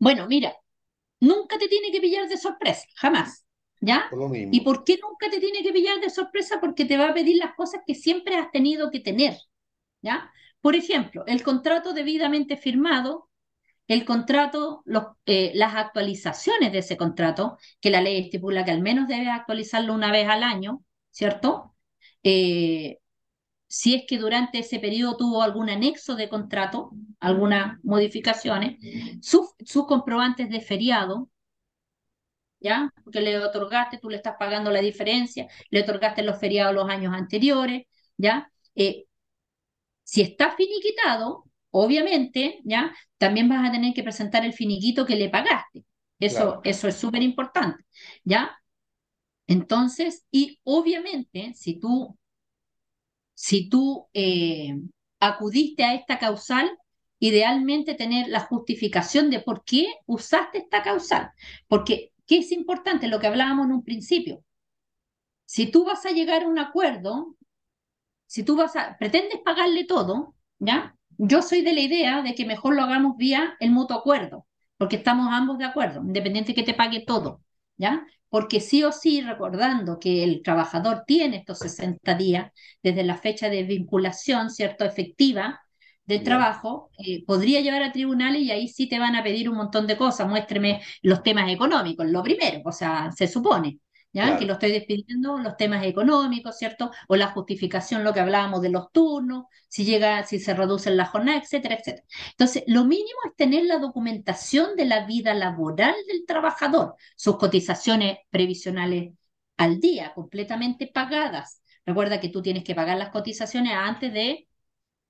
bueno, 0.00 0.26
mira, 0.26 0.56
nunca 1.20 1.56
te 1.56 1.68
tiene 1.68 1.92
que 1.92 2.00
pillar 2.00 2.28
de 2.28 2.36
sorpresa, 2.36 2.84
jamás. 2.96 3.44
¿Ya? 3.80 4.10
¿Y 4.50 4.62
por 4.62 4.82
qué 4.82 4.98
nunca 5.00 5.30
te 5.30 5.38
tiene 5.38 5.62
que 5.62 5.72
pillar 5.72 6.00
de 6.00 6.10
sorpresa? 6.10 6.58
Porque 6.60 6.84
te 6.84 6.96
va 6.96 7.10
a 7.10 7.14
pedir 7.14 7.36
las 7.36 7.54
cosas 7.54 7.82
que 7.86 7.94
siempre 7.94 8.34
has 8.34 8.50
tenido 8.50 8.90
que 8.90 8.98
tener. 8.98 9.38
¿Ya? 10.02 10.32
Por 10.60 10.76
ejemplo, 10.76 11.24
el 11.26 11.42
contrato 11.42 11.92
debidamente 11.92 12.56
firmado 12.56 13.28
el 13.88 14.04
contrato, 14.04 14.84
eh, 15.26 15.52
las 15.54 15.74
actualizaciones 15.74 16.72
de 16.72 16.78
ese 16.78 16.96
contrato, 16.98 17.58
que 17.80 17.90
la 17.90 18.02
ley 18.02 18.18
estipula 18.20 18.64
que 18.64 18.70
al 18.70 18.82
menos 18.82 19.08
debe 19.08 19.30
actualizarlo 19.30 19.94
una 19.94 20.12
vez 20.12 20.28
al 20.28 20.42
año, 20.42 20.84
¿cierto? 21.10 21.74
Eh, 22.22 22.98
si 23.68 23.94
es 23.94 24.04
que 24.08 24.18
durante 24.18 24.60
ese 24.60 24.80
periodo 24.80 25.16
tuvo 25.16 25.42
algún 25.42 25.70
anexo 25.70 26.16
de 26.16 26.28
contrato, 26.28 26.90
algunas 27.20 27.82
modificaciones, 27.84 28.78
sus, 29.22 29.54
comprobantes 29.86 30.50
de 30.50 30.60
feriado, 30.60 31.30
¿ya? 32.60 32.92
Porque 33.04 33.20
le 33.20 33.38
otorgaste, 33.38 33.98
tú 33.98 34.10
le 34.10 34.16
estás 34.16 34.36
pagando 34.38 34.70
la 34.70 34.80
diferencia, 34.80 35.46
le 35.70 35.82
otorgaste 35.82 36.22
los 36.22 36.38
feriados 36.38 36.74
los 36.74 36.88
años 36.90 37.14
anteriores, 37.14 37.86
¿ya? 38.16 38.52
Eh, 38.74 39.07
si 40.08 40.22
está 40.22 40.56
finiquitado, 40.56 41.44
obviamente, 41.70 42.62
¿ya? 42.64 42.94
También 43.18 43.46
vas 43.46 43.68
a 43.68 43.70
tener 43.70 43.92
que 43.92 44.02
presentar 44.02 44.42
el 44.42 44.54
finiquito 44.54 45.04
que 45.04 45.16
le 45.16 45.28
pagaste. 45.28 45.84
Eso, 46.18 46.62
eso 46.64 46.88
es 46.88 46.96
súper 46.96 47.22
importante, 47.22 47.84
¿ya? 48.24 48.58
Entonces, 49.46 50.24
y 50.30 50.60
obviamente, 50.64 51.52
si 51.54 51.78
tú, 51.78 52.18
si 53.34 53.68
tú 53.68 54.08
eh, 54.14 54.78
acudiste 55.20 55.84
a 55.84 55.92
esta 55.92 56.18
causal, 56.18 56.70
idealmente 57.18 57.92
tener 57.92 58.28
la 58.28 58.40
justificación 58.40 59.28
de 59.28 59.40
por 59.40 59.62
qué 59.62 59.88
usaste 60.06 60.56
esta 60.56 60.82
causal. 60.82 61.32
Porque, 61.66 62.14
¿qué 62.24 62.38
es 62.38 62.50
importante? 62.50 63.08
Lo 63.08 63.20
que 63.20 63.26
hablábamos 63.26 63.66
en 63.66 63.72
un 63.72 63.84
principio. 63.84 64.42
Si 65.44 65.70
tú 65.70 65.84
vas 65.84 66.06
a 66.06 66.12
llegar 66.12 66.44
a 66.44 66.48
un 66.48 66.58
acuerdo, 66.58 67.36
si 68.28 68.44
tú 68.44 68.56
vas 68.56 68.76
a, 68.76 68.96
pretendes 68.98 69.40
pagarle 69.44 69.84
todo, 69.84 70.34
¿ya? 70.58 70.94
Yo 71.18 71.42
soy 71.42 71.62
de 71.62 71.72
la 71.72 71.80
idea 71.80 72.22
de 72.22 72.34
que 72.34 72.46
mejor 72.46 72.76
lo 72.76 72.82
hagamos 72.82 73.16
vía 73.16 73.56
el 73.60 73.72
mutuo 73.72 73.96
acuerdo, 73.98 74.46
porque 74.76 74.96
estamos 74.96 75.28
ambos 75.32 75.58
de 75.58 75.64
acuerdo, 75.64 76.00
independiente 76.02 76.54
que 76.54 76.62
te 76.62 76.74
pague 76.74 77.04
todo, 77.06 77.42
¿ya? 77.76 78.06
Porque 78.28 78.60
sí 78.60 78.84
o 78.84 78.92
sí, 78.92 79.22
recordando 79.22 79.98
que 79.98 80.22
el 80.22 80.42
trabajador 80.42 81.04
tiene 81.06 81.38
estos 81.38 81.58
60 81.60 82.14
días 82.14 82.52
desde 82.82 83.02
la 83.04 83.16
fecha 83.16 83.48
de 83.48 83.64
vinculación, 83.64 84.50
¿cierto?, 84.50 84.84
efectiva 84.84 85.60
del 86.04 86.22
trabajo, 86.22 86.90
eh, 86.98 87.24
podría 87.26 87.60
llevar 87.60 87.82
a 87.82 87.92
tribunales 87.92 88.42
y 88.42 88.50
ahí 88.50 88.68
sí 88.68 88.88
te 88.88 88.98
van 88.98 89.14
a 89.16 89.22
pedir 89.22 89.48
un 89.50 89.56
montón 89.56 89.86
de 89.86 89.96
cosas. 89.96 90.28
Muéstreme 90.28 90.80
los 91.02 91.22
temas 91.22 91.50
económicos, 91.50 92.06
lo 92.06 92.22
primero, 92.22 92.60
o 92.64 92.72
sea, 92.72 93.10
se 93.12 93.28
supone. 93.28 93.80
¿Ya? 94.12 94.36
Que 94.38 94.46
lo 94.46 94.54
estoy 94.54 94.72
despidiendo, 94.72 95.38
los 95.38 95.56
temas 95.56 95.84
económicos, 95.84 96.56
¿cierto? 96.58 96.90
O 97.08 97.16
la 97.16 97.28
justificación, 97.28 98.04
lo 98.04 98.12
que 98.12 98.20
hablábamos 98.20 98.62
de 98.62 98.70
los 98.70 98.90
turnos, 98.92 99.46
si 99.68 99.84
llega, 99.84 100.24
si 100.24 100.38
se 100.38 100.54
reduce 100.54 100.90
la 100.90 101.06
jornada, 101.06 101.38
etcétera, 101.38 101.76
etcétera. 101.76 102.04
Entonces, 102.30 102.64
lo 102.66 102.84
mínimo 102.84 103.18
es 103.26 103.36
tener 103.36 103.64
la 103.64 103.78
documentación 103.78 104.76
de 104.76 104.86
la 104.86 105.06
vida 105.06 105.34
laboral 105.34 105.94
del 106.08 106.24
trabajador, 106.26 106.94
sus 107.16 107.36
cotizaciones 107.36 108.18
previsionales 108.30 109.12
al 109.56 109.80
día, 109.80 110.12
completamente 110.14 110.86
pagadas. 110.92 111.62
Recuerda 111.84 112.20
que 112.20 112.28
tú 112.28 112.42
tienes 112.42 112.64
que 112.64 112.74
pagar 112.74 112.98
las 112.98 113.10
cotizaciones 113.10 113.72
antes 113.74 114.12
de 114.12 114.48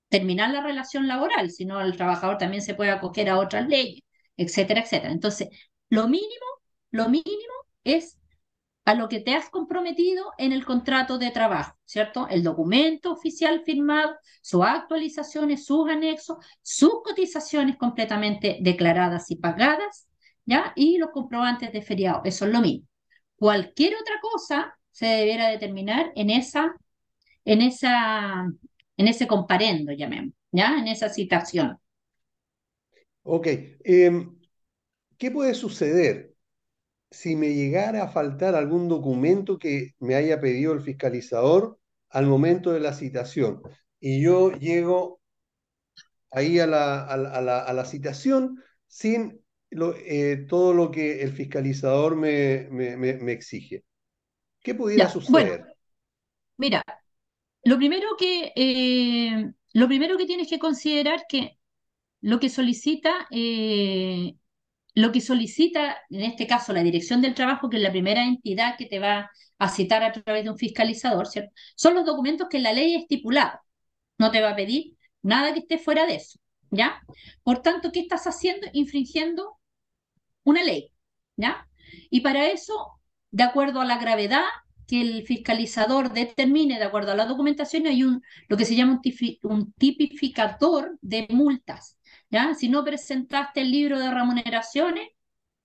terminar 0.09 0.51
la 0.51 0.63
relación 0.63 1.07
laboral, 1.09 1.51
si 1.51 1.65
no 1.65 1.81
el 1.81 1.97
trabajador 1.97 2.39
también 2.39 2.63
se 2.63 2.75
puede 2.75 2.91
acoger 2.91 3.29
a 3.29 3.39
otras 3.39 3.69
leyes, 3.69 4.03
etcétera, 4.37 4.81
etcétera. 4.83 5.13
Entonces, 5.13 5.49
lo 5.91 6.09
mínimo, 6.09 6.47
lo 6.91 7.09
mínimo 7.09 7.55
es 7.85 8.18
a 8.89 8.95
lo 8.95 9.11
que 9.11 9.21
te 9.21 9.35
has 9.35 9.51
comprometido 9.51 10.33
en 10.39 10.51
el 10.51 10.65
contrato 10.65 11.19
de 11.19 11.31
trabajo, 11.31 11.77
¿cierto? 11.85 12.27
El 12.27 12.43
documento 12.43 13.13
oficial 13.13 13.63
firmado, 13.63 14.17
sus 14.41 14.65
actualizaciones, 14.65 15.67
sus 15.67 15.91
anexos, 15.91 16.39
sus 16.63 17.03
cotizaciones 17.05 17.77
completamente 17.77 18.57
declaradas 18.63 19.31
y 19.31 19.37
pagadas, 19.37 20.09
¿ya? 20.47 20.73
Y 20.75 20.97
los 20.97 21.11
comprobantes 21.11 21.71
de 21.71 21.83
feriado, 21.83 22.23
eso 22.25 22.47
es 22.47 22.51
lo 22.51 22.63
mismo. 22.63 22.87
Cualquier 23.37 23.95
otra 23.95 24.15
cosa 24.23 24.79
se 24.91 25.05
debiera 25.05 25.49
determinar 25.49 26.11
en 26.17 26.31
esa, 26.31 26.75
en 27.45 27.61
esa, 27.61 28.47
en 28.97 29.07
ese 29.07 29.27
comparendo, 29.27 29.93
llamemos, 29.93 30.33
¿ya? 30.51 30.79
En 30.79 30.89
esa 30.89 31.11
citación. 31.11 31.77
Ok. 33.23 33.49
Em, 33.85 34.35
¿Qué 35.19 35.31
puede 35.31 35.53
suceder 35.53 36.33
si 37.11 37.37
me 37.37 37.55
llegara 37.55 38.05
a 38.05 38.09
faltar 38.09 38.55
algún 38.55 38.89
documento 38.89 39.59
que 39.59 39.95
me 39.99 40.15
haya 40.15 40.41
pedido 40.41 40.73
el 40.73 40.83
fiscalizador 40.83 41.79
al 42.11 42.27
momento 42.27 42.73
de 42.73 42.81
la 42.81 42.93
citación 42.93 43.63
y 44.01 44.23
yo 44.23 44.53
llego 44.53 45.21
ahí 46.31 46.59
a 46.59 46.67
la, 46.67 47.05
a 47.05 47.17
la, 47.17 47.63
a 47.63 47.73
la, 47.73 47.85
citación 47.85 48.63
sin 48.87 49.41
eh, 49.71 50.45
todo 50.49 50.75
lo 50.75 50.91
que 50.91 51.23
el 51.23 51.33
fiscalizador 51.33 52.17
me, 52.17 52.69
me, 52.71 52.97
me, 52.97 53.33
exige. 53.33 53.85
¿Qué 54.61 54.75
pudiera 54.75 55.09
suceder? 55.09 55.65
mira, 56.57 56.83
lo 57.65 57.77
primero 57.77 58.17
que 58.19 58.53
eh, 58.55 59.53
lo 59.73 59.89
primero 59.89 60.17
que 60.17 60.27
tienes 60.27 60.49
que 60.49 60.59
considerar 60.59 61.25
que 61.29 61.59
lo 62.21 62.41
que 62.41 62.49
solicita 62.49 63.27
eh, 63.31 64.35
lo 64.99 65.13
que 65.13 65.21
solicita, 65.21 65.97
en 66.11 66.23
este 66.23 66.49
caso, 66.49 66.73
la 66.73 66.83
Dirección 66.83 67.23
del 67.23 67.35
Trabajo, 67.35 67.71
que 67.71 67.77
es 67.77 67.83
la 67.85 67.93
primera 67.93 68.25
entidad 68.25 68.77
que 68.77 68.87
te 68.87 68.99
va 68.99 69.31
a 69.59 69.69
citar 69.69 70.03
a 70.03 70.11
través 70.11 70.43
de 70.43 70.51
un 70.51 70.59
fiscalizador, 70.59 71.29
¿cierto? 71.29 71.53
Son 71.77 71.95
los 71.95 72.05
documentos 72.05 72.49
que 72.49 72.59
la 72.59 72.73
ley 72.73 72.97
ha. 72.97 73.61
No 74.19 74.31
te 74.33 74.41
va 74.41 74.51
a 74.51 74.57
pedir 74.57 74.97
nada 75.23 75.53
que 75.53 75.61
esté 75.61 75.79
fuera 75.79 76.05
de 76.05 76.17
eso, 76.17 76.41
¿ya? 76.73 77.01
Por 77.45 77.63
tanto, 77.63 77.93
¿qué 77.93 78.01
estás 78.01 78.27
haciendo? 78.27 78.67
Infringiendo 78.73 79.59
una 80.43 80.65
ley, 80.65 80.93
¿ya? 81.37 81.69
Y 82.11 82.21
para 82.23 82.49
eso, 82.49 83.01
de 83.31 83.45
acuerdo 83.45 83.81
a 83.81 83.85
la 83.85 83.99
gravedad 83.99 84.47
que 84.89 85.01
el 85.01 85.23
fiscalizador 85.23 86.13
determine, 86.13 86.77
de 86.77 86.85
acuerdo 86.85 87.13
a 87.13 87.17
la 87.17 87.27
documentación, 87.27 87.87
hay 87.87 88.03
un, 88.03 88.21
lo 88.49 88.57
que 88.57 88.65
se 88.65 88.75
llama 88.75 89.01
un 89.43 89.73
tipificador 89.75 90.99
de 91.03 91.29
multas, 91.31 91.98
¿ya? 92.31 92.55
Si 92.55 92.69
no 92.69 92.85
presentaste 92.85 93.63
el 93.63 93.71
libro 93.71 93.99
de 93.99 94.11
remuneraciones, 94.11 95.09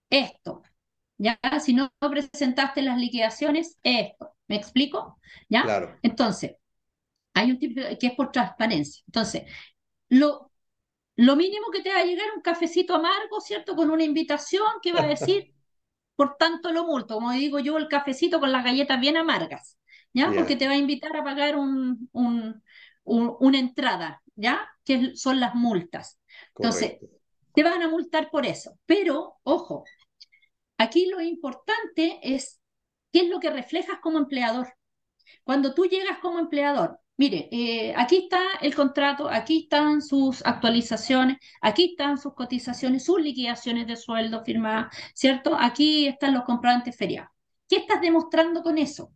esto, 0.10 0.64
¿ya? 1.18 1.40
Si 1.62 1.74
no 1.74 1.94
presentaste 2.00 2.82
las 2.82 2.98
liquidaciones, 3.00 3.80
esto. 3.84 4.36
¿Me 4.48 4.58
explico? 4.58 5.20
¿Ya? 5.50 5.64
Claro. 5.64 6.00
Entonces, 6.04 6.54
hay 7.34 7.52
un 7.52 7.60
tipo 7.60 7.82
que 8.00 8.08
es 8.08 8.14
por 8.16 8.32
transparencia. 8.32 9.04
Entonces, 9.08 9.44
lo, 10.10 10.52
lo 11.18 11.36
mínimo 11.36 11.72
que 11.72 11.82
te 11.84 11.92
va 11.94 12.00
a 12.00 12.06
llegar 12.06 12.28
un 12.36 12.42
cafecito 12.42 12.96
amargo, 12.96 13.42
¿cierto? 13.42 13.76
Con 13.76 13.92
una 13.92 14.04
invitación 14.04 14.66
que 14.82 14.94
va 14.94 15.04
a 15.04 15.08
decir, 15.08 15.54
por 16.16 16.38
tanto 16.38 16.72
lo 16.72 16.86
multo, 16.86 17.16
como 17.16 17.32
digo 17.32 17.60
yo, 17.60 17.78
el 17.78 17.88
cafecito 17.88 18.40
con 18.40 18.52
las 18.52 18.64
galletas 18.66 19.00
bien 19.00 19.18
amargas, 19.18 19.78
¿ya? 20.14 20.34
Porque 20.36 20.56
te 20.56 20.68
va 20.68 20.74
a 20.74 20.78
invitar 20.78 21.16
a 21.18 21.24
pagar 21.24 21.58
un, 21.58 22.10
un, 22.14 22.62
una 23.06 23.60
entrada, 23.60 24.22
¿ya? 24.36 24.68
Que 24.86 25.16
son 25.16 25.40
las 25.40 25.56
multas. 25.56 26.20
Entonces, 26.56 26.98
te 27.54 27.64
van 27.64 27.82
a 27.82 27.90
multar 27.90 28.30
por 28.30 28.46
eso. 28.46 28.78
Pero, 28.86 29.36
ojo, 29.44 29.84
aquí 30.78 31.08
lo 31.08 31.22
importante 31.22 32.20
es 32.22 32.60
qué 33.12 33.22
es 33.22 33.30
lo 33.30 33.40
que 33.40 33.50
reflejas 33.50 34.00
como 34.02 34.18
empleador. 34.18 34.74
Cuando 35.44 35.74
tú 35.74 35.86
llegas 35.86 36.20
como 36.20 36.40
empleador 36.40 37.00
Mire, 37.16 37.48
eh, 37.52 37.94
aquí 37.96 38.24
está 38.24 38.42
el 38.62 38.74
contrato, 38.74 39.30
aquí 39.30 39.64
están 39.64 40.02
sus 40.02 40.44
actualizaciones, 40.46 41.38
aquí 41.62 41.92
están 41.92 42.18
sus 42.18 42.34
cotizaciones, 42.34 43.06
sus 43.06 43.22
liquidaciones 43.22 43.86
de 43.86 43.96
sueldo 43.96 44.44
firmadas, 44.44 44.96
¿cierto? 45.14 45.56
Aquí 45.60 46.08
están 46.08 46.34
los 46.34 46.44
comprobantes 46.44 46.98
feriados. 46.98 47.30
¿Qué 47.70 47.78
estás 47.78 48.02
demostrando 48.02 48.64
con 48.64 48.80
eso? 48.80 49.14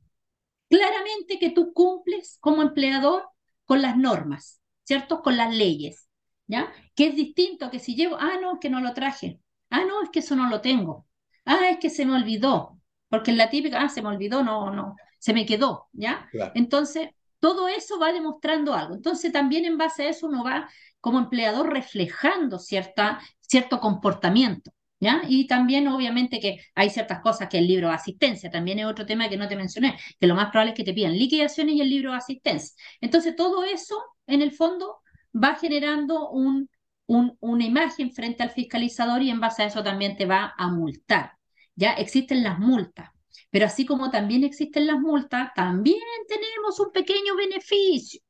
Claramente 0.69 1.39
que 1.39 1.49
tú 1.49 1.73
cumples 1.73 2.37
como 2.39 2.61
empleador 2.61 3.23
con 3.65 3.81
las 3.81 3.97
normas, 3.97 4.61
¿cierto? 4.83 5.23
Con 5.23 5.35
las 5.37 5.55
leyes, 5.55 6.06
¿ya? 6.47 6.71
Que 6.95 7.07
es 7.07 7.15
distinto 7.15 7.65
a 7.65 7.71
que 7.71 7.79
si 7.79 7.95
llevo, 7.95 8.17
ah, 8.19 8.37
no, 8.41 8.53
es 8.53 8.59
que 8.59 8.69
no 8.69 8.81
lo 8.81 8.93
traje, 8.93 9.39
ah, 9.69 9.85
no, 9.85 10.03
es 10.03 10.09
que 10.09 10.19
eso 10.19 10.35
no 10.35 10.49
lo 10.49 10.61
tengo, 10.61 11.05
ah, 11.45 11.69
es 11.69 11.77
que 11.79 11.89
se 11.89 12.05
me 12.05 12.15
olvidó, 12.15 12.79
porque 13.09 13.31
en 13.31 13.37
la 13.37 13.49
típica, 13.49 13.81
ah, 13.81 13.89
se 13.89 14.01
me 14.01 14.09
olvidó, 14.09 14.43
no, 14.43 14.71
no, 14.71 14.95
se 15.19 15.33
me 15.33 15.45
quedó, 15.45 15.87
¿ya? 15.93 16.29
Entonces, 16.55 17.09
todo 17.39 17.67
eso 17.67 17.99
va 17.99 18.11
demostrando 18.11 18.73
algo. 18.73 18.95
Entonces, 18.95 19.31
también 19.31 19.65
en 19.65 19.77
base 19.77 20.03
a 20.03 20.09
eso 20.09 20.27
uno 20.27 20.43
va 20.43 20.69
como 20.99 21.19
empleador 21.19 21.71
reflejando 21.71 22.59
cierta, 22.59 23.19
cierto 23.41 23.79
comportamiento. 23.79 24.71
¿Ya? 24.99 25.21
Y 25.27 25.45
también, 25.45 25.87
obviamente, 25.89 26.39
que 26.39 26.59
hay 26.73 26.89
ciertas 26.89 27.21
cosas 27.21 27.49
que 27.49 27.59
el 27.59 27.67
libro 27.67 27.89
de 27.89 27.93
asistencia, 27.93 28.49
también 28.49 28.79
es 28.79 28.87
otro 28.87 29.05
tema 29.05 29.29
que 29.29 29.37
no 29.37 29.47
te 29.47 29.55
mencioné, 29.55 29.95
que 30.19 30.25
lo 30.25 30.33
más 30.33 30.49
probable 30.49 30.71
es 30.71 30.75
que 30.75 30.83
te 30.83 30.93
pidan 30.93 31.15
liquidaciones 31.15 31.75
y 31.75 31.81
el 31.81 31.89
libro 31.91 32.11
de 32.11 32.17
asistencia. 32.17 32.75
Entonces, 32.99 33.35
todo 33.35 33.63
eso, 33.63 34.03
en 34.25 34.41
el 34.41 34.51
fondo, 34.53 34.97
va 35.43 35.55
generando 35.55 36.29
un, 36.29 36.69
un, 37.07 37.37
una 37.39 37.65
imagen 37.65 38.11
frente 38.11 38.43
al 38.43 38.51
fiscalizador 38.51 39.21
y 39.21 39.29
en 39.29 39.39
base 39.39 39.63
a 39.63 39.67
eso 39.67 39.83
también 39.83 40.17
te 40.17 40.25
va 40.25 40.53
a 40.57 40.67
multar. 40.69 41.33
Ya 41.75 41.93
existen 41.93 42.43
las 42.43 42.59
multas. 42.59 43.09
Pero 43.49 43.65
así 43.65 43.85
como 43.85 44.09
también 44.11 44.43
existen 44.43 44.87
las 44.87 44.99
multas, 44.99 45.51
también 45.55 45.99
tenemos 46.27 46.79
un 46.79 46.91
pequeño 46.91 47.35
beneficio, 47.35 48.21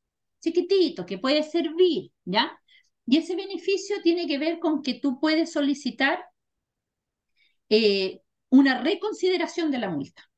chiquitito, 0.42 1.06
que 1.06 1.18
puede 1.18 1.44
servir, 1.44 2.12
¿ya? 2.26 2.60
Y 3.06 3.18
ese 3.18 3.36
beneficio 3.36 4.02
tiene 4.04 4.28
que 4.28 4.38
ver 4.38 4.60
con 4.60 4.82
que 4.82 4.96
tú 4.96 5.20
puedes 5.20 5.52
solicitar 5.52 6.24
eh, 7.70 8.22
una 8.50 8.82
reconsideración 8.82 9.72
de 9.72 9.80
la 9.80 9.90
multa. 9.90 10.30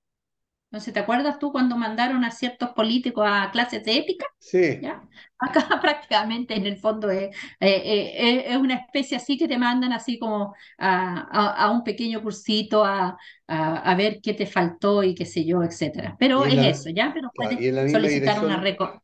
Entonces, 0.72 0.93
¿te 0.93 0.99
acuerdas 0.99 1.39
tú 1.39 1.51
cuando 1.51 1.76
mandaron 1.76 2.24
a 2.24 2.30
ciertos 2.30 2.70
políticos 2.70 3.26
a 3.28 3.49
clases 3.51 3.84
de 3.84 3.97
ética? 3.97 4.28
Sí. 4.38 4.78
¿Ya? 4.80 5.01
Acá 5.39 5.67
prácticamente 5.82 6.55
en 6.55 6.67
el 6.67 6.78
fondo 6.78 7.09
es, 7.09 7.36
eh, 7.59 7.82
eh, 7.84 8.43
es, 8.49 8.55
una 8.55 8.76
especie 8.76 9.17
así 9.17 9.36
que 9.36 9.47
te 9.47 9.57
mandan 9.57 9.93
así 9.93 10.20
como 10.20 10.53
a, 10.78 11.55
a, 11.55 11.72
un 11.72 11.84
pequeño 11.84 12.22
cursito 12.22 12.86
a, 12.86 13.17
a, 13.47 13.95
ver 13.95 14.20
qué 14.22 14.36
te 14.36 14.45
faltó 14.45 15.01
y 15.01 15.15
qué 15.15 15.26
sé 15.26 15.43
yo, 15.43 15.63
etcétera. 15.63 16.15
Pero 16.20 16.45
es 16.45 16.53
eso, 16.53 16.91
¿ya? 16.91 17.11
Pero 17.15 17.32
puedes 17.34 17.91
solicitar 17.91 18.45
una, 18.45 18.61
reco 18.61 19.01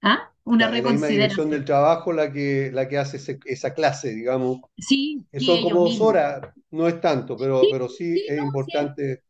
¿Ah? 0.00 0.32
una 0.44 0.68
reconsideración. 0.68 1.18
La 1.18 1.24
dirección 1.24 1.50
del 1.50 1.64
trabajo 1.66 2.14
la 2.14 2.32
que, 2.32 2.70
la 2.72 2.88
que 2.88 2.96
hace 2.96 3.38
esa 3.44 3.74
clase, 3.74 4.14
digamos. 4.14 4.62
Sí. 4.78 5.22
Son 5.40 5.62
como 5.62 5.84
dos 5.84 6.00
horas, 6.00 6.40
no 6.70 6.88
es 6.88 6.98
tanto, 7.02 7.36
pero 7.36 7.60
sí, 7.60 7.68
pero 7.70 7.88
sí, 7.90 8.24
es 8.26 8.38
importante 8.38 9.24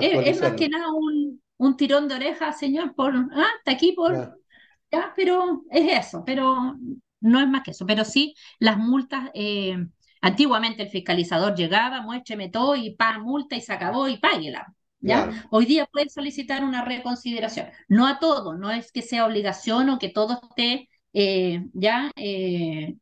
es, 0.00 0.40
más 0.40 0.52
que 0.54 0.68
nada 0.68 0.92
un, 0.92 1.40
un, 1.56 1.76
tirón 1.76 2.08
de 2.08 2.14
oreja, 2.14 2.52
señor, 2.52 2.94
por, 2.94 3.14
ah, 3.14 3.46
está 3.58 3.72
aquí 3.72 3.92
por, 3.92 4.38
ya. 4.90 5.12
pero 5.16 5.62
es 5.70 6.06
eso, 6.06 6.22
pero 6.24 6.76
no 7.20 7.40
es 7.40 7.48
más 7.48 7.62
que 7.62 7.72
eso, 7.72 7.86
pero 7.86 8.04
sí 8.04 8.34
las 8.58 8.78
multas, 8.78 9.30
eh, 9.34 9.76
antiguamente 10.20 10.82
el 10.82 10.90
fiscalizador 10.90 11.54
llegaba, 11.54 12.02
muéstreme 12.02 12.48
todo 12.50 12.76
y 12.76 12.94
pa, 12.94 13.18
multa 13.18 13.56
y 13.56 13.60
se 13.60 13.72
acabó 13.72 14.08
y 14.08 14.18
páguela. 14.18 14.74
¿Ya? 15.00 15.46
Hoy 15.50 15.66
día 15.66 15.84
puede 15.84 16.08
solicitar 16.08 16.64
una 16.64 16.82
reconsideración. 16.82 17.66
No 17.88 18.06
a 18.06 18.18
todo, 18.18 18.56
no 18.56 18.70
es 18.70 18.90
que 18.90 19.02
sea 19.02 19.26
obligación 19.26 19.90
o 19.90 19.98
que 19.98 20.08
todo 20.08 20.40
esté 20.42 20.88
eh, 21.12 21.62
ya 21.74 22.10
eh, 22.16 22.96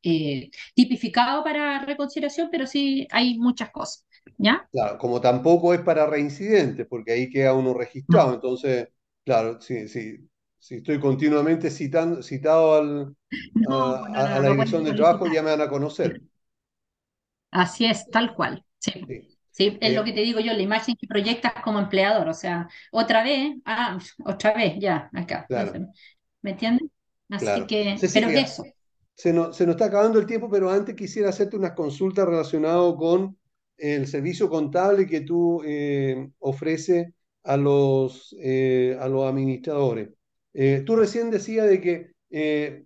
tipificado 0.75 1.45
para 1.45 1.79
reconsideración, 1.85 2.49
pero 2.51 2.67
sí 2.67 3.07
hay 3.11 3.39
muchas 3.39 3.71
cosas. 3.71 4.05
¿Ya? 4.39 4.69
Claro, 4.73 4.99
como 4.99 5.21
tampoco 5.21 5.75
es 5.75 5.81
para 5.81 6.07
reincidentes, 6.07 6.87
porque 6.87 7.13
ahí 7.13 7.31
queda 7.31 7.55
uno 7.55 7.75
registrado. 7.75 8.35
Entonces, 8.35 8.89
claro, 9.25 9.61
si, 9.61 9.89
si, 9.89 10.29
si 10.59 10.77
estoy 10.77 11.01
continuamente 11.01 11.71
citando, 11.71 12.23
citado 12.23 12.75
al, 12.75 13.17
a, 13.69 14.41
la 14.41 14.51
dirección 14.51 14.85
de 14.85 14.95
trabajo, 14.95 15.27
ya 15.27 15.43
me 15.43 15.51
van 15.51 15.61
a 15.61 15.69
conocer. 15.69 16.23
Así 17.51 17.85
es, 17.85 18.09
tal 18.11 18.35
cual. 18.35 18.65
Sí. 18.79 18.93
sí. 19.51 19.79
es 19.81 19.95
lo 19.95 20.01
eh, 20.01 20.05
que 20.05 20.13
te 20.13 20.23
digo 20.23 20.41
yo, 20.41 20.53
la 20.53 20.63
imagen 20.63 20.97
que 20.97 21.07
proyectas 21.07 21.53
como 21.63 21.79
empleador. 21.79 22.29
O 22.29 22.35
sea, 22.35 22.69
otra 22.91 23.23
vez, 23.23 23.57
ah, 23.65 23.99
otra 24.25 24.55
vez, 24.55 24.75
ya, 24.79 25.11
acá. 25.13 25.47
¿Me 26.41 26.53
entiendes? 26.53 26.89
Así 27.29 27.67
que, 27.67 27.97
pero 28.13 28.29
eso. 28.29 28.65
Se 29.15 29.33
nos, 29.33 29.57
se 29.57 29.67
nos 29.67 29.75
está 29.75 29.87
acabando 29.87 30.19
el 30.19 30.27
tiempo, 30.27 30.51
pero 30.51 30.71
antes 30.71 30.95
quisiera 30.95 31.29
hacerte 31.29 31.57
unas 31.57 31.73
consultas 31.73 32.27
relacionadas 32.27 32.95
con 32.97 33.37
el 33.83 34.07
servicio 34.07 34.49
contable 34.49 35.07
que 35.07 35.23
tú 35.23 35.63
eh, 35.65 36.31
ofreces 36.39 37.13
a 37.43 37.57
los, 37.57 38.35
eh, 38.41 38.97
a 39.01 39.09
los 39.09 39.25
administradores. 39.29 40.11
Eh, 40.55 40.83
tú 40.87 40.97
recién 40.97 41.31
decías 41.31 41.69
de 41.69 41.81
que 41.81 42.13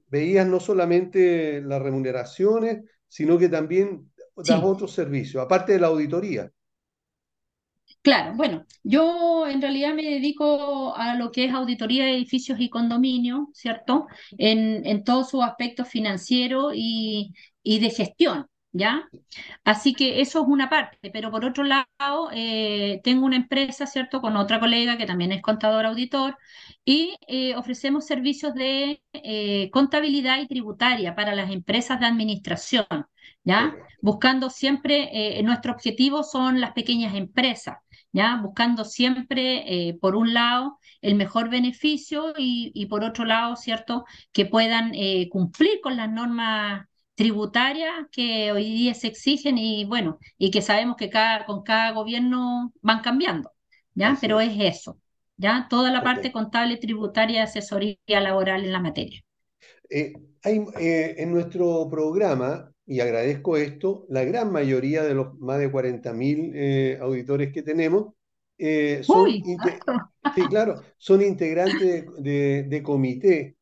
veías 0.09 0.47
no 0.49 0.59
solamente 0.61 1.61
las 1.62 1.80
remuneraciones, 1.80 2.84
sino 3.09 3.38
que 3.38 3.49
también 3.49 4.11
das 4.36 4.61
otros 4.64 4.92
servicios, 4.92 5.42
aparte 5.44 5.72
de 5.74 5.78
la 5.80 5.86
auditoría. 5.88 6.51
Claro, 8.03 8.34
bueno, 8.36 8.64
yo 8.84 9.47
en 9.49 9.61
realidad 9.61 9.94
me 9.94 10.03
dedico 10.05 10.94
a 10.97 11.14
lo 11.16 11.32
que 11.32 11.44
es 11.47 11.53
auditoría 11.53 12.05
de 12.05 12.12
edificios 12.14 12.59
y 12.61 12.70
condominios, 12.70 13.49
¿cierto? 13.53 14.07
En, 14.38 14.86
en 14.86 15.03
todos 15.05 15.30
sus 15.30 15.42
aspectos 15.42 15.88
financieros 15.88 16.72
y, 16.76 17.34
y 17.62 17.80
de 17.80 17.90
gestión. 17.90 18.47
¿Ya? 18.76 19.08
Así 19.64 19.94
que 19.94 20.20
eso 20.20 20.42
es 20.42 20.48
una 20.48 20.68
parte, 20.70 21.10
pero 21.12 21.30
por 21.30 21.44
otro 21.44 21.64
lado, 21.64 22.30
eh, 22.32 23.00
tengo 23.04 23.26
una 23.26 23.36
empresa, 23.36 23.86
¿cierto?, 23.86 24.20
con 24.20 24.36
otra 24.36 24.60
colega 24.60 24.98
que 24.98 25.06
también 25.06 25.32
es 25.32 25.42
contador 25.42 25.86
auditor 25.86 26.36
y 26.84 27.16
eh, 27.28 27.56
ofrecemos 27.56 28.06
servicios 28.06 28.54
de 28.54 29.02
eh, 29.14 29.70
contabilidad 29.72 30.40
y 30.40 30.48
tributaria 30.48 31.14
para 31.14 31.34
las 31.34 31.50
empresas 31.50 32.00
de 32.00 32.06
administración, 32.06 32.86
¿ya? 33.44 33.74
Buscando 34.02 34.50
siempre, 34.50 35.42
nuestro 35.42 35.72
objetivo 35.72 36.22
son 36.22 36.60
las 36.60 36.72
pequeñas 36.72 37.14
empresas, 37.14 37.78
¿ya? 38.12 38.36
Buscando 38.42 38.84
siempre, 38.84 39.96
por 40.00 40.16
un 40.16 40.34
lado, 40.34 40.78
el 41.00 41.14
mejor 41.14 41.48
beneficio 41.50 42.34
y, 42.36 42.72
y, 42.74 42.86
por 42.86 43.04
otro 43.04 43.24
lado, 43.24 43.56
¿cierto?, 43.56 44.04
que 44.32 44.46
puedan 44.46 44.92
cumplir 45.30 45.80
con 45.82 45.96
las 45.96 46.10
normas 46.10 46.86
tributarias 47.16 48.06
que 48.12 48.52
hoy 48.52 48.64
día 48.64 48.94
se 48.94 49.08
exigen 49.08 49.58
y 49.58 49.84
bueno, 49.86 50.18
y 50.38 50.50
que 50.50 50.62
sabemos 50.62 50.96
que 50.96 51.10
cada, 51.10 51.46
con 51.46 51.62
cada 51.62 51.92
gobierno 51.92 52.72
van 52.82 53.00
cambiando, 53.00 53.50
¿ya? 53.94 54.16
Pero 54.20 54.38
es 54.40 54.52
eso, 54.60 55.00
¿ya? 55.36 55.66
Toda 55.68 55.90
la 55.90 56.04
parte 56.04 56.30
contable, 56.30 56.76
tributaria, 56.76 57.42
asesoría 57.42 57.96
laboral 58.06 58.64
en 58.64 58.72
la 58.72 58.80
materia. 58.80 59.22
Eh, 59.88 60.12
hay, 60.42 60.62
eh, 60.78 61.14
en 61.18 61.32
nuestro 61.32 61.88
programa, 61.90 62.70
y 62.86 63.00
agradezco 63.00 63.56
esto, 63.56 64.04
la 64.10 64.22
gran 64.24 64.52
mayoría 64.52 65.02
de 65.02 65.14
los 65.14 65.38
más 65.40 65.58
de 65.58 65.72
40.000 65.72 66.52
eh, 66.54 66.98
auditores 67.00 67.52
que 67.52 67.62
tenemos 67.62 68.12
son, 69.02 69.30
sí, 69.30 70.42
claro, 70.48 70.82
son 70.98 71.22
integrantes 71.22 72.06
de, 72.18 72.62
de 72.64 72.82
comité, 72.82 73.56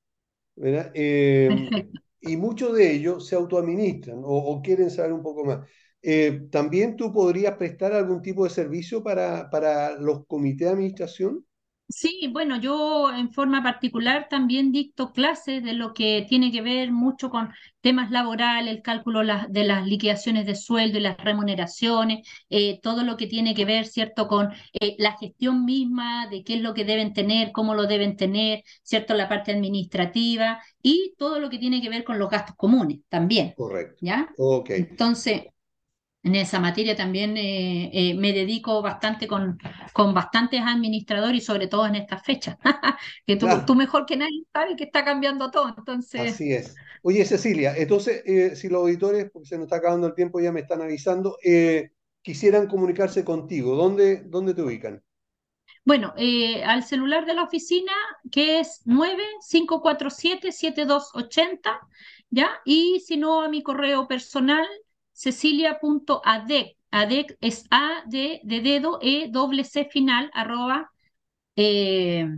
¿verdad? 0.57 0.92
Perfecto 0.94 2.03
y 2.27 2.37
muchos 2.37 2.75
de 2.77 2.93
ellos 2.93 3.27
se 3.29 3.37
autoadministran 3.37 4.20
o, 4.25 4.61
quieren 4.62 4.91
saber 4.91 5.12
un 5.12 5.22
poco 5.22 5.45
más. 5.45 5.68
Eh, 6.03 6.49
¿También 6.51 6.97
tú 6.97 7.12
podrías 7.12 7.57
prestar 7.57 7.93
algún 7.93 8.22
tipo 8.22 8.45
de 8.45 8.51
servicio 8.51 9.03
para, 9.03 9.51
para 9.51 9.99
los 9.99 10.27
comités 10.27 10.66
de 10.68 10.72
administración? 10.75 11.45
Sí, 11.89 12.28
bueno, 12.32 12.57
yo 12.59 13.11
en 13.14 13.30
forma 13.30 13.62
particular 13.62 14.26
también 14.30 14.72
dicto 14.72 15.12
clases 15.12 15.62
de 15.62 15.74
lo 15.74 15.93
que 15.93 16.24
tiene 16.28 16.51
que 16.51 16.62
ver 16.62 16.91
mucho 16.91 17.28
con 17.28 17.51
temas 17.82 18.11
laborales, 18.11 18.74
el 18.74 18.80
cálculo 18.82 19.20
de 19.51 19.64
las 19.64 19.87
liquidaciones 19.87 20.47
de 20.47 20.57
sueldo 20.57 20.99
y 20.99 21.03
las 21.03 21.18
remuneraciones, 21.18 22.26
eh, 22.49 22.80
todo 22.82 23.05
lo 23.05 23.18
que 23.18 23.26
tiene 23.26 23.55
que 23.55 23.66
ver, 23.66 23.87
¿cierto?, 23.87 24.26
con 24.28 24.51
eh, 24.80 24.97
la 24.99 25.12
gestión 25.18 25.66
misma 25.66 26.26
de 26.28 26.43
qué 26.43 26.55
es 26.55 26.62
lo 26.62 26.72
que 26.72 26.87
deben 26.87 27.12
tener, 27.12 27.53
cómo 27.53 27.74
lo 27.74 27.87
deben 27.87 28.16
tener, 28.16 28.62
¿cierto?, 28.82 29.14
la 29.14 29.28
parte 29.28 29.53
administrativa 29.53 30.62
y 30.82 31.14
todo 31.18 31.39
lo 31.39 31.51
que 31.51 31.59
tiene 31.59 31.82
que 31.82 31.91
ver 31.91 32.03
con 32.03 32.18
los 32.18 32.30
gastos 32.30 32.57
comunes 32.57 33.01
también. 33.11 33.53
Correcto. 33.57 33.97
¿Ya? 34.01 34.30
Ok. 34.39 34.70
Entonces, 34.70 35.43
en 36.25 36.35
esa 36.35 36.59
materia 36.59 36.97
también 36.97 37.37
eh, 37.37 37.91
eh, 37.93 38.14
me 38.14 38.33
dedico 38.33 38.83
bastante 38.83 39.29
con, 39.29 39.59
con 39.93 40.12
bastantes 40.12 40.61
administradores 40.61 41.43
y 41.43 41.45
sobre 41.45 41.68
todo 41.68 41.87
en 41.87 41.95
estas 41.95 42.25
fechas, 42.25 42.57
que 43.27 43.37
tú, 43.37 43.75
mejor 43.75 44.07
que 44.07 44.16
nadie 44.16 44.43
sabes 44.53 44.77
que 44.77 44.85
está 44.85 45.05
cambiando 45.05 45.51
todo. 45.51 45.72
Entonces... 45.77 46.33
Así 46.33 46.53
es. 46.53 46.75
Oye, 47.03 47.25
Cecilia, 47.25 47.75
entonces, 47.77 48.22
eh, 48.25 48.57
si 48.57 48.68
los 48.68 48.81
auditores, 48.81 49.31
porque 49.31 49.49
se 49.49 49.57
nos 49.57 49.64
está 49.64 49.77
acabando 49.77 50.07
el 50.07 50.14
tiempo, 50.14 50.41
ya 50.41 50.51
me 50.51 50.61
están 50.61 50.81
avisando, 50.81 51.37
quisieran 52.22 52.66
comunicarse 52.66 53.25
contigo, 53.25 53.77
¿dónde, 53.77 54.22
dónde 54.25 54.55
te 54.55 54.62
ubican? 54.62 55.03
Bueno, 55.85 56.14
eh, 56.16 56.64
al 56.64 56.83
celular 56.83 57.27
de 57.27 57.35
la 57.35 57.43
oficina, 57.43 57.93
que 58.33 58.61
es 58.61 58.83
9547-7280, 58.87 61.79
¿ya? 62.31 62.49
Y 62.64 63.01
si 63.01 63.18
no, 63.18 63.43
a 63.43 63.51
mi 63.51 63.62
correo 63.62 64.09
personal, 64.09 64.66
cecilia.adec, 65.14 66.76
adec 66.90 67.38
es 67.40 67.64
A 67.70 68.02
de, 68.06 68.40
de 68.44 68.60
dedo, 68.60 68.98
E 69.00 69.28
doble 69.30 69.64
C 69.64 69.86
final, 69.86 70.30
arroba 70.34 70.90
eh, 71.56 72.28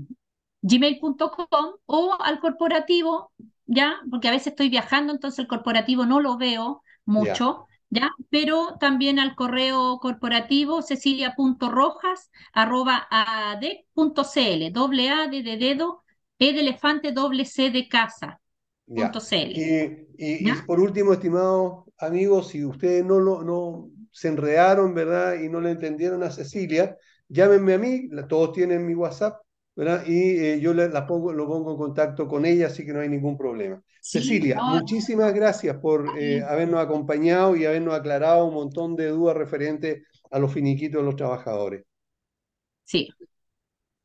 gmail.com 0.63 1.75
o 1.87 2.17
al 2.21 2.41
corporativo, 2.41 3.33
¿ya? 3.67 3.97
Porque 4.11 4.29
a 4.29 4.33
veces 4.33 4.49
estoy 4.49 4.69
viajando, 4.69 5.13
entonces 5.13 5.41
el 5.41 5.49
corporativo 5.49 6.07
no 6.07 6.21
lo 6.21 6.37
veo 6.37 6.83
mucho. 7.05 7.67
¿ya? 7.91 8.11
Pero 8.31 8.77
también 8.81 9.19
al 9.19 9.35
correo 9.35 9.99
corporativo 10.01 10.83
cecilia.rojas 10.83 12.31
arroba 12.53 13.07
adec.cl, 13.11 14.73
doble 14.73 15.11
A 15.11 15.29
de, 15.29 15.43
dedo, 15.43 16.03
E 16.39 16.53
de 16.53 16.61
elefante, 16.61 17.13
doble 17.13 17.45
C 17.45 17.71
de 17.71 17.89
casa. 17.89 18.41
Y, 20.19 20.53
por 20.63 20.81
último, 20.81 21.13
estimados 21.13 21.86
amigos, 21.99 22.49
si 22.49 22.65
ustedes 22.65 23.05
no, 23.05 23.21
lo, 23.21 23.43
no 23.43 23.91
se 24.11 24.29
enredaron, 24.29 24.95
¿verdad? 24.95 25.35
Y 25.41 25.49
no 25.49 25.61
le 25.61 25.71
entendieron 25.71 26.23
a 26.23 26.31
Cecilia, 26.31 26.97
llámenme 27.29 27.75
a 27.75 27.79
mí, 27.79 28.09
todos 28.29 28.53
tienen 28.53 28.87
mi 28.87 28.95
WhatsApp, 28.95 29.41
¿verdad? 29.75 30.05
Y 30.07 30.39
eh, 30.39 30.61
yo 30.61 30.73
la 30.75 31.07
pongo, 31.07 31.33
lo 31.33 31.47
pongo 31.47 31.73
en 31.73 31.77
contacto 31.77 32.27
con 32.27 32.47
ella, 32.47 32.69
así 32.69 32.85
que 32.85 32.93
no 32.93 33.01
hay 33.01 33.09
ningún 33.09 33.37
problema. 33.37 33.83
Cecilia, 34.01 34.63
muchísimas 34.63 35.35
gracias 35.35 35.77
por 35.79 36.19
eh, 36.19 36.43
habernos 36.43 36.81
acompañado 36.81 37.57
y 37.57 37.67
habernos 37.67 37.95
aclarado 37.95 38.47
un 38.47 38.55
montón 38.55 38.95
de 38.95 39.09
dudas 39.09 39.37
referentes 39.37 40.03
a 40.31 40.39
los 40.39 40.53
finiquitos 40.53 41.01
de 41.01 41.07
los 41.07 41.17
trabajadores. 41.17 41.85
Sí. 42.85 43.09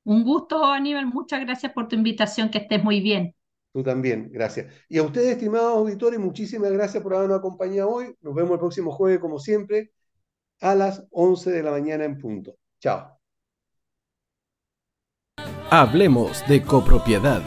Un 0.04 0.24
gusto, 0.24 0.66
Aníbal. 0.66 1.06
Muchas 1.06 1.42
gracias 1.42 1.72
por 1.72 1.88
tu 1.88 1.96
invitación. 1.96 2.50
Que 2.50 2.58
estés 2.58 2.84
muy 2.84 3.00
bien. 3.00 3.36
Tú 3.74 3.84
también, 3.84 4.30
gracias. 4.32 4.74
Y 4.90 4.98
a 4.98 5.04
ustedes, 5.04 5.30
estimados 5.30 5.78
auditores, 5.78 6.20
muchísimas 6.20 6.72
gracias 6.72 7.02
por 7.02 7.16
habernos 7.16 7.40
acompañado 7.40 7.90
hoy. 7.90 8.16
Nos 8.22 8.36
vemos 8.36 8.52
el 8.54 8.60
próximo 8.60 8.92
jueves, 8.92 9.20
como 9.20 9.40
siempre, 9.40 9.92
a 10.60 10.76
las 10.76 11.06
11 11.12 11.52
de 11.52 11.64
la 11.64 11.72
mañana 11.72 12.04
en 12.04 12.18
punto. 12.18 12.56
Chao. 12.80 13.18
Hablemos 15.70 16.46
de 16.50 16.62
copropiedad. 16.62 17.42